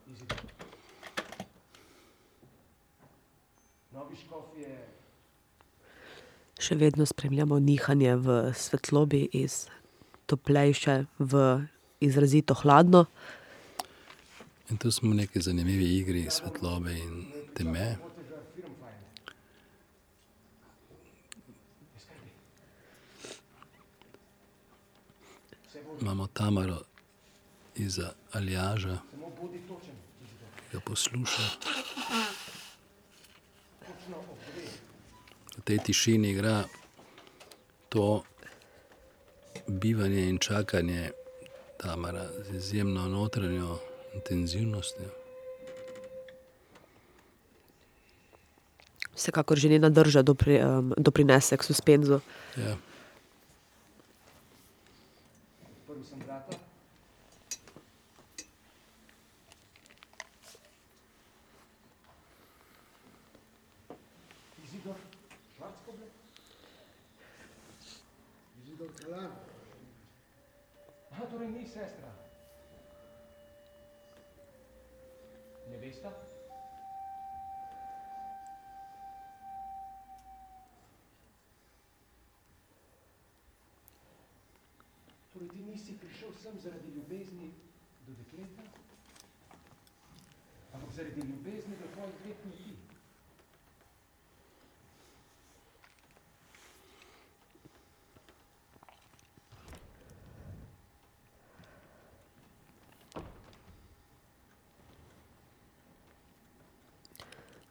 Izidor. 0.07 0.39
Novi 3.93 4.00
škof 4.00 4.00
je 4.00 4.00
Še 6.61 6.77
vedno 6.77 7.07
spremljamo 7.07 7.59
nihanje 7.59 8.17
v 8.21 8.39
svetlobi 8.53 9.29
iz 9.33 9.65
toplejše 10.27 11.05
v 11.19 11.65
izrazito 12.01 12.55
hladno. 12.55 13.07
In 14.71 14.79
tu 14.79 14.91
smo 14.93 15.11
v 15.11 15.25
neki 15.25 15.41
zanimivi 15.41 15.89
igri 15.99 16.27
svetlobe 16.31 16.93
in 16.95 17.27
teme. 17.55 17.99
Imamo 26.01 26.27
Tamaro 26.27 26.81
iza 27.77 28.13
Aljaža, 28.33 28.99
ki 30.57 30.73
ga 30.73 30.81
posluša. 30.81 32.40
V 35.57 35.63
tej 35.65 35.79
tišini 35.79 36.31
igra 36.31 36.65
to 37.89 38.23
bivanje 39.67 40.29
in 40.29 40.39
čakanje 40.39 41.11
Tamara 41.77 42.27
z 42.51 42.57
izjemno 42.57 43.09
notranjo 43.09 43.79
intenzivnostjo. 44.15 45.09
Vsekakor 49.15 49.59
že 49.59 49.69
njena 49.69 49.89
drža 49.89 50.23
dopri, 50.23 50.61
um, 50.65 50.95
doprinese 50.97 51.57
k 51.57 51.65
suspenzu. 51.65 52.21
Ja. 52.57 52.77
Odprl 55.65 56.03
sem 56.05 56.19
vrata. 56.27 56.57
Izidor 64.65 64.97
Švarckoble. 65.57 66.07
Izidor 68.63 68.89
Kalan, 69.01 69.31
Aha, 71.13 71.27
torej 71.41 71.53
ni 71.57 71.65
sestra. 71.65 72.13
Nevesta? 75.73 76.13
Torej 85.33 85.49
ti 85.49 85.65
nisi 85.65 85.97
prišel 85.97 86.29
sem 86.43 86.61
zaradi 86.61 86.93
ljubezni 86.93 87.49
do 88.05 88.13
dekleta, 88.21 88.63
ampak 90.77 90.93
zaradi 90.93 91.21
ljubezni 91.21 91.40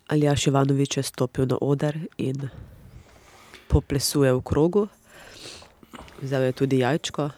Aljaš 0.09 0.47
Ivanovič 0.47 0.97
je 0.97 1.03
stopil 1.03 1.45
na 1.45 1.57
oder 1.61 1.93
in 2.17 2.49
poplesuje 3.69 4.33
v 4.33 4.41
krogu. 4.41 4.87
Vzel 6.21 6.49
je 6.49 6.51
tudi 6.51 6.81
jajčko. 6.81 7.29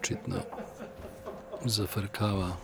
očitno 0.00 0.40
zafrkava 1.64 2.56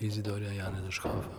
Izidorja 0.00 0.52
Janeza 0.52 0.90
Škofa. 0.90 1.38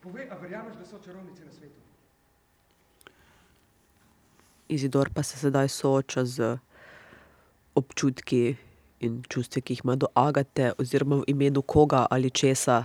Povej, 0.00 0.28
a 0.30 0.34
verjameš, 0.38 0.76
da 0.76 0.84
so 0.84 0.98
čarovnice 1.04 1.44
na 1.44 1.52
svetu? 1.52 1.87
Izidor 4.68 5.10
pa 5.14 5.22
se 5.22 5.38
sedaj 5.38 5.68
sooča 5.68 6.24
z 6.24 6.58
občutki 7.74 8.56
in 9.00 9.22
čustvi, 9.28 9.62
ki 9.62 9.72
jih 9.72 9.80
ima 9.84 9.96
do 9.96 10.06
Agate, 10.14 10.72
oziroma 10.78 11.16
v 11.16 11.24
imenu 11.26 11.62
koga 11.62 12.06
ali 12.10 12.30
česa 12.30 12.84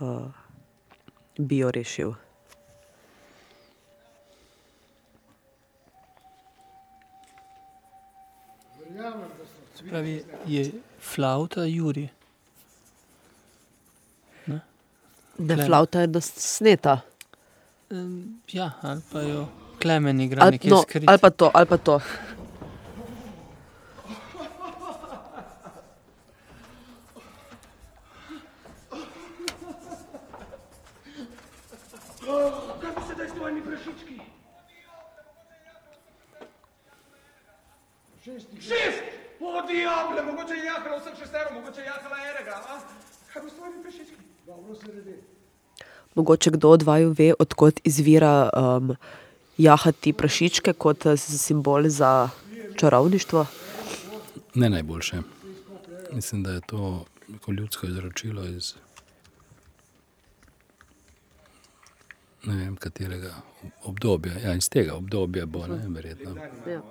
uh, 0.00 0.26
bi 1.38 1.58
jo 1.58 1.70
rešil. 1.70 2.14
Pravi, 9.90 10.24
je 10.46 10.72
flauta 11.00 11.64
Juri. 11.64 12.08
Ne, 15.38 15.54
Klem. 15.54 15.66
flauta 15.66 16.00
je 16.00 16.20
sneta. 16.20 17.00
Em, 17.90 18.40
Ja, 18.52 18.72
ali 18.82 19.02
pa 19.12 19.20
jo 19.20 19.48
Klemen 19.82 20.20
igra 20.20 20.42
Ali, 20.42 20.52
nekaj 20.58 20.70
no, 20.70 20.82
skrit. 20.82 21.08
ali 21.08 21.18
pa 21.18 21.30
to, 21.30 21.50
ali 21.54 21.66
pa 21.66 21.76
to. 21.76 22.00
Kaj 32.80 32.92
pa 32.94 33.02
sedaj 33.08 33.28
s 33.28 33.32
tvojimi 33.32 33.62
prašički? 33.64 34.20
šestih. 38.26 38.62
Šest! 38.62 39.02
O, 39.40 39.62
diable, 39.68 40.22
mogoče 40.22 40.54
je 40.54 40.64
jahala 40.64 40.98
vseh 40.98 41.14
šestero, 41.18 41.54
mogoče 41.54 41.80
je 41.80 41.86
jahala 41.86 42.18
enega, 42.30 42.56
a? 42.72 42.80
Kaj 43.32 43.42
bo 43.42 43.48
s 43.48 43.54
tvojimi 43.54 43.82
prašički? 43.82 44.16
Dobro 44.46 44.74
se 44.74 44.86
redi. 44.92 45.16
Mogoče 46.14 46.50
kdo 46.50 46.70
od 46.70 46.82
vaju 46.82 47.14
ve, 47.18 47.32
odkot 47.38 47.80
izvira 47.84 48.50
um, 48.56 48.96
jahati 49.58 50.12
prašičke 50.12 50.72
kot 50.72 51.06
eh, 51.06 51.16
simbol 51.16 51.88
za 51.88 52.28
čarovništvo. 52.76 53.46
Ne 54.54 54.70
najboljše. 54.70 55.16
Mislim, 56.12 56.42
da 56.42 56.50
je 56.50 56.60
to 56.60 57.04
neko 57.28 57.52
ljudsko 57.52 57.86
izročilo 57.86 58.44
iz 58.46 58.74
ne 62.44 62.56
vem 62.56 62.76
katerega 62.76 63.34
obdobja. 63.82 64.32
Ja, 64.38 64.54
iz 64.54 64.68
tega 64.68 64.94
obdobja 64.94 65.46
bo, 65.46 65.66
ne, 65.66 65.80
verjetno. 65.88 66.36
Ja. 66.66 66.82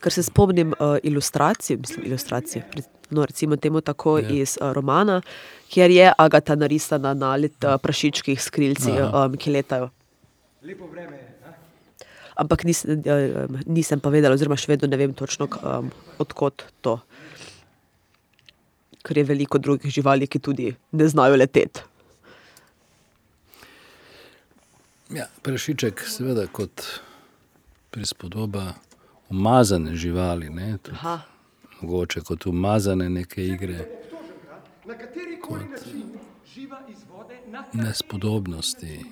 Ker 0.00 0.12
se 0.12 0.22
spomnim 0.22 0.68
uh, 0.70 0.96
ilustracij, 1.02 1.76
mislim, 1.76 2.06
ilustracij, 2.06 2.62
pri- 2.72 2.82
no, 3.10 3.26
recimo 3.26 3.56
temu 3.56 3.80
tako 3.80 4.18
Ja. 4.18 4.28
iz 4.30 4.58
uh, 4.60 4.72
romana, 4.72 5.22
kjer 5.68 5.90
je 5.90 6.12
Agata 6.18 6.54
narisana 6.54 7.14
na 7.14 7.36
let 7.36 7.64
uh, 7.64 7.74
prašičkih 7.82 8.42
s 8.42 8.50
krilci, 8.50 8.90
Aha. 8.92 9.26
um, 9.26 9.36
ki 9.36 9.50
letajo. 9.50 9.90
Lepo 10.62 10.86
vreme 10.86 11.16
je? 11.16 11.37
Ampak 12.38 12.64
nis, 12.64 12.84
um, 12.86 13.58
nisem 13.66 14.00
pa 14.00 14.12
vedela, 14.14 14.36
oziroma 14.38 14.56
še 14.58 14.70
vedno 14.72 14.88
ne 14.90 14.98
vem 15.00 15.14
točno, 15.16 15.48
um, 15.58 15.90
odkot 16.22 16.64
to. 16.86 16.98
Ker 19.02 19.18
je 19.18 19.26
veliko 19.26 19.58
drugih 19.58 19.90
živali, 19.90 20.28
ki 20.30 20.38
tudi 20.42 20.70
ne 20.92 21.08
znajo 21.10 21.38
leteti. 21.38 21.82
Ja, 25.14 25.24
prašiček, 25.42 26.04
seveda, 26.04 26.44
kot 26.52 26.84
prispodoba 27.90 28.74
umazane 29.32 29.96
živali, 29.96 30.50
ne, 30.52 30.76
mogoče 31.80 32.20
kot 32.28 32.46
umazane 32.46 33.08
neke 33.08 33.46
igre 33.46 33.86
na 34.88 34.98
kateri 34.98 35.40
koli 35.40 35.64
način 35.64 36.02
živa 36.54 36.78
iz 36.88 36.98
vode 37.10 37.38
na 37.46 37.64
nespodobnosti. 37.72 39.04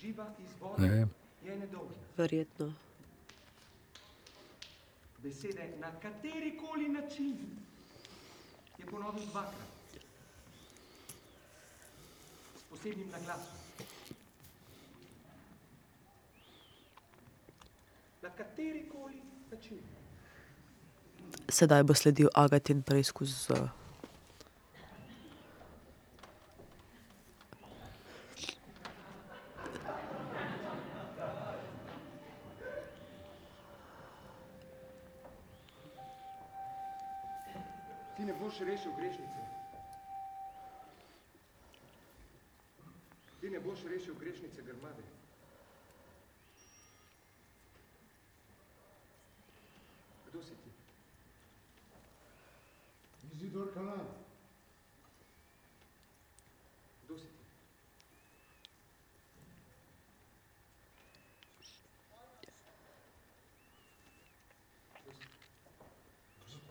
živa 0.00 0.26
iz 0.38 0.50
vode 0.60 0.88
Ne. 0.88 1.17
Verjetno. 2.18 2.72
Besede 5.22 5.70
na 5.78 5.90
kateri 6.02 6.58
koli 6.58 6.88
način 6.88 7.36
je 8.78 8.86
ponovil 8.86 9.26
dvakrat. 9.26 9.68
S 12.58 12.62
posebnim 12.70 13.10
naglasom. 13.10 13.58
Na 18.22 18.30
kateri 18.30 18.88
koli 18.92 19.22
način. 19.50 19.78
Sedaj 21.48 21.82
bo 21.82 21.94
sledil 21.94 22.28
Agatin 22.34 22.82
preizkus 22.82 23.28
z 23.28 23.68
ne 38.28 38.34
boš 38.34 38.58
rešil 38.60 38.92
grešnice. 38.96 39.42
Ti 43.40 43.50
ne 43.50 43.60
boš 43.60 43.82
rešil 43.84 44.14
grešnice 44.20 44.62
grmade. 44.62 45.02
Kdo 50.28 50.42
si 50.42 50.48
ti? 50.50 50.70
Izidor 53.32 53.74
Kalan. 53.74 54.06
Kdo 57.04 57.18
si 57.18 57.26
ti? 57.26 57.44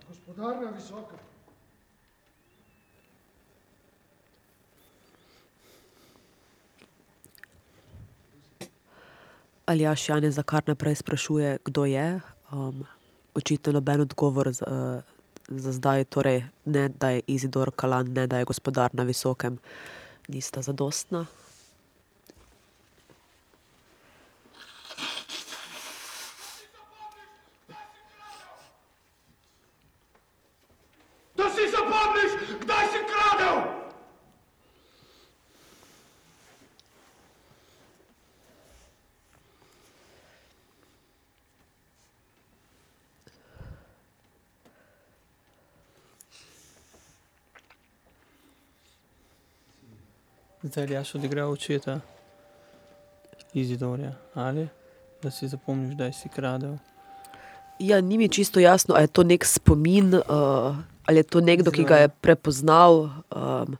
Gospodarna 0.07 0.69
visoka. 0.69 1.26
Aljaš 9.67 10.09
Janeza 10.09 10.43
kar 10.43 10.63
naprej 10.67 10.95
sprašuje, 10.95 11.57
kdo 11.65 11.85
je. 11.85 12.21
Um, 12.51 12.85
očitno 13.35 13.71
noben 13.75 14.01
odgovor 14.01 14.51
za, 14.51 14.65
uh, 14.67 15.57
za 15.59 15.71
zdaj, 15.71 16.03
torej 16.03 16.43
ne 16.65 16.89
da 16.89 17.09
je 17.09 17.21
Izidor 17.27 17.71
Kalan, 17.75 18.13
ne 18.13 18.27
da 18.27 18.39
je 18.39 18.45
gospodar 18.47 18.89
na 18.93 19.03
visokem, 19.03 19.59
nista 20.27 20.61
zadostna. 20.61 21.25
Zdaj 50.67 50.91
Jaš 50.91 51.15
odigral 51.15 51.51
očeta 51.51 51.99
Izidorja, 53.53 54.15
ali 54.33 54.67
da 55.23 55.31
si 55.31 55.47
zapomniš, 55.47 55.95
da 55.95 56.11
si 56.13 56.29
kradel. 56.29 56.77
Ja, 57.79 58.01
ni 58.01 58.17
mi 58.17 58.29
čisto 58.29 58.59
jasno, 58.59 58.95
ali 58.95 59.03
je 59.03 59.07
to 59.07 59.23
nek 59.23 59.45
spomin, 59.45 60.13
uh, 60.15 60.23
ali 61.05 61.17
je 61.17 61.23
to 61.23 61.41
nekdo, 61.41 61.71
ki 61.71 61.83
ga 61.83 61.95
je 61.95 62.09
prepoznal. 62.09 63.09
Um, 63.35 63.77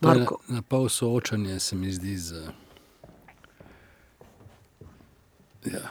Marko, 0.00 0.38
Na, 0.48 0.54
na 0.54 0.62
pol 0.62 0.88
soočanje 0.88 1.60
se 1.60 1.76
mi 1.76 1.92
zdi 1.92 2.18
z. 2.18 2.34
Ja, 5.64 5.88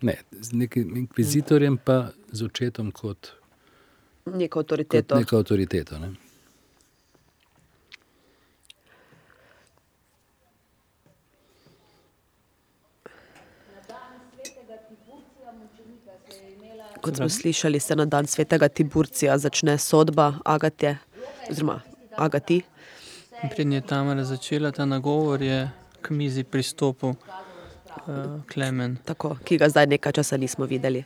ne, 0.00 0.16
z 0.40 0.52
nekim 0.52 0.96
inkvizitorjem, 0.96 1.76
pa 1.76 2.08
z 2.32 2.44
očetom 2.44 2.90
kot, 2.90 3.32
neko 4.26 4.58
kot 4.58 4.64
avtoriteto. 4.64 5.18
neko 5.18 5.36
avtoriteto. 5.36 5.98
Ne? 5.98 6.14
Kot 17.04 17.16
smo 17.16 17.28
slišali, 17.28 17.80
se 17.80 17.96
na 17.96 18.04
dan 18.04 18.26
svetega 18.26 18.68
Tiburcija 18.68 19.38
začne 19.38 19.78
sodba 19.78 20.32
Agate, 20.44 20.96
oziroma 21.50 21.80
Agati. 22.16 22.62
In 23.42 23.50
preden 23.50 23.72
je 23.72 23.80
Tamara 23.80 24.24
začela 24.24 24.72
ta 24.72 24.84
nagovor, 24.84 25.42
je 25.42 25.70
k 26.00 26.10
mizi 26.10 26.44
pristopil 26.44 27.08
uh, 27.08 27.16
Klemen. 28.52 28.96
Tako, 29.04 29.36
ki 29.44 29.58
ga 29.60 29.68
zdaj 29.68 29.86
nekaj 29.86 30.12
časa 30.12 30.36
nismo 30.40 30.64
videli. 30.64 31.04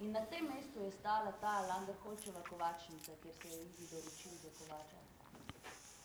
In 0.00 0.12
tam 0.12 0.12
na 0.12 0.20
tem 0.28 0.44
mestu 0.44 0.84
je 0.84 0.92
stala 1.00 1.32
ta 1.40 1.64
Landerholčeva 1.68 2.44
kovačnica, 2.50 3.12
kjer 3.22 3.34
se 3.40 3.48
je 3.48 3.64
Izidor 3.64 4.04
učil 4.12 4.32
za 4.44 4.50
kovača. 4.58 5.00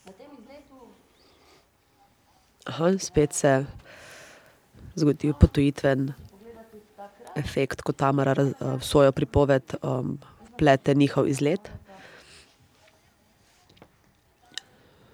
Na 0.06 0.12
tem 0.12 0.30
izletu 0.40 0.88
Aha, 2.66 2.98
spet 2.98 3.34
se 3.34 3.66
zgodi 4.96 5.34
potujitven 5.34 6.12
efekt, 7.36 7.82
ko 7.82 7.92
Tamara 7.92 8.34
raz, 8.38 8.52
uh, 8.60 8.78
svojo 8.82 9.12
pripoved 9.12 9.74
um, 9.82 10.20
plete 10.58 10.94
njihov 10.94 11.28
izlet. 11.28 11.72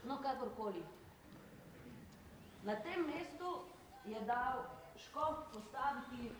No, 0.04 0.18
kakorkoli. 0.20 0.84
Na 2.68 2.76
tem 2.76 3.08
mestu 3.08 3.64
je 4.06 4.20
dal 4.28 4.68
škof 5.08 5.48
postaviti 5.54 6.32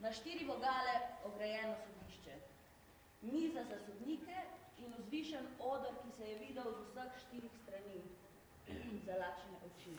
na 0.00 0.12
štiri 0.12 0.46
vogale 0.46 0.94
ograjeno 1.24 1.74
sodišče. 1.74 2.38
Miza 3.22 3.66
za 3.66 3.82
sodnike 3.86 4.38
in 4.78 4.94
vzvišen 4.98 5.46
oder, 5.58 5.90
ki 6.02 6.10
se 6.18 6.30
je 6.30 6.38
videl 6.38 6.70
z 6.70 6.86
vseh 6.86 7.12
štirih 7.26 7.54
strani 7.62 7.98
za 9.06 9.14
lačne 9.16 9.56
oči. 9.68 9.94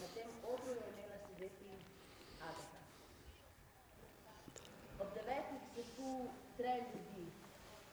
Na 0.00 0.06
tem 0.14 0.28
odru 0.52 0.72
je 0.72 0.82
imela 0.92 1.18
sedeti 1.28 1.68
Agata. 2.40 2.80
Ob 5.00 5.08
devetih 5.14 5.62
se 5.74 5.82
tu 5.96 6.28
tre 6.66 6.76
ljudi. 6.92 7.26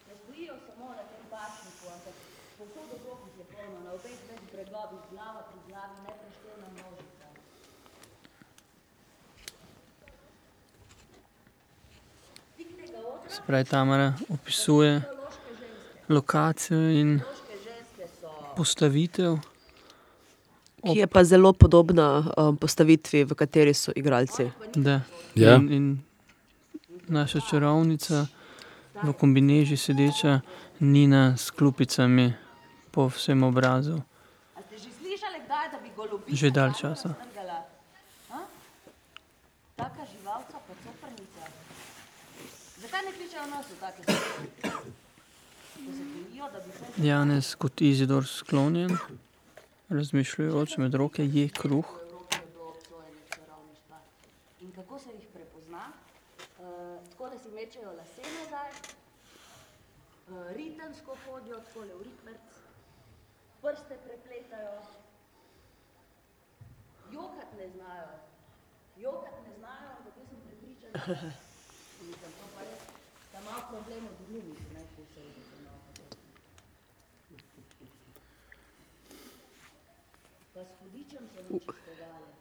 Ne 0.08 0.14
stojijo 0.24 0.54
samo 0.66 0.90
na 0.90 1.04
tem 1.12 1.24
pašniku, 1.34 1.84
ampak 1.96 2.16
povsod 2.58 2.88
okrog 2.96 3.20
jih 3.28 3.36
je 3.40 3.46
polno, 3.54 3.80
na 3.86 3.92
obeh 3.98 4.18
dveh 4.26 4.42
bregovih, 4.54 5.02
glava 5.12 5.42
pri 5.50 5.60
glavi, 5.68 5.96
nepreštevna 6.06 6.68
množica. 6.76 7.26
Se 13.30 13.42
pravi, 13.48 13.66
Tamara 13.66 14.14
opisuje 14.30 15.02
lokacijo 16.10 16.90
in 16.90 17.20
postavitev. 18.58 19.38
Ki 20.84 21.00
je 21.00 21.08
pa 21.08 21.24
zelo 21.24 21.54
podobna 21.54 22.26
um, 22.38 22.58
postavitvi, 22.58 23.24
v 23.24 23.36
kateri 23.36 23.74
so 23.74 23.92
igralci. 23.96 24.50
Da. 24.76 25.02
Ja. 25.36 25.56
In, 25.56 25.72
in 25.72 26.00
naša 27.08 27.40
čarovnica, 27.50 28.28
v 29.02 29.14
kombineži 29.14 29.78
sedeča, 29.78 30.42
Nina 30.80 31.38
s 31.38 31.50
klupicami 31.52 32.34
po 32.92 33.10
vsem 33.10 33.44
obrazu. 33.44 34.04
Že 34.74 34.90
slišali 34.90 35.40
kdaj, 35.46 35.66
da 35.72 35.78
bi 35.82 35.90
golobica 35.96 36.36
Že 36.36 36.48
dalj 36.52 36.74
glavo 36.74 36.82
časa. 36.82 37.10
se 43.64 43.76
se 46.78 47.06
Janez 47.08 47.56
kot 47.56 47.82
Izidor 47.82 48.28
sklonjen, 48.28 48.98
razmišljajoč 49.90 50.78
med 50.78 50.94
roke, 50.94 51.26
je 51.26 51.50
kruh. 51.50 51.86
Uh, 56.60 57.10
tako 57.10 57.30
da 57.30 57.38
si 57.40 57.50
mečejo 57.50 57.92
lase 57.92 58.22
nazaj, 58.22 58.72
uh, 60.28 60.52
ritensko 60.56 61.16
hodijo, 61.26 61.60
takole 61.60 61.94
v 61.94 62.04
ritmerc, 62.04 62.60
prste 63.62 63.98
prepletajo, 64.06 64.82
jokat 67.12 67.58
ne 67.58 67.70
znajo. 67.70 68.14
Jokat 68.98 69.34
ne 69.48 69.54
znajo, 69.58 69.90
ampak 69.98 70.14
jaz 70.18 70.28
sem 70.30 70.42
prepričana, 70.46 71.00
mislim, 72.08 72.32
to 72.40 72.50
pa 72.56 72.62
res, 72.62 72.84
da 73.32 73.40
ima 73.40 73.58
problem 73.70 74.08
od 74.08 74.28
glumi, 74.28 74.56
ne, 74.74 74.86
ko 74.96 75.06
se 75.14 75.20
je 75.20 75.44
Pa 80.54 80.66
s 80.66 80.70
hudičem 80.80 81.30
so 81.34 81.42
mi 81.50 81.60
čustvovali. 81.60 82.34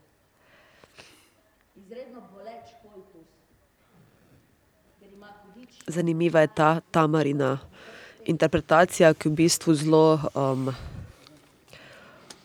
Izredno 1.75 2.21
boleč 2.33 2.75
hudič 2.83 3.42
Zanimiva 5.87 6.41
je 6.41 6.49
ta 6.55 6.81
Tamarina 6.91 7.59
interpretacija, 8.25 9.15
ki 9.15 9.29
v 9.29 9.35
bistvu 9.43 9.75
zelo 9.75 10.21
um, 10.35 10.71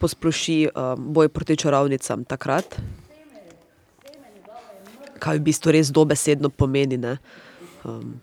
posploši 0.01 0.69
um, 0.69 1.09
boj 1.13 1.29
proti 1.29 1.57
čarovnicam 1.57 2.25
takrat. 2.25 2.79
Kaj 5.17 5.37
v 5.37 5.45
bistvu 5.49 5.73
res 5.73 5.93
dobesedno 5.93 6.49
pomeni, 6.49 6.97
ne? 6.97 7.17
Um, 7.85 8.17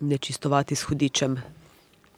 nečistovati 0.00 0.74
s 0.74 0.82
hudičem, 0.82 1.38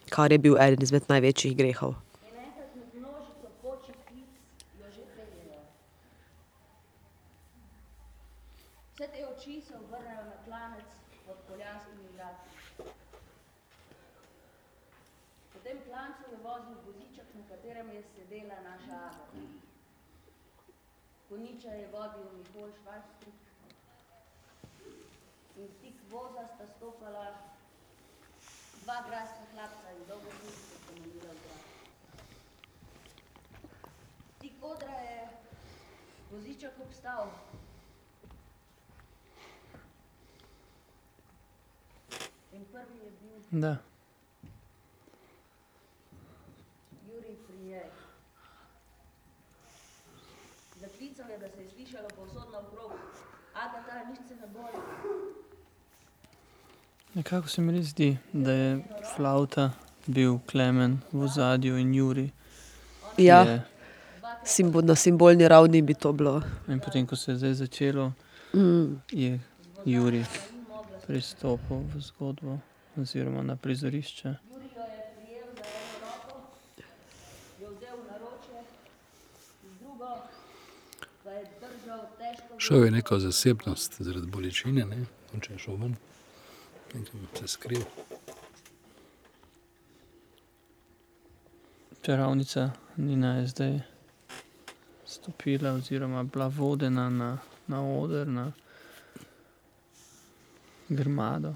kar 0.09 0.31
je 0.31 0.37
bil 0.37 0.57
eden 0.59 0.83
izmed 0.83 1.03
največjih 1.09 1.57
grehov. 1.57 1.95
in 2.27 2.35
enkrat 2.43 2.75
med 2.75 2.89
množico 2.95 3.47
počih 3.61 3.95
klic 4.07 4.29
jo 4.79 4.87
že 4.95 5.03
peljejo. 5.15 5.61
Vse 8.93 9.07
te 9.13 9.21
oči 9.31 9.61
se 9.61 9.73
obrnejo 9.75 10.23
na 10.31 10.37
klanec 10.45 10.89
pod 11.25 11.37
poljanskimi 11.47 12.07
vrati. 12.15 12.49
Po 15.53 15.59
tem 15.63 15.77
klancu 15.87 16.23
je 16.31 16.37
vozil 16.43 16.77
voziček, 16.85 17.27
na 17.35 17.43
katerem 17.49 17.89
je 17.95 18.03
sedela 18.15 18.57
naša 18.63 18.95
Agata. 18.95 19.37
Koniča 21.67 21.81
je 21.81 21.87
vodil 21.91 22.23
Mihol 22.37 22.69
Švarctrik 22.81 23.33
in 25.55 25.67
stik 25.77 25.95
voza 26.09 26.47
sta 26.55 26.67
stopala 26.67 27.25
dva 28.83 29.03
graska 29.07 29.43
hlapca 29.51 29.91
in 29.91 30.05
dolgo 30.07 30.31
guzico 30.41 30.77
pomenila 30.87 31.33
v 31.33 31.37
zrak. 31.43 31.63
Tik 34.39 34.63
odra 34.63 34.95
je 35.09 35.27
voziček 36.31 36.79
obstal. 36.79 37.31
In 42.51 42.65
prvi 42.71 42.97
je 43.03 43.11
bil 43.21 43.61
Da. 43.61 43.77
Jurij 47.07 47.35
pri 47.47 47.57
njej. 47.57 47.91
Zaklical 50.79 51.29
je, 51.29 51.37
da 51.37 51.49
se 51.49 51.61
je 51.61 51.69
slišalo 51.97 52.09
povsod 52.15 52.47
naokrog. 52.51 52.91
Agata, 53.55 54.05
nič 54.05 54.19
se 54.19 54.35
ne 54.35 54.47
boj. 54.47 54.71
Nekako 57.13 57.47
se 57.47 57.61
mi 57.61 57.73
res 57.73 57.85
zdi, 57.87 58.17
da 58.33 58.51
je 58.51 58.83
flauta 59.07 59.71
bil 60.07 60.37
Klemen 60.41 61.01
v 61.11 61.27
zadju 61.27 61.77
in 61.77 61.93
Juri. 61.93 62.29
Ja, 63.17 63.41
je- 63.41 63.61
simbol, 64.45 64.81
na 64.83 64.95
simbolni 64.95 65.47
ravni 65.47 65.81
bi 65.81 65.93
to 65.95 66.13
bilo. 66.13 66.41
In 66.67 66.79
potem, 66.79 67.07
ko 67.07 67.15
se 67.15 67.31
je 67.31 67.37
zdaj 67.37 67.53
začelo, 67.55 68.13
Mm. 68.53 69.01
je 69.11 69.39
Juri 69.85 70.25
pristopil 71.07 71.77
v 71.87 71.99
zgodbo 71.99 72.59
oziroma 72.95 73.41
na 73.43 73.55
prizorišče. 73.55 74.29
Jurij 74.43 74.69
jo 74.69 74.83
je 74.83 75.03
prijel 75.15 75.47
za 75.47 75.63
eno 75.63 75.99
roko, 76.03 76.37
jo 77.59 77.67
vzel 77.69 77.95
v 77.95 78.05
naročje, 78.07 78.59
z 79.59 79.79
drugo 79.79 80.09
pa 81.23 81.29
je 81.31 81.43
držal 81.59 82.01
težko 82.17 82.46
Šel 82.57 82.85
je 82.85 82.91
neko 82.91 83.19
zasebnost 83.19 83.95
zaradi 83.99 84.27
bolečine, 84.27 84.85
ne? 84.85 85.05
Če 85.41 85.53
je 85.53 85.59
šel 85.59 85.75
ven, 85.77 85.95
nekam 86.93 87.27
se 87.39 87.47
skril. 87.47 87.83
Čarovnica 92.01 92.71
Nina 92.97 93.35
je 93.37 93.47
zdaj 93.47 93.79
stopila 95.05 95.71
oziroma 95.71 96.23
bila 96.23 96.47
vodena 96.47 97.09
na, 97.09 97.37
na 97.67 97.81
oder, 97.83 98.27
na 98.27 98.51
grmado. 100.89 101.53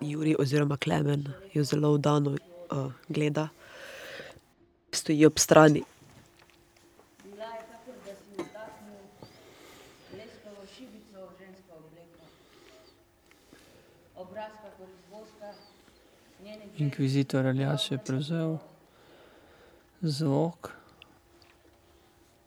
Juri 0.00 0.36
oziroma 0.38 0.76
Klemen 0.76 1.24
jo 1.54 1.64
zelo 1.64 1.94
vdano 1.94 2.30
uh, 2.30 2.92
gleda, 3.08 3.48
stoji 4.92 5.26
ob 5.26 5.38
strani. 5.38 5.84
Inkvizitor 16.78 17.46
Aljaš 17.46 17.90
je 17.90 17.98
prevzel 17.98 18.58
zvok 20.00 20.70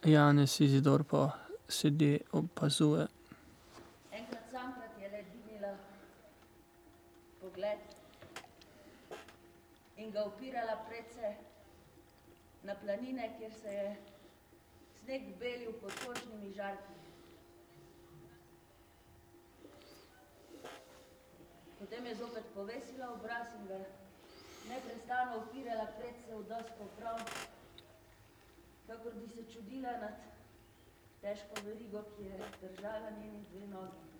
Janez 0.04 0.60
Izidor 0.60 1.04
pa 1.04 1.30
sedi, 1.68 2.20
opazuje. 2.32 3.06
Pogled 7.40 7.78
in 9.96 10.10
ga 10.10 10.24
upirala 10.24 10.76
predse 10.88 11.41
na 12.62 12.74
planine, 12.74 13.34
kjer 13.38 13.52
se 13.62 13.68
je 13.68 13.96
sneg 15.02 15.22
belil 15.38 15.72
pod 15.80 15.92
sončnimi 16.02 16.52
žarki. 16.54 16.94
Potem 21.78 22.06
je 22.06 22.14
zopet 22.14 22.44
povesila 22.54 23.10
obraz 23.12 23.48
in 23.58 23.66
ga 23.66 23.80
neprestano 24.68 25.42
upirala 25.42 25.86
predse 25.98 26.30
v 26.34 26.44
desko 26.46 26.86
prav, 26.98 27.18
kakor 28.86 29.12
bi 29.14 29.26
se 29.28 29.48
čudila 29.52 29.96
nad 30.04 30.22
težko 31.20 31.66
verigo, 31.66 32.04
ki 32.14 32.30
je 32.30 32.38
držala 32.62 33.10
njeni 33.10 33.44
dve 33.50 33.66
nogi. 33.66 34.11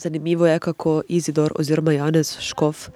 Zanimivo 0.00 0.46
je, 0.46 0.58
kako 0.58 1.02
Izidor 1.08 1.52
oziroma 1.58 1.92
Janez 1.92 2.38
Škof 2.40 2.88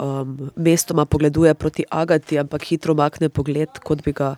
um, 0.00 0.50
mestoma 0.56 1.04
pogleduje 1.04 1.54
proti 1.54 1.84
Agati, 1.90 2.38
ampak 2.38 2.64
hitro 2.64 2.92
umakne 2.92 3.28
pogled, 3.28 3.68
kot 3.84 4.02
bi 4.04 4.12
ga 4.12 4.36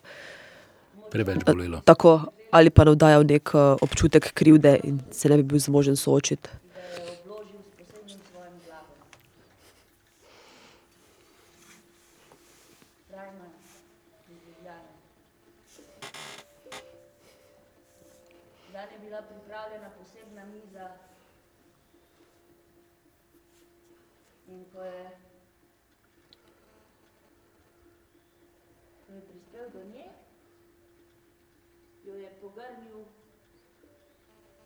Preveč 1.10 1.44
bolelo. 1.46 1.80
tako 1.84 2.20
ali 2.50 2.70
pa 2.70 2.84
navdajal 2.84 3.24
neki 3.24 3.56
občutek 3.80 4.32
krivde 4.34 4.80
in 4.84 5.00
se 5.10 5.28
ne 5.28 5.36
bi 5.36 5.42
bil 5.42 5.58
zmožen 5.58 5.96
soočiti. 5.96 6.48
da 6.52 7.00
jo 7.00 7.06
je 7.06 7.12
obložil 7.24 7.60
s 7.62 7.70
posebnim 7.76 8.20
svojim 8.28 8.56
blagom. 8.66 8.98
Rajman 13.10 13.52
iz 14.28 14.40
Ljubljane. 14.46 14.92
Zanj 18.72 18.92
je 18.92 18.98
bila 19.04 19.20
pripravljena 19.22 19.88
posebna 19.98 20.44
miza 20.44 20.86
in 24.72 24.78
ko 24.78 24.84
je, 24.84 25.10
prispel 29.28 29.70
do 29.70 29.84
nje, 29.84 30.10
jo 32.04 32.14
je 32.14 32.30
pogrnil 32.40 33.04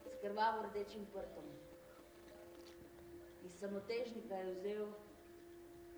s 0.04 0.20
krvavo 0.20 0.62
rdečim 0.62 1.06
prtom. 1.12 1.44
Iz 3.44 3.58
samotežnika 3.58 4.34
je 4.34 4.54
vzel 4.54 4.86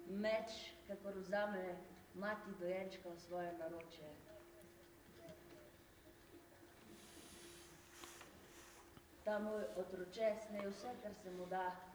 meč, 0.07 0.73
kakor 0.87 1.19
vzame 1.19 1.77
mati 2.15 2.51
dojenčka 2.61 3.09
v 3.09 3.19
svoje 3.19 3.53
naročje. 3.59 4.09
Ta 9.25 9.39
moj 9.39 9.65
otroče 9.77 10.37
sne 10.47 10.69
vse, 10.69 10.95
kar 11.03 11.15
se 11.23 11.31
mu 11.31 11.47
da. 11.47 11.88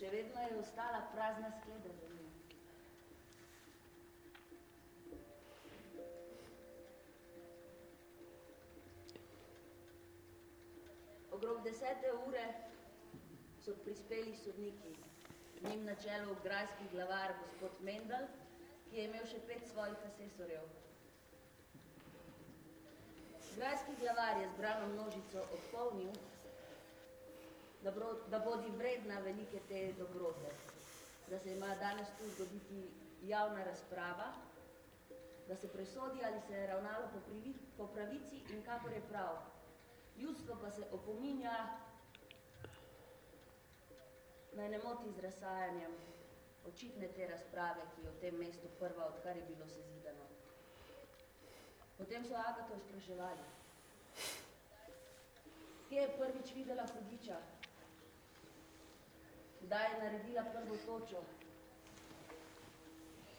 Še 0.00 0.08
vedno 0.08 0.40
je 0.40 0.52
ostala 0.56 0.98
prazna 1.12 1.48
skleda 1.58 1.90
za 1.96 2.06
njim. 2.08 2.28
Okrog 11.38 11.60
desete 11.66 12.14
ure 12.28 12.46
so 13.64 13.74
prispeli 13.84 14.32
sodniki, 14.44 14.94
njim 15.66 15.84
na 15.84 15.98
čelu 16.06 16.38
grajski 16.48 16.88
glavar 16.94 17.36
gospod 17.42 17.84
Mendel, 17.90 18.24
ki 18.88 19.02
je 19.02 19.06
imel 19.10 19.28
še 19.34 19.42
pet 19.52 19.68
svojih 19.74 20.08
asesorjev. 20.08 20.64
Grajski 23.58 24.00
glavar 24.00 24.40
je 24.40 24.48
zbrano 24.56 24.88
množico 24.96 25.44
opolnil, 25.60 26.16
da, 27.82 27.90
bro, 27.90 28.14
da 28.28 28.38
bodi 28.38 28.70
vredna 28.76 29.20
velike 29.20 29.60
te 29.68 29.92
dobrote, 29.98 30.50
da 31.28 31.38
se 31.38 31.52
ima 31.52 31.74
danes 31.74 32.08
tu 32.18 32.28
zgoditi 32.28 32.90
javna 33.22 33.64
razprava, 33.64 34.32
da 35.48 35.56
se 35.56 35.68
presodi, 35.68 36.20
ali 36.24 36.40
se 36.46 36.54
je 36.54 36.66
ravnalo 36.66 37.08
po, 37.12 37.20
privi, 37.20 37.54
po 37.76 37.86
pravici 37.86 38.42
in 38.50 38.62
kakor 38.62 38.92
je 38.92 39.08
prav. 39.08 39.36
Ljudstvo 40.18 40.56
pa 40.62 40.70
se 40.70 40.82
opominja, 40.92 41.78
naj 44.52 44.68
ne 44.68 44.78
moti 44.78 45.12
z 45.12 45.20
razsajanjem 45.20 45.90
očitne 46.66 47.08
te 47.08 47.26
razprave, 47.26 47.82
ki 47.94 48.02
je 48.02 48.10
v 48.10 48.20
tem 48.20 48.36
mestu 48.38 48.68
prva, 48.78 49.06
odkar 49.06 49.36
je 49.36 49.44
bilo 49.48 49.66
sezidano. 49.66 50.26
Potem 51.98 52.24
so 52.24 52.34
Agato 52.34 52.78
spraševali, 52.78 53.46
kje 55.88 56.00
je 56.00 56.16
prvič 56.18 56.54
videla 56.54 56.86
hudiča, 56.86 57.40
kdaj 59.70 59.92
je 59.92 59.98
naredila 60.02 60.42
prvo 60.44 60.76
točo. 60.86 61.22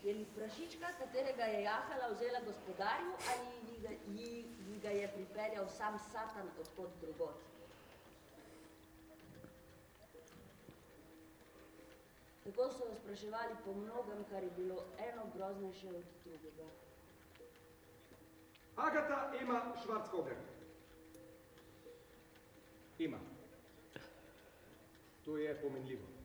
Je 0.04 0.14
li 0.14 0.26
prašička, 0.36 0.88
katerega 1.00 1.44
je 1.44 1.64
jahala, 1.64 2.08
vzela 2.14 2.40
gospodarju 2.46 3.12
ali 3.32 3.48
ji 3.68 3.82
ga, 3.82 3.90
ji, 3.90 4.46
ji 4.68 4.80
ga 4.80 4.90
je 4.90 5.12
pripeljal 5.16 5.68
sam 5.70 6.00
Satan 6.00 6.48
od 6.60 6.70
kod 6.76 6.90
drugot? 7.02 7.36
Tako 12.44 12.70
so 12.72 12.86
jo 12.86 12.96
spraševali 13.04 13.56
po 13.66 13.74
mnogem, 13.74 14.24
kar 14.30 14.44
je 14.44 14.50
bilo 14.58 14.86
eno 15.10 15.24
groznejše 15.36 15.90
od 15.90 16.04
drugega. 16.26 16.70
Agata 18.76 19.34
Ema 19.42 19.74
Schwarzkoger. 19.84 20.36
Ema. 23.00 23.20
To 25.26 25.38
je 25.38 25.62
pomenljivo. 25.62 26.21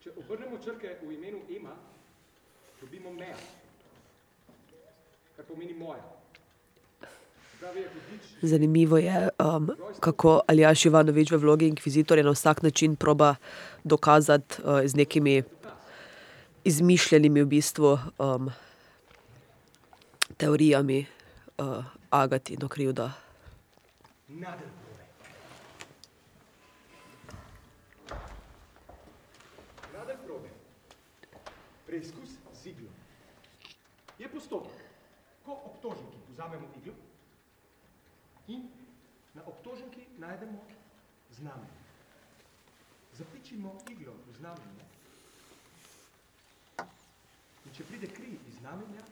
Če 0.00 0.10
obrnemo 0.16 0.58
črke 0.64 0.96
v 1.02 1.12
imenu 1.12 1.42
Ema, 1.56 1.74
dobimo 2.80 3.12
meja, 3.12 3.36
kar 5.36 5.44
pomeni 5.44 5.74
moja. 5.74 6.20
Zanimivo 8.42 8.96
je, 8.96 9.28
um, 9.38 9.70
kako 10.00 10.40
Aljaš 10.48 10.86
Ivanovič 10.86 11.30
v 11.30 11.36
vlogi 11.36 11.68
inkvizitorja 11.68 12.24
na 12.24 12.32
vsak 12.32 12.62
način 12.62 12.96
proba 12.96 13.34
dokazati 13.84 14.62
uh, 14.62 14.80
z 14.84 14.96
nekimi 14.96 15.42
izmišljenimi 16.64 17.42
v 17.42 17.46
bistvu 17.46 17.98
um, 18.18 18.50
teorijami 20.36 21.06
uh, 21.58 21.84
Agatino 22.10 22.68
krivdo. 22.68 23.10
nader 24.28 24.68
probe. 24.80 25.04
Nader 29.92 30.16
probe. 30.26 30.48
Preizkus 31.86 32.30
z 32.54 32.66
iglo. 32.66 32.88
Je 34.18 34.28
postopek, 34.28 34.80
ko 35.44 35.52
obtoženki 35.52 36.20
vzamemo 36.40 36.68
iglo 36.80 36.94
in 38.48 38.68
na 39.34 39.42
obtoženki 39.46 40.06
najdemo 40.18 40.58
znamenje. 41.30 41.80
Zapičimo 43.12 43.78
iglo 43.90 44.12
v 44.28 44.36
znamenje 44.38 44.84
in 47.66 47.74
če 47.76 47.84
pride 47.84 48.06
kri 48.06 48.38
iz 48.48 48.56
znamenja, 48.60 49.04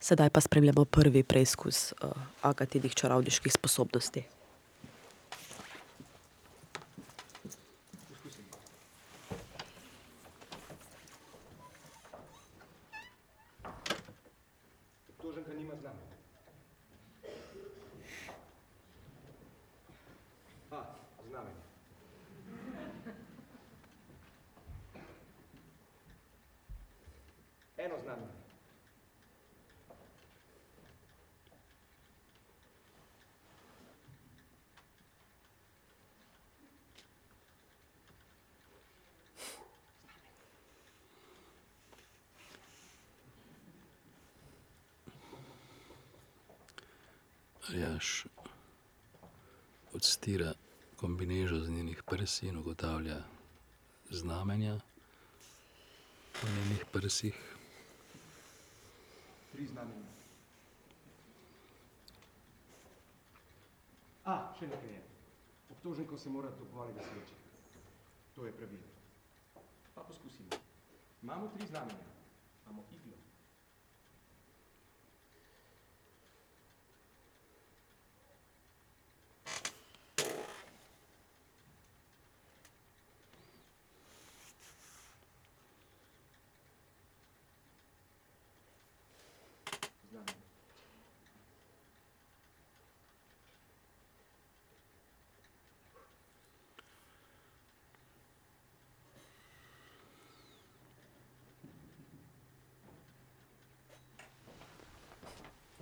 Sedaj 0.00 0.30
pa 0.30 0.40
spremljamo 0.40 0.84
prvi 0.84 1.22
preizkus 1.22 1.92
uh, 1.92 2.10
Agatinih 2.42 2.94
čarovniških 2.94 3.52
sposobnosti. 3.52 4.24
poskusimo. 8.08 8.48
Obtoženka 15.08 15.52
nima 15.52 15.76
znamenja. 15.80 16.10
A, 20.70 20.84
znamenje. 21.28 21.60
Eno 27.76 27.94
znamenje. 28.02 28.40
Aljaš 47.68 48.26
prsi 52.30 52.46
in 52.48 52.56
ugotavlja, 52.56 53.16
znamenja 54.10 54.80
po 56.32 56.46
njenih 56.48 56.84
prsih. 56.92 57.56
Tri 59.52 59.66
znamenja. 59.66 60.06
A, 64.24 64.54
še 64.58 64.68
nekaj 64.68 64.92
je. 64.94 65.02
Obtoženko 65.70 66.18
se 66.18 66.30
mora 66.30 66.50
do 66.50 66.68
golega 66.72 67.02
sreče. 67.02 67.34
To 68.34 68.46
je 68.46 68.52
pravilo. 68.52 68.86
Pa 69.94 70.02
poskusimo. 70.02 70.60
Imamo 71.22 71.48
tri 71.48 71.66
znamenja. 71.66 72.06
Imamo 72.66 72.84
iglo. 72.92 73.16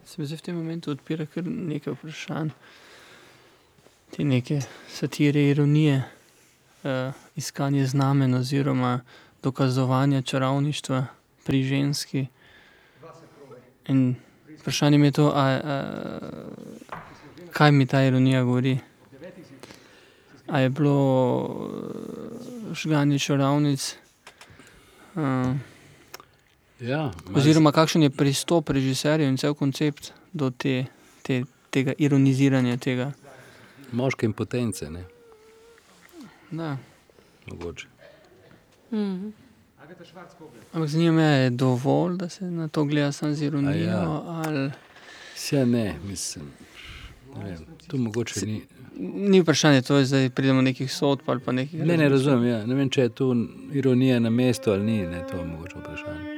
Se 0.09 0.22
mi 0.22 0.26
v 0.26 0.40
tem 0.40 0.56
momentu 0.56 0.90
odpira 0.90 1.26
kar 1.28 1.44
nekaj 1.44 1.93
vprašanj. 1.93 2.48
Te 4.09 4.24
neke 4.24 4.62
satire, 4.89 5.43
ironije, 5.51 5.98
uh, 6.01 7.12
iskanje 7.36 7.85
znamen 7.86 8.35
oziroma 8.35 9.01
dokazovanja 9.43 10.22
čarovništva 10.22 11.05
pri 11.44 11.62
ženski. 11.62 12.26
In 13.89 14.14
vprašanje 14.60 14.98
je 14.98 15.12
to, 15.12 15.28
a, 15.35 15.44
a, 15.44 15.76
kaj 17.52 17.72
mi 17.72 17.86
ta 17.86 18.02
ironija 18.02 18.43
govori. 18.44 18.78
A 20.47 20.60
je 20.60 20.68
bilo 20.68 20.97
eh, 21.68 22.74
žganje 22.74 23.18
čarovnic? 23.18 23.97
Ja, 26.80 27.10
Oziroma, 27.34 27.72
kakšen 27.72 28.02
je 28.02 28.10
pristop 28.10 28.70
režiserjev 28.70 29.28
in 29.28 29.36
cel 29.36 29.55
koncept 29.55 30.12
do 30.32 30.50
te, 30.50 30.84
te, 31.22 31.42
tega 31.74 31.92
ironiziranja 31.98 32.76
tega? 32.76 33.12
moške 33.92 34.26
impotence, 34.26 34.90
ne? 34.90 35.05
Da. 36.50 36.76
Mogoče. 37.46 37.86
Mhm. 38.92 39.28
Agata 39.82 40.05
Švarc-Kobler. 40.05 40.62
Ampak 40.72 40.88
zanima 40.88 41.12
me, 41.12 41.22
je 41.22 41.50
dovolj, 41.50 42.16
da 42.16 42.28
se 42.28 42.44
na 42.44 42.68
to 42.68 42.84
gleda 42.84 43.12
samo 43.12 43.34
z 43.34 43.42
ironijo? 43.42 43.84
ja. 43.84 44.22
Ali... 44.26 44.70
Vse 45.34 45.66
ne, 45.66 45.94
mislim. 46.05 46.44
Ne 47.36 47.44
vem, 47.44 47.66
tu 47.86 47.98
mogoče 47.98 48.46
ni. 48.46 48.62
Ni 49.00 49.40
vprašanje, 49.40 49.82
to 49.82 49.96
je 49.96 50.05
zdaj 50.05 50.30
pridemo 50.30 50.62
nekih 50.62 50.92
sodb 50.92 51.22
ali 51.26 51.40
pa 51.40 51.52
nekih. 51.52 51.84
Ne, 51.84 51.96
ne 51.96 52.09
razumem. 52.09 52.46
Ja. 52.46 52.66
Ne 52.66 52.74
vem, 52.74 52.90
če 52.90 53.00
je 53.00 53.09
tu 53.09 53.36
ironija 53.72 54.20
na 54.20 54.30
mestu 54.30 54.70
ali 54.70 54.84
ni. 54.84 55.06
Ne, 55.06 55.26
to 55.30 55.36
je 55.36 55.44
mogoče 55.44 55.74
vprašanje. 55.78 56.38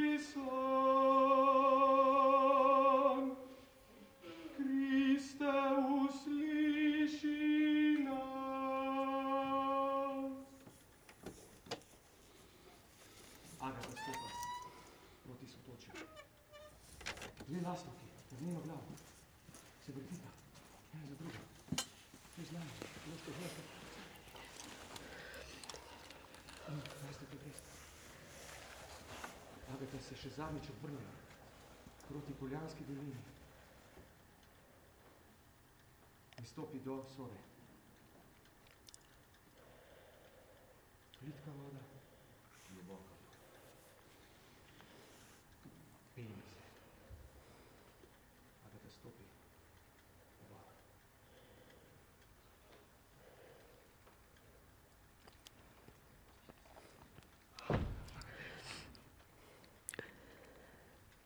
до 36.91 37.05
Суры. 37.05 37.39
Плит 41.21 41.37
колода. 41.45 41.79
Глубоко. 42.71 43.05
Пенемся. 46.17 46.65
От 48.67 48.75
этой 48.75 48.91
стопы. 48.91 49.23
Вала. 50.49 50.73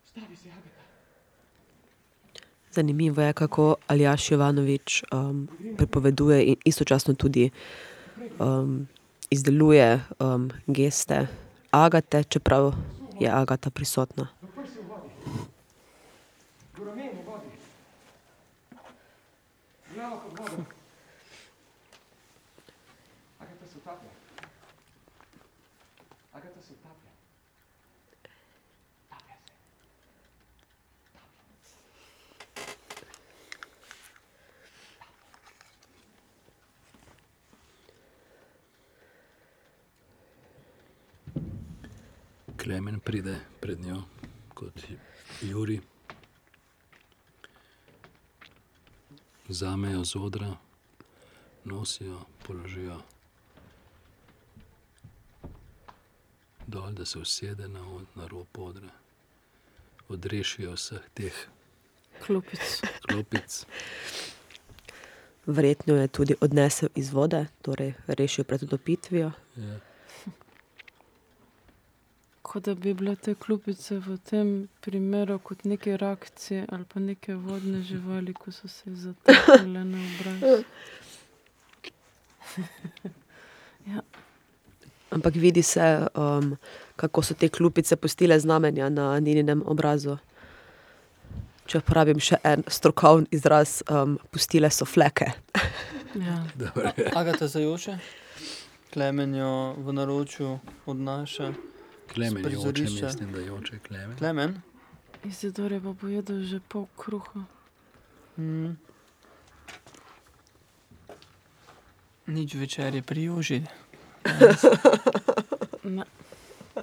Ставися, 0.04 0.48
Агата. 0.50 0.93
Zanimivo 2.74 3.22
je, 3.22 3.32
kako 3.32 3.76
Aljaš 3.86 4.30
Jovanovič 4.30 5.02
um, 5.12 5.48
pripoveduje 5.76 6.44
in 6.44 6.56
istočasno 6.64 7.14
tudi 7.14 7.50
um, 8.38 8.86
izdeluje 9.30 10.00
um, 10.18 10.50
geste 10.66 11.26
Agate, 11.70 12.24
čeprav 12.24 12.74
je 13.20 13.30
Agata 13.30 13.70
prisotna. 13.70 14.28
Zaprl 14.42 14.66
se 14.66 14.80
v 14.80 14.86
vodi. 14.88 15.10
V 16.78 16.86
ramenu 16.86 17.22
vodi. 17.26 17.50
Glava 19.94 20.16
pod 20.16 20.38
vodo. 20.38 20.64
Agata 23.40 23.66
se 23.66 23.78
utaplja. 23.78 24.10
Agata 26.32 26.60
se 26.62 26.72
utaplja. 26.72 27.10
Taplja 29.10 29.36
se. 31.64 31.76
Klemen 42.56 43.00
pride 43.14 43.40
pred 43.60 43.80
njo 43.80 44.02
kot 44.54 44.80
Juri. 45.42 45.80
Vzamejo 49.48 50.04
z 50.04 50.16
odra, 50.16 50.56
nosijo, 51.64 52.18
položijo 52.42 52.98
dol, 56.66 56.90
da 56.90 57.04
se 57.04 57.18
usede 57.18 57.68
na, 57.68 57.88
od- 57.88 58.06
na 58.14 58.26
rob 58.26 58.46
odra. 58.54 58.90
Odrešijo 60.08 60.72
vseh 60.72 61.02
teh 61.14 61.34
Klopic. 62.26 62.80
klopic. 63.02 63.66
Verjetno 65.46 65.94
je 65.94 66.08
tudi 66.08 66.34
odnesel 66.40 66.88
iz 66.94 67.12
vode, 67.12 67.46
torej 67.62 67.94
rešil 68.06 68.44
pred 68.44 68.62
utopitvijo. 68.62 69.32
Ja. 69.56 69.78
Kot 72.54 72.62
da 72.64 72.74
bi 72.74 72.94
bile 72.94 73.16
te 73.16 73.32
klupice 73.34 73.96
v 73.98 74.14
tem 74.30 74.68
primeru 74.80 75.38
kot 75.42 75.64
neke 75.66 75.96
reakcije 75.98 76.66
ali 76.70 76.84
pa 76.84 77.00
neke 77.00 77.34
vodne 77.34 77.82
živali, 77.82 78.34
ko 78.34 78.52
so 78.52 78.68
se 78.68 78.94
zataknile 78.94 79.84
na 79.84 79.98
obraz. 79.98 80.62
Ampak 85.10 85.34
vidi 85.34 85.62
se, 85.62 86.06
um, 86.14 86.56
kako 86.96 87.22
so 87.22 87.34
te 87.34 87.48
klupice 87.48 87.96
pustile 87.96 88.40
znamenja 88.40 88.88
na 88.88 89.18
njenem 89.18 89.62
obrazu. 89.66 90.16
Če 91.66 91.82
uporabim 91.82 92.22
še 92.22 92.38
en 92.44 92.62
strokovni 92.68 93.26
izraz, 93.34 93.82
um, 93.90 94.18
pustile 94.30 94.70
so 94.70 94.86
fleke. 94.86 95.32
Ja. 96.14 96.44
Dobro. 96.62 96.94
Agata 97.18 97.50
zajoče, 97.50 97.98
Klemen 98.94 99.34
jo 99.34 99.74
v 99.74 99.92
naročju 99.92 100.58
odnaša. 100.86 101.73
Klemen 102.12 102.42
joče, 102.42 102.48
prizorišča. 102.48 103.06
mislim, 103.06 103.32
da 103.32 103.40
joče 103.40 103.78
klemen. 103.78 104.16
Klemen? 104.18 104.60
Izidor 105.24 105.72
je 105.72 105.80
pa 105.80 105.94
pojedel 106.00 106.42
že 106.42 106.60
pol 106.68 106.86
kruha. 106.96 107.44
Mm. 108.36 108.76
Nič 112.26 112.54
večer 112.54 112.94
je 112.94 113.02
pri 113.02 113.22
Joži. 113.22 113.62
Ne. 115.84 116.04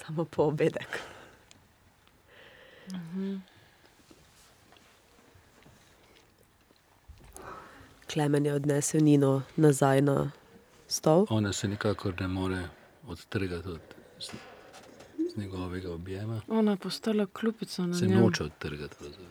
Samo 0.00 0.24
po 0.24 0.42
obedek. 0.42 0.98
Klemen 8.12 8.46
je 8.46 8.54
odnesel 8.54 9.00
Nino 9.00 9.42
nazaj 9.56 10.00
na 10.00 10.30
stol. 10.92 11.26
Ona 11.30 11.52
se 11.52 11.68
nikakor 11.68 12.20
ne 12.20 12.28
more 12.28 12.68
odtrgati 13.06 13.68
od 13.68 13.80
z, 14.20 14.30
z 15.28 15.36
njegovega 15.36 15.92
objema. 15.92 16.40
Ona 16.48 16.70
je 16.70 16.76
postala 16.76 17.26
klupica 17.26 17.86
na 17.86 17.94
Se 17.94 18.06
njem. 18.06 18.20
noče 18.20 18.44
odtrgati. 18.44 18.94
pravzaprav. 18.98 19.26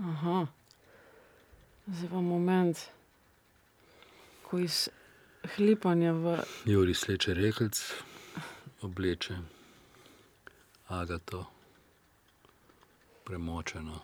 Aha. 0.00 0.46
Zdaj 1.88 2.08
pa 2.08 2.20
moment, 2.22 2.76
ko 4.50 4.58
iz 4.58 4.88
hlipanja 5.54 6.12
v 6.12 6.38
Juri 6.66 6.94
sleče 6.94 7.34
rekelc, 7.34 7.78
obleče 8.82 9.36
agato, 10.88 11.44
premočeno. 13.24 14.00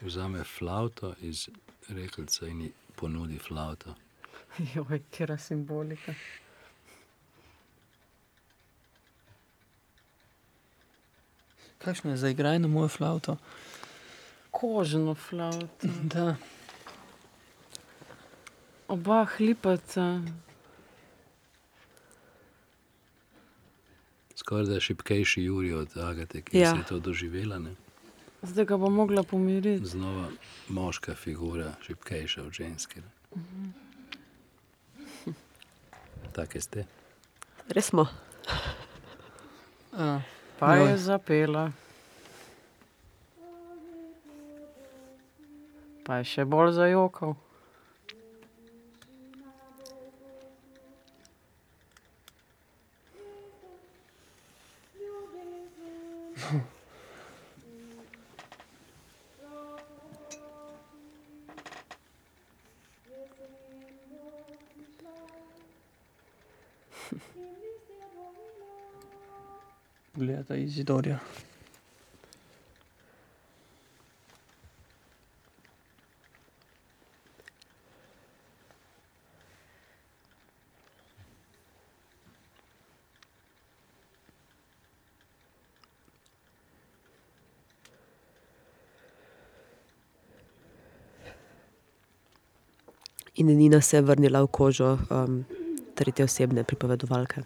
Vzame 0.00 0.44
flavto 0.44 1.14
iz 1.20 1.48
rekelca 1.88 2.46
in 2.46 2.60
ji 2.60 2.72
ponudi 2.96 3.38
flavto. 3.38 3.94
Joj, 4.74 5.02
kera 5.10 5.38
simbolika. 5.38 6.14
Kakšno 11.78 12.10
je 12.10 12.16
zaigraj 12.16 12.58
na 12.58 12.68
mojo 12.68 12.88
flavto? 12.88 13.36
Kožno 14.60 15.14
flavto. 15.14 15.88
Da, 16.04 16.36
Oba 18.88 19.24
hlipata. 19.26 20.20
Skoraj 24.34 24.64
da 24.64 24.74
je 24.74 24.80
šipkejši 24.80 25.42
Juri 25.42 25.72
od 25.72 25.96
Agate, 25.96 26.42
ki 26.42 26.58
Ja. 26.58 26.68
je 26.70 26.84
to 26.84 26.98
doživela. 26.98 27.58
Ne? 27.58 27.74
Zdaj 28.42 28.64
ga 28.64 28.76
bo 28.76 28.90
mogla 28.90 29.22
pomiriti. 29.22 29.86
Znova 29.86 30.28
moška 30.68 31.14
figura, 31.14 31.72
šipkejša 31.82 32.42
od 32.42 32.52
ženske. 32.52 33.00
Ne? 33.36 33.72
Take 36.32 36.60
ste. 36.60 36.84
Res 37.68 37.86
smo. 37.86 38.06
a, 39.92 40.20
Pa 40.58 40.74
Joj. 40.76 40.90
je 40.90 40.98
zapela. 40.98 41.72
Pa 46.10 46.16
je 46.18 46.24
še 46.26 46.42
bolj 46.42 46.72
zajokal. 46.74 47.36
gledata 70.20 70.54
Izidorja. 70.56 71.18
In 93.40 93.48
Nina 93.56 93.80
se 93.80 93.96
je 93.96 94.02
vrnila 94.04 94.42
v 94.44 94.52
kožo 94.52 94.98
um, 95.08 95.44
tretje 95.94 96.24
osebne 96.24 96.64
pripovedovalke. 96.64 97.42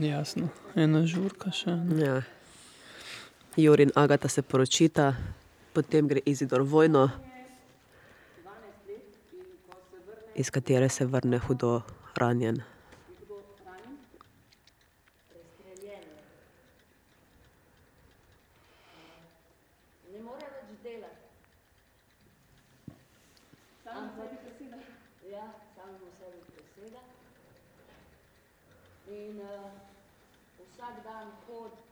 Jasno, 0.00 0.48
ena 0.74 1.02
žurka 1.04 1.50
še. 1.52 1.72
ne. 1.76 2.04
Ja. 2.04 2.20
Juri 3.56 3.82
in 3.88 3.90
Agata 3.94 4.28
se 4.28 4.40
poročita, 4.42 5.12
potem 5.76 6.08
gre 6.08 6.22
Izidor 6.24 6.62
vojno, 6.64 7.10
12 8.40 8.88
let 8.88 9.04
in 9.36 9.44
ko 9.68 9.76
se 9.90 9.98
vrne, 10.06 10.19
iz 10.34 10.50
katere 10.50 10.88
se 10.88 11.06
vrne 11.06 11.38
hudo 11.38 11.82
ranjen. 12.16 12.56
je 12.56 13.26
hudo 13.26 13.42
ranjen, 13.64 13.98
Prestreljen. 15.28 16.04
Ne 20.12 20.22
more 20.22 20.46
več 20.56 20.78
delati. 20.82 21.20
sam 23.84 24.04
na 24.04 24.10
sebi 24.16 24.36
preseda. 24.44 24.78
Ja, 25.30 25.46
sam 25.74 25.94
v 25.94 26.10
sebi 26.18 26.40
preseda. 26.74 27.00
In 29.08 29.40
uh, 29.40 29.70
vsak 30.58 31.04
dan 31.04 31.32
hodi 31.46 31.82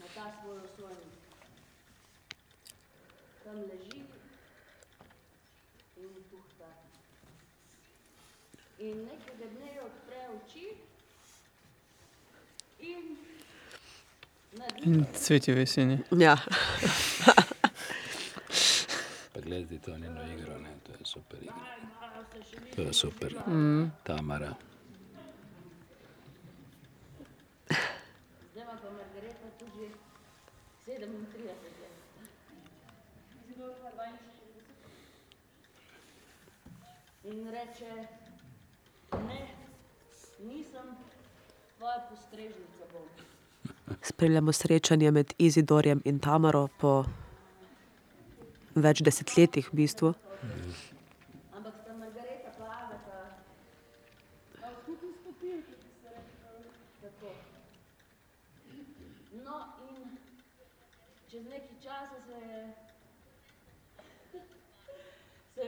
na 0.00 0.06
ta 0.14 0.32
svoj 0.40 0.58
osvojnik. 0.58 1.14
Tam 3.44 3.56
leži 3.56 4.02
in 5.96 6.24
tuhta. 6.30 6.70
In 8.78 9.04
nekega 9.06 9.46
dne 9.54 9.72
odpre 9.86 10.22
oči 10.36 10.66
in 12.78 13.16
naredi 14.58 14.90
In 14.90 15.01
cvetje 15.14 15.54
v 15.54 15.58
jeseni. 15.58 15.98
Ja. 16.10 16.36
Pa 19.32 19.40
gledajte 19.40 19.78
to 19.78 19.98
njeno 19.98 20.32
igro, 20.32 20.58
ne? 20.58 20.74
to 20.86 20.92
je 20.92 20.98
super 21.04 21.42
igra. 21.42 21.54
To 22.76 22.82
je 22.82 22.92
super. 22.92 23.34
Tamara. 24.02 24.54
Zdaj 28.52 28.64
pa 28.66 28.90
Margareta 28.90 29.50
tudi 29.58 29.88
že 30.86 30.92
37 30.92 31.46
let. 31.46 31.92
Izidor 33.44 33.72
pa 33.82 33.90
42. 33.90 34.12
In 37.24 37.50
reče, 37.50 38.08
ne, 39.12 39.48
nisem 40.38 40.96
tvoja 41.76 42.06
postrežnica 42.10 42.84
bom. 42.92 43.08
Spremljamo 44.00 44.52
srečanje 44.52 45.10
med 45.10 45.34
Izidorjem 45.38 46.02
in 46.04 46.18
Tamaro 46.18 46.68
po 46.80 47.04
več 48.74 49.02
desetletjih 49.04 49.68
v 49.72 49.76
bistvu. 49.76 50.14
No 59.44 59.58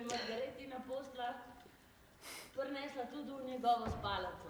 Margaretina 0.04 0.80
posla 0.88 1.28
prinesla 2.54 3.04
tudi 3.12 3.30
v 3.30 3.46
njegovo 3.46 3.86
spalnico. 3.98 4.43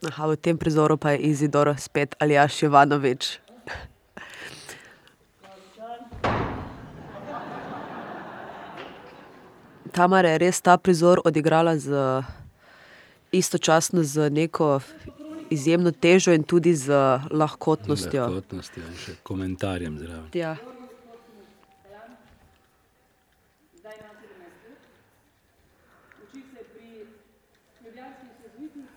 Aha, 0.00 0.26
v 0.32 0.36
tem 0.36 0.56
prizoru 0.56 0.96
pa 0.96 1.12
je 1.12 1.18
Izidor 1.28 1.74
spet 1.76 2.16
Aljaš 2.18 2.62
Jovanovič. 2.62 3.40
Tamara 9.92 10.30
je 10.30 10.38
res 10.38 10.60
ta 10.62 10.76
prizor 10.78 11.20
odigrala 11.24 11.74
z, 11.78 11.90
istočasno 13.32 14.02
z 14.02 14.30
neko 14.30 14.80
izjemno 15.50 15.90
težo 15.90 16.32
in 16.32 16.44
tudi 16.46 16.74
z 16.74 16.94
lahkotnostjo. 17.30 18.22
Lahkotnostjo 18.22 18.82
in 18.86 18.96
še 19.02 19.16
komentarjem 19.26 19.98
zraven. 19.98 20.30
Ja. 20.34 20.54
Zdaj 23.80 23.98
ima 23.98 24.14
17 24.14 24.70
let. 24.70 24.86
Uči 26.22 26.40
se 26.54 26.64
pri 26.70 26.88
ljubljanskih 27.82 28.32
jezuitih, 28.46 28.88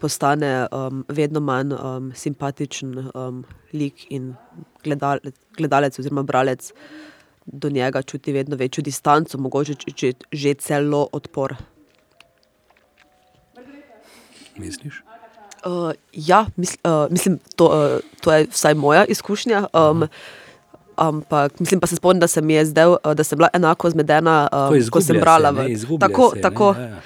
postane 0.01 0.67
um, 0.71 1.05
vedno 1.07 1.39
manj 1.39 1.73
um, 1.73 2.11
simpatičen 2.15 3.09
um, 3.13 3.43
lik 3.73 4.07
in 4.09 4.33
gledalec, 4.83 5.35
gledalec 5.57 5.99
oziroma 5.99 6.23
bralec 6.23 6.71
do 7.45 7.69
njega 7.69 8.01
čuti 8.01 8.33
vedno 8.33 8.55
večjo 8.55 8.83
distanco, 8.83 9.37
mogoče 9.37 9.73
že, 9.97 10.13
že 10.31 10.53
celo 10.53 11.07
odpor. 11.11 11.55
Misliš? 14.57 15.03
Uh, 15.65 15.91
ja, 16.13 16.45
misl, 16.55 16.77
uh, 16.83 17.11
mislim, 17.11 17.39
to, 17.55 17.65
uh, 17.65 18.21
to 18.21 18.33
je 18.33 18.47
vsaj 18.49 18.73
moja 18.73 19.05
izkušnja. 19.05 19.67
Um, 19.73 20.07
ampak 20.95 21.59
mislim 21.59 21.79
pa 21.79 21.87
se 21.87 21.95
spomnim, 21.95 22.19
da 22.19 22.27
se 22.27 22.41
mi 22.41 22.53
je 22.53 22.65
zdel, 22.65 22.95
uh, 22.95 23.13
da 23.13 23.23
sem 23.23 23.37
bila 23.37 23.49
enako 23.53 23.89
zmedena, 23.89 24.47
Ko 24.51 24.57
um, 24.57 24.67
ko 24.67 24.71
sem 24.71 24.79
izgublja 24.79 25.21
brala. 25.21 25.49
se, 25.49 25.61
ne, 25.61 25.75
v- 25.87 25.99
tako, 25.99 26.29
se, 26.29 26.35
ne, 26.35 26.41
tako. 26.41 26.73
ja, 26.73 26.81
ja. 26.81 27.01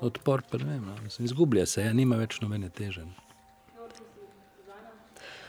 Odpor 0.00 0.42
pa 0.42 0.58
ne 0.58 0.64
vem, 0.64 0.82
no. 0.82 0.94
Mislim, 1.04 1.24
izgublja 1.24 1.66
se, 1.66 1.82
ja, 1.82 1.92
nima 1.92 2.16
več 2.16 2.40
nobene 2.40 2.68
teže. 2.70 3.04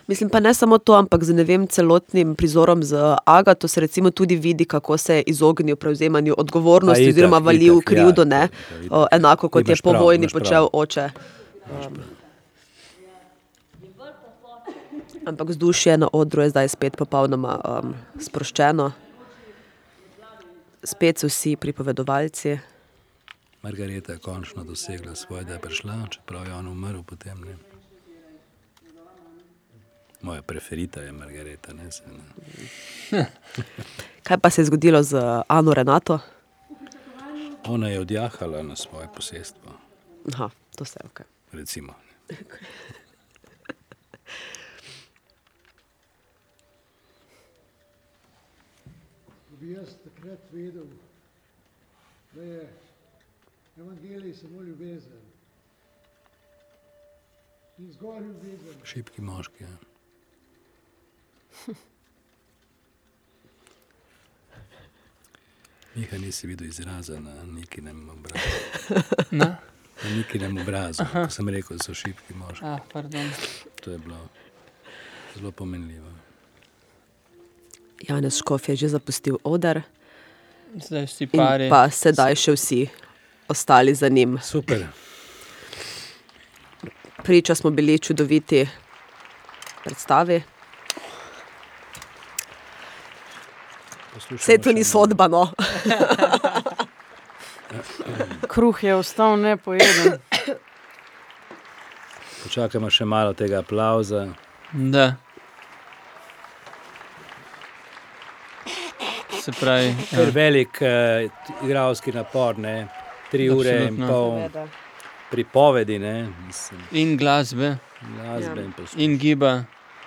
Mislim 0.08 0.30
pa 0.30 0.40
ne 0.40 0.54
samo 0.54 0.78
to, 0.78 0.94
ampak 0.94 1.24
z 1.24 1.32
ne 1.32 1.44
vem, 1.44 1.68
celotnim 1.68 2.36
prizorom 2.36 2.84
z 2.84 2.96
Agato 3.26 3.68
se 3.68 3.80
recimo 3.80 4.12
tudi 4.12 4.36
vidi, 4.36 4.66
kako 4.66 4.98
se 4.98 5.16
je 5.16 5.24
izognil 5.24 5.76
prevzemanju 5.76 6.36
odgovornosti 6.38 7.10
oziroma 7.10 7.38
valil 7.38 7.76
ja, 7.76 7.82
krivdo, 7.82 8.26
ne, 8.26 8.46
itak, 8.46 8.52
itak. 8.82 8.92
o, 8.92 9.06
enako 9.12 9.50
kot 9.50 9.64
je 9.64 9.72
Imaš 9.72 9.82
po 9.82 9.92
prav, 9.92 10.04
vojni 10.04 10.24
imaš 10.24 10.34
prav. 10.34 10.44
počel 10.44 10.68
oče. 10.74 11.10
Um, 11.66 11.98
ampak 15.26 15.50
vzdušje 15.50 15.98
na 15.98 16.08
odru 16.14 16.42
je 16.42 16.50
zdaj 16.50 16.70
spet 16.70 16.98
popolnoma 16.98 17.60
um, 17.64 17.94
sproščeno. 18.20 18.92
Spet 20.84 21.20
so 21.20 21.28
vsi 21.28 21.56
pripovedovalci. 21.56 22.58
Margareta 23.64 24.14
je 24.14 24.20
končno 24.20 24.64
dosegla 24.64 25.16
svoje, 25.16 25.44
da 25.48 25.54
je 25.54 25.60
prišla, 25.60 26.08
čeprav 26.12 26.48
je 26.48 26.54
on 26.54 26.68
umrl 26.68 27.04
potem. 27.08 27.40
Ne. 27.48 27.56
Moja 30.22 30.42
preferita 30.42 31.02
je 31.02 31.12
Margareta. 31.12 31.74
Ne, 31.74 31.92
se, 31.92 32.04
ne. 32.08 33.26
Kaj 34.28 34.38
pa 34.38 34.50
se 34.50 34.62
je 34.62 34.66
zgodilo 34.66 35.04
z 35.04 35.20
Ano 35.48 35.74
Renato? 35.74 36.20
Ona 37.66 37.90
je 37.90 38.00
odjahala 38.00 38.64
na 38.64 38.76
svoje 38.76 39.08
posestvo, 39.16 39.72
Aha, 40.34 40.50
to 40.76 40.86
se 40.86 41.00
je 41.04 41.08
ok. 41.08 41.20
recimo. 41.52 41.94
bi 49.64 49.72
jaz 49.72 49.90
takrat 50.04 50.40
vedel, 50.52 50.88
da 52.34 52.42
je 52.42 52.70
evangelij 53.78 54.34
samo 54.34 54.62
ljubezen. 54.62 55.22
In 57.78 57.94
zgolj 57.94 58.26
ljubezen. 58.26 58.74
Šipki 58.84 59.22
moški. 59.22 59.64
Ja. 59.64 59.78
Miha 65.96 66.18
nisi 66.18 66.48
videl 66.48 66.68
izraza 66.68 67.20
na 67.20 67.44
nekinem 67.44 68.10
obrazu. 68.10 68.48
Na? 69.40 69.46
Na 70.04 70.10
nekinem 70.18 70.58
obrazu, 70.58 71.04
ko 71.14 71.30
sem 71.30 71.50
rekel, 71.50 71.78
da 71.78 71.84
so 71.84 71.94
šipki 71.94 72.34
moški. 72.34 72.66
Ah, 72.66 72.80
pardon. 72.94 73.30
To 73.82 73.92
je 73.92 73.98
bilo 73.98 74.28
zelo 75.36 75.52
pomenljivo. 75.52 76.23
Janez 78.10 78.38
Škof 78.38 78.70
je 78.70 78.76
že 78.76 78.88
zapustil 78.90 79.38
oder 79.44 79.82
Zdaj 80.76 81.06
vsi 81.08 81.24
in 81.24 81.40
pari. 81.40 81.70
pa 81.70 81.90
sedaj 81.90 82.36
še 82.36 82.52
vsi 82.52 82.90
ostali 83.48 83.96
za 83.96 84.10
njim. 84.10 84.40
Super. 84.42 84.88
Priča 87.24 87.56
smo 87.56 87.70
bili 87.70 88.00
čudoviti 88.00 88.68
predstavi. 89.84 90.44
Vse 94.30 94.58
to 94.58 94.70
ni 94.70 94.76
malo. 94.76 94.84
sodba, 94.84 95.28
no. 95.28 95.52
Kruh 98.48 98.84
je 98.84 98.96
ostal 98.96 99.40
nepojeden. 99.40 100.20
Počakajmo 102.44 102.90
še 102.90 103.06
malo 103.06 103.34
tega 103.34 103.60
aplauza. 103.64 104.28
Da. 104.74 105.16
Se 109.44 109.52
pravi, 109.52 109.96
Ker 110.10 110.28
ja, 110.28 110.32
velik 110.32 110.78
uh, 110.82 111.32
igralski 111.66 112.12
napor, 112.12 112.60
ne? 112.60 112.88
tri 113.32 113.50
ure 113.50 113.70
in 113.70 114.04
Absolutno. 114.04 114.08
pol 114.08 114.68
pripovedi, 115.32 116.00
ne? 116.00 116.30
Mislim, 116.48 116.82
in 116.92 117.18
glasbe, 117.18 117.78
glasbe 118.16 118.62
Ja. 118.62 118.66
in 118.66 118.72
poslušanje. 118.72 119.04
in 119.06 119.18
giba. 119.18 119.52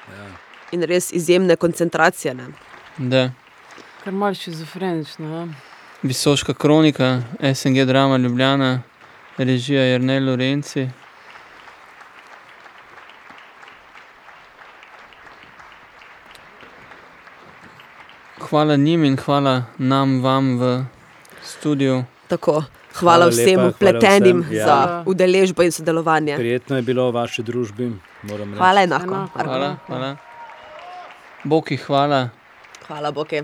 Ja. 0.08 0.26
In 0.72 0.82
res 0.82 1.12
izjemne 1.12 1.56
koncentracije. 1.56 2.34
Ne? 2.34 2.46
Da. 2.98 3.30
Kar 4.04 4.12
malo 4.12 4.34
šizofrenično. 4.34 5.26
Ja? 5.28 5.46
Visoška 6.02 6.54
kronika, 6.54 7.22
SNG 7.54 7.84
drama 7.84 8.16
Ljubljana, 8.16 8.82
režija 9.38 9.82
Jrnej 9.84 10.20
Lorenci. 10.20 10.88
Hvala 18.50 18.76
njim 18.76 19.04
in 19.04 19.16
hvala 19.16 19.62
nam, 19.78 20.22
vam 20.22 20.58
v 20.58 20.84
studiu. 21.42 22.04
Tako, 22.28 22.52
hvala, 22.52 22.66
Hvala 22.92 23.18
hvala 23.18 23.30
vsem 23.30 23.46
lepa, 23.46 23.60
hvala 23.60 23.68
upletenim 23.68 24.40
vsem, 24.40 24.56
ja. 24.56 24.66
za 24.66 25.02
udeležbo 25.06 25.62
in 25.62 25.72
sodelovanje. 25.72 26.36
Prijetno 26.36 26.76
je 26.76 26.82
bilo 26.82 27.10
v 27.10 27.14
vaši 27.14 27.42
družbi. 27.42 27.92
moram 28.22 28.48
reči. 28.48 28.58
Hvala 28.58 28.82
enako. 28.82 29.14
Enako. 29.14 29.44
Hvala, 29.44 29.76
hvala. 29.86 30.16
Boki, 31.44 31.76
hvala. 31.76 32.28
Hvala, 32.86 33.10
Boki. 33.12 33.42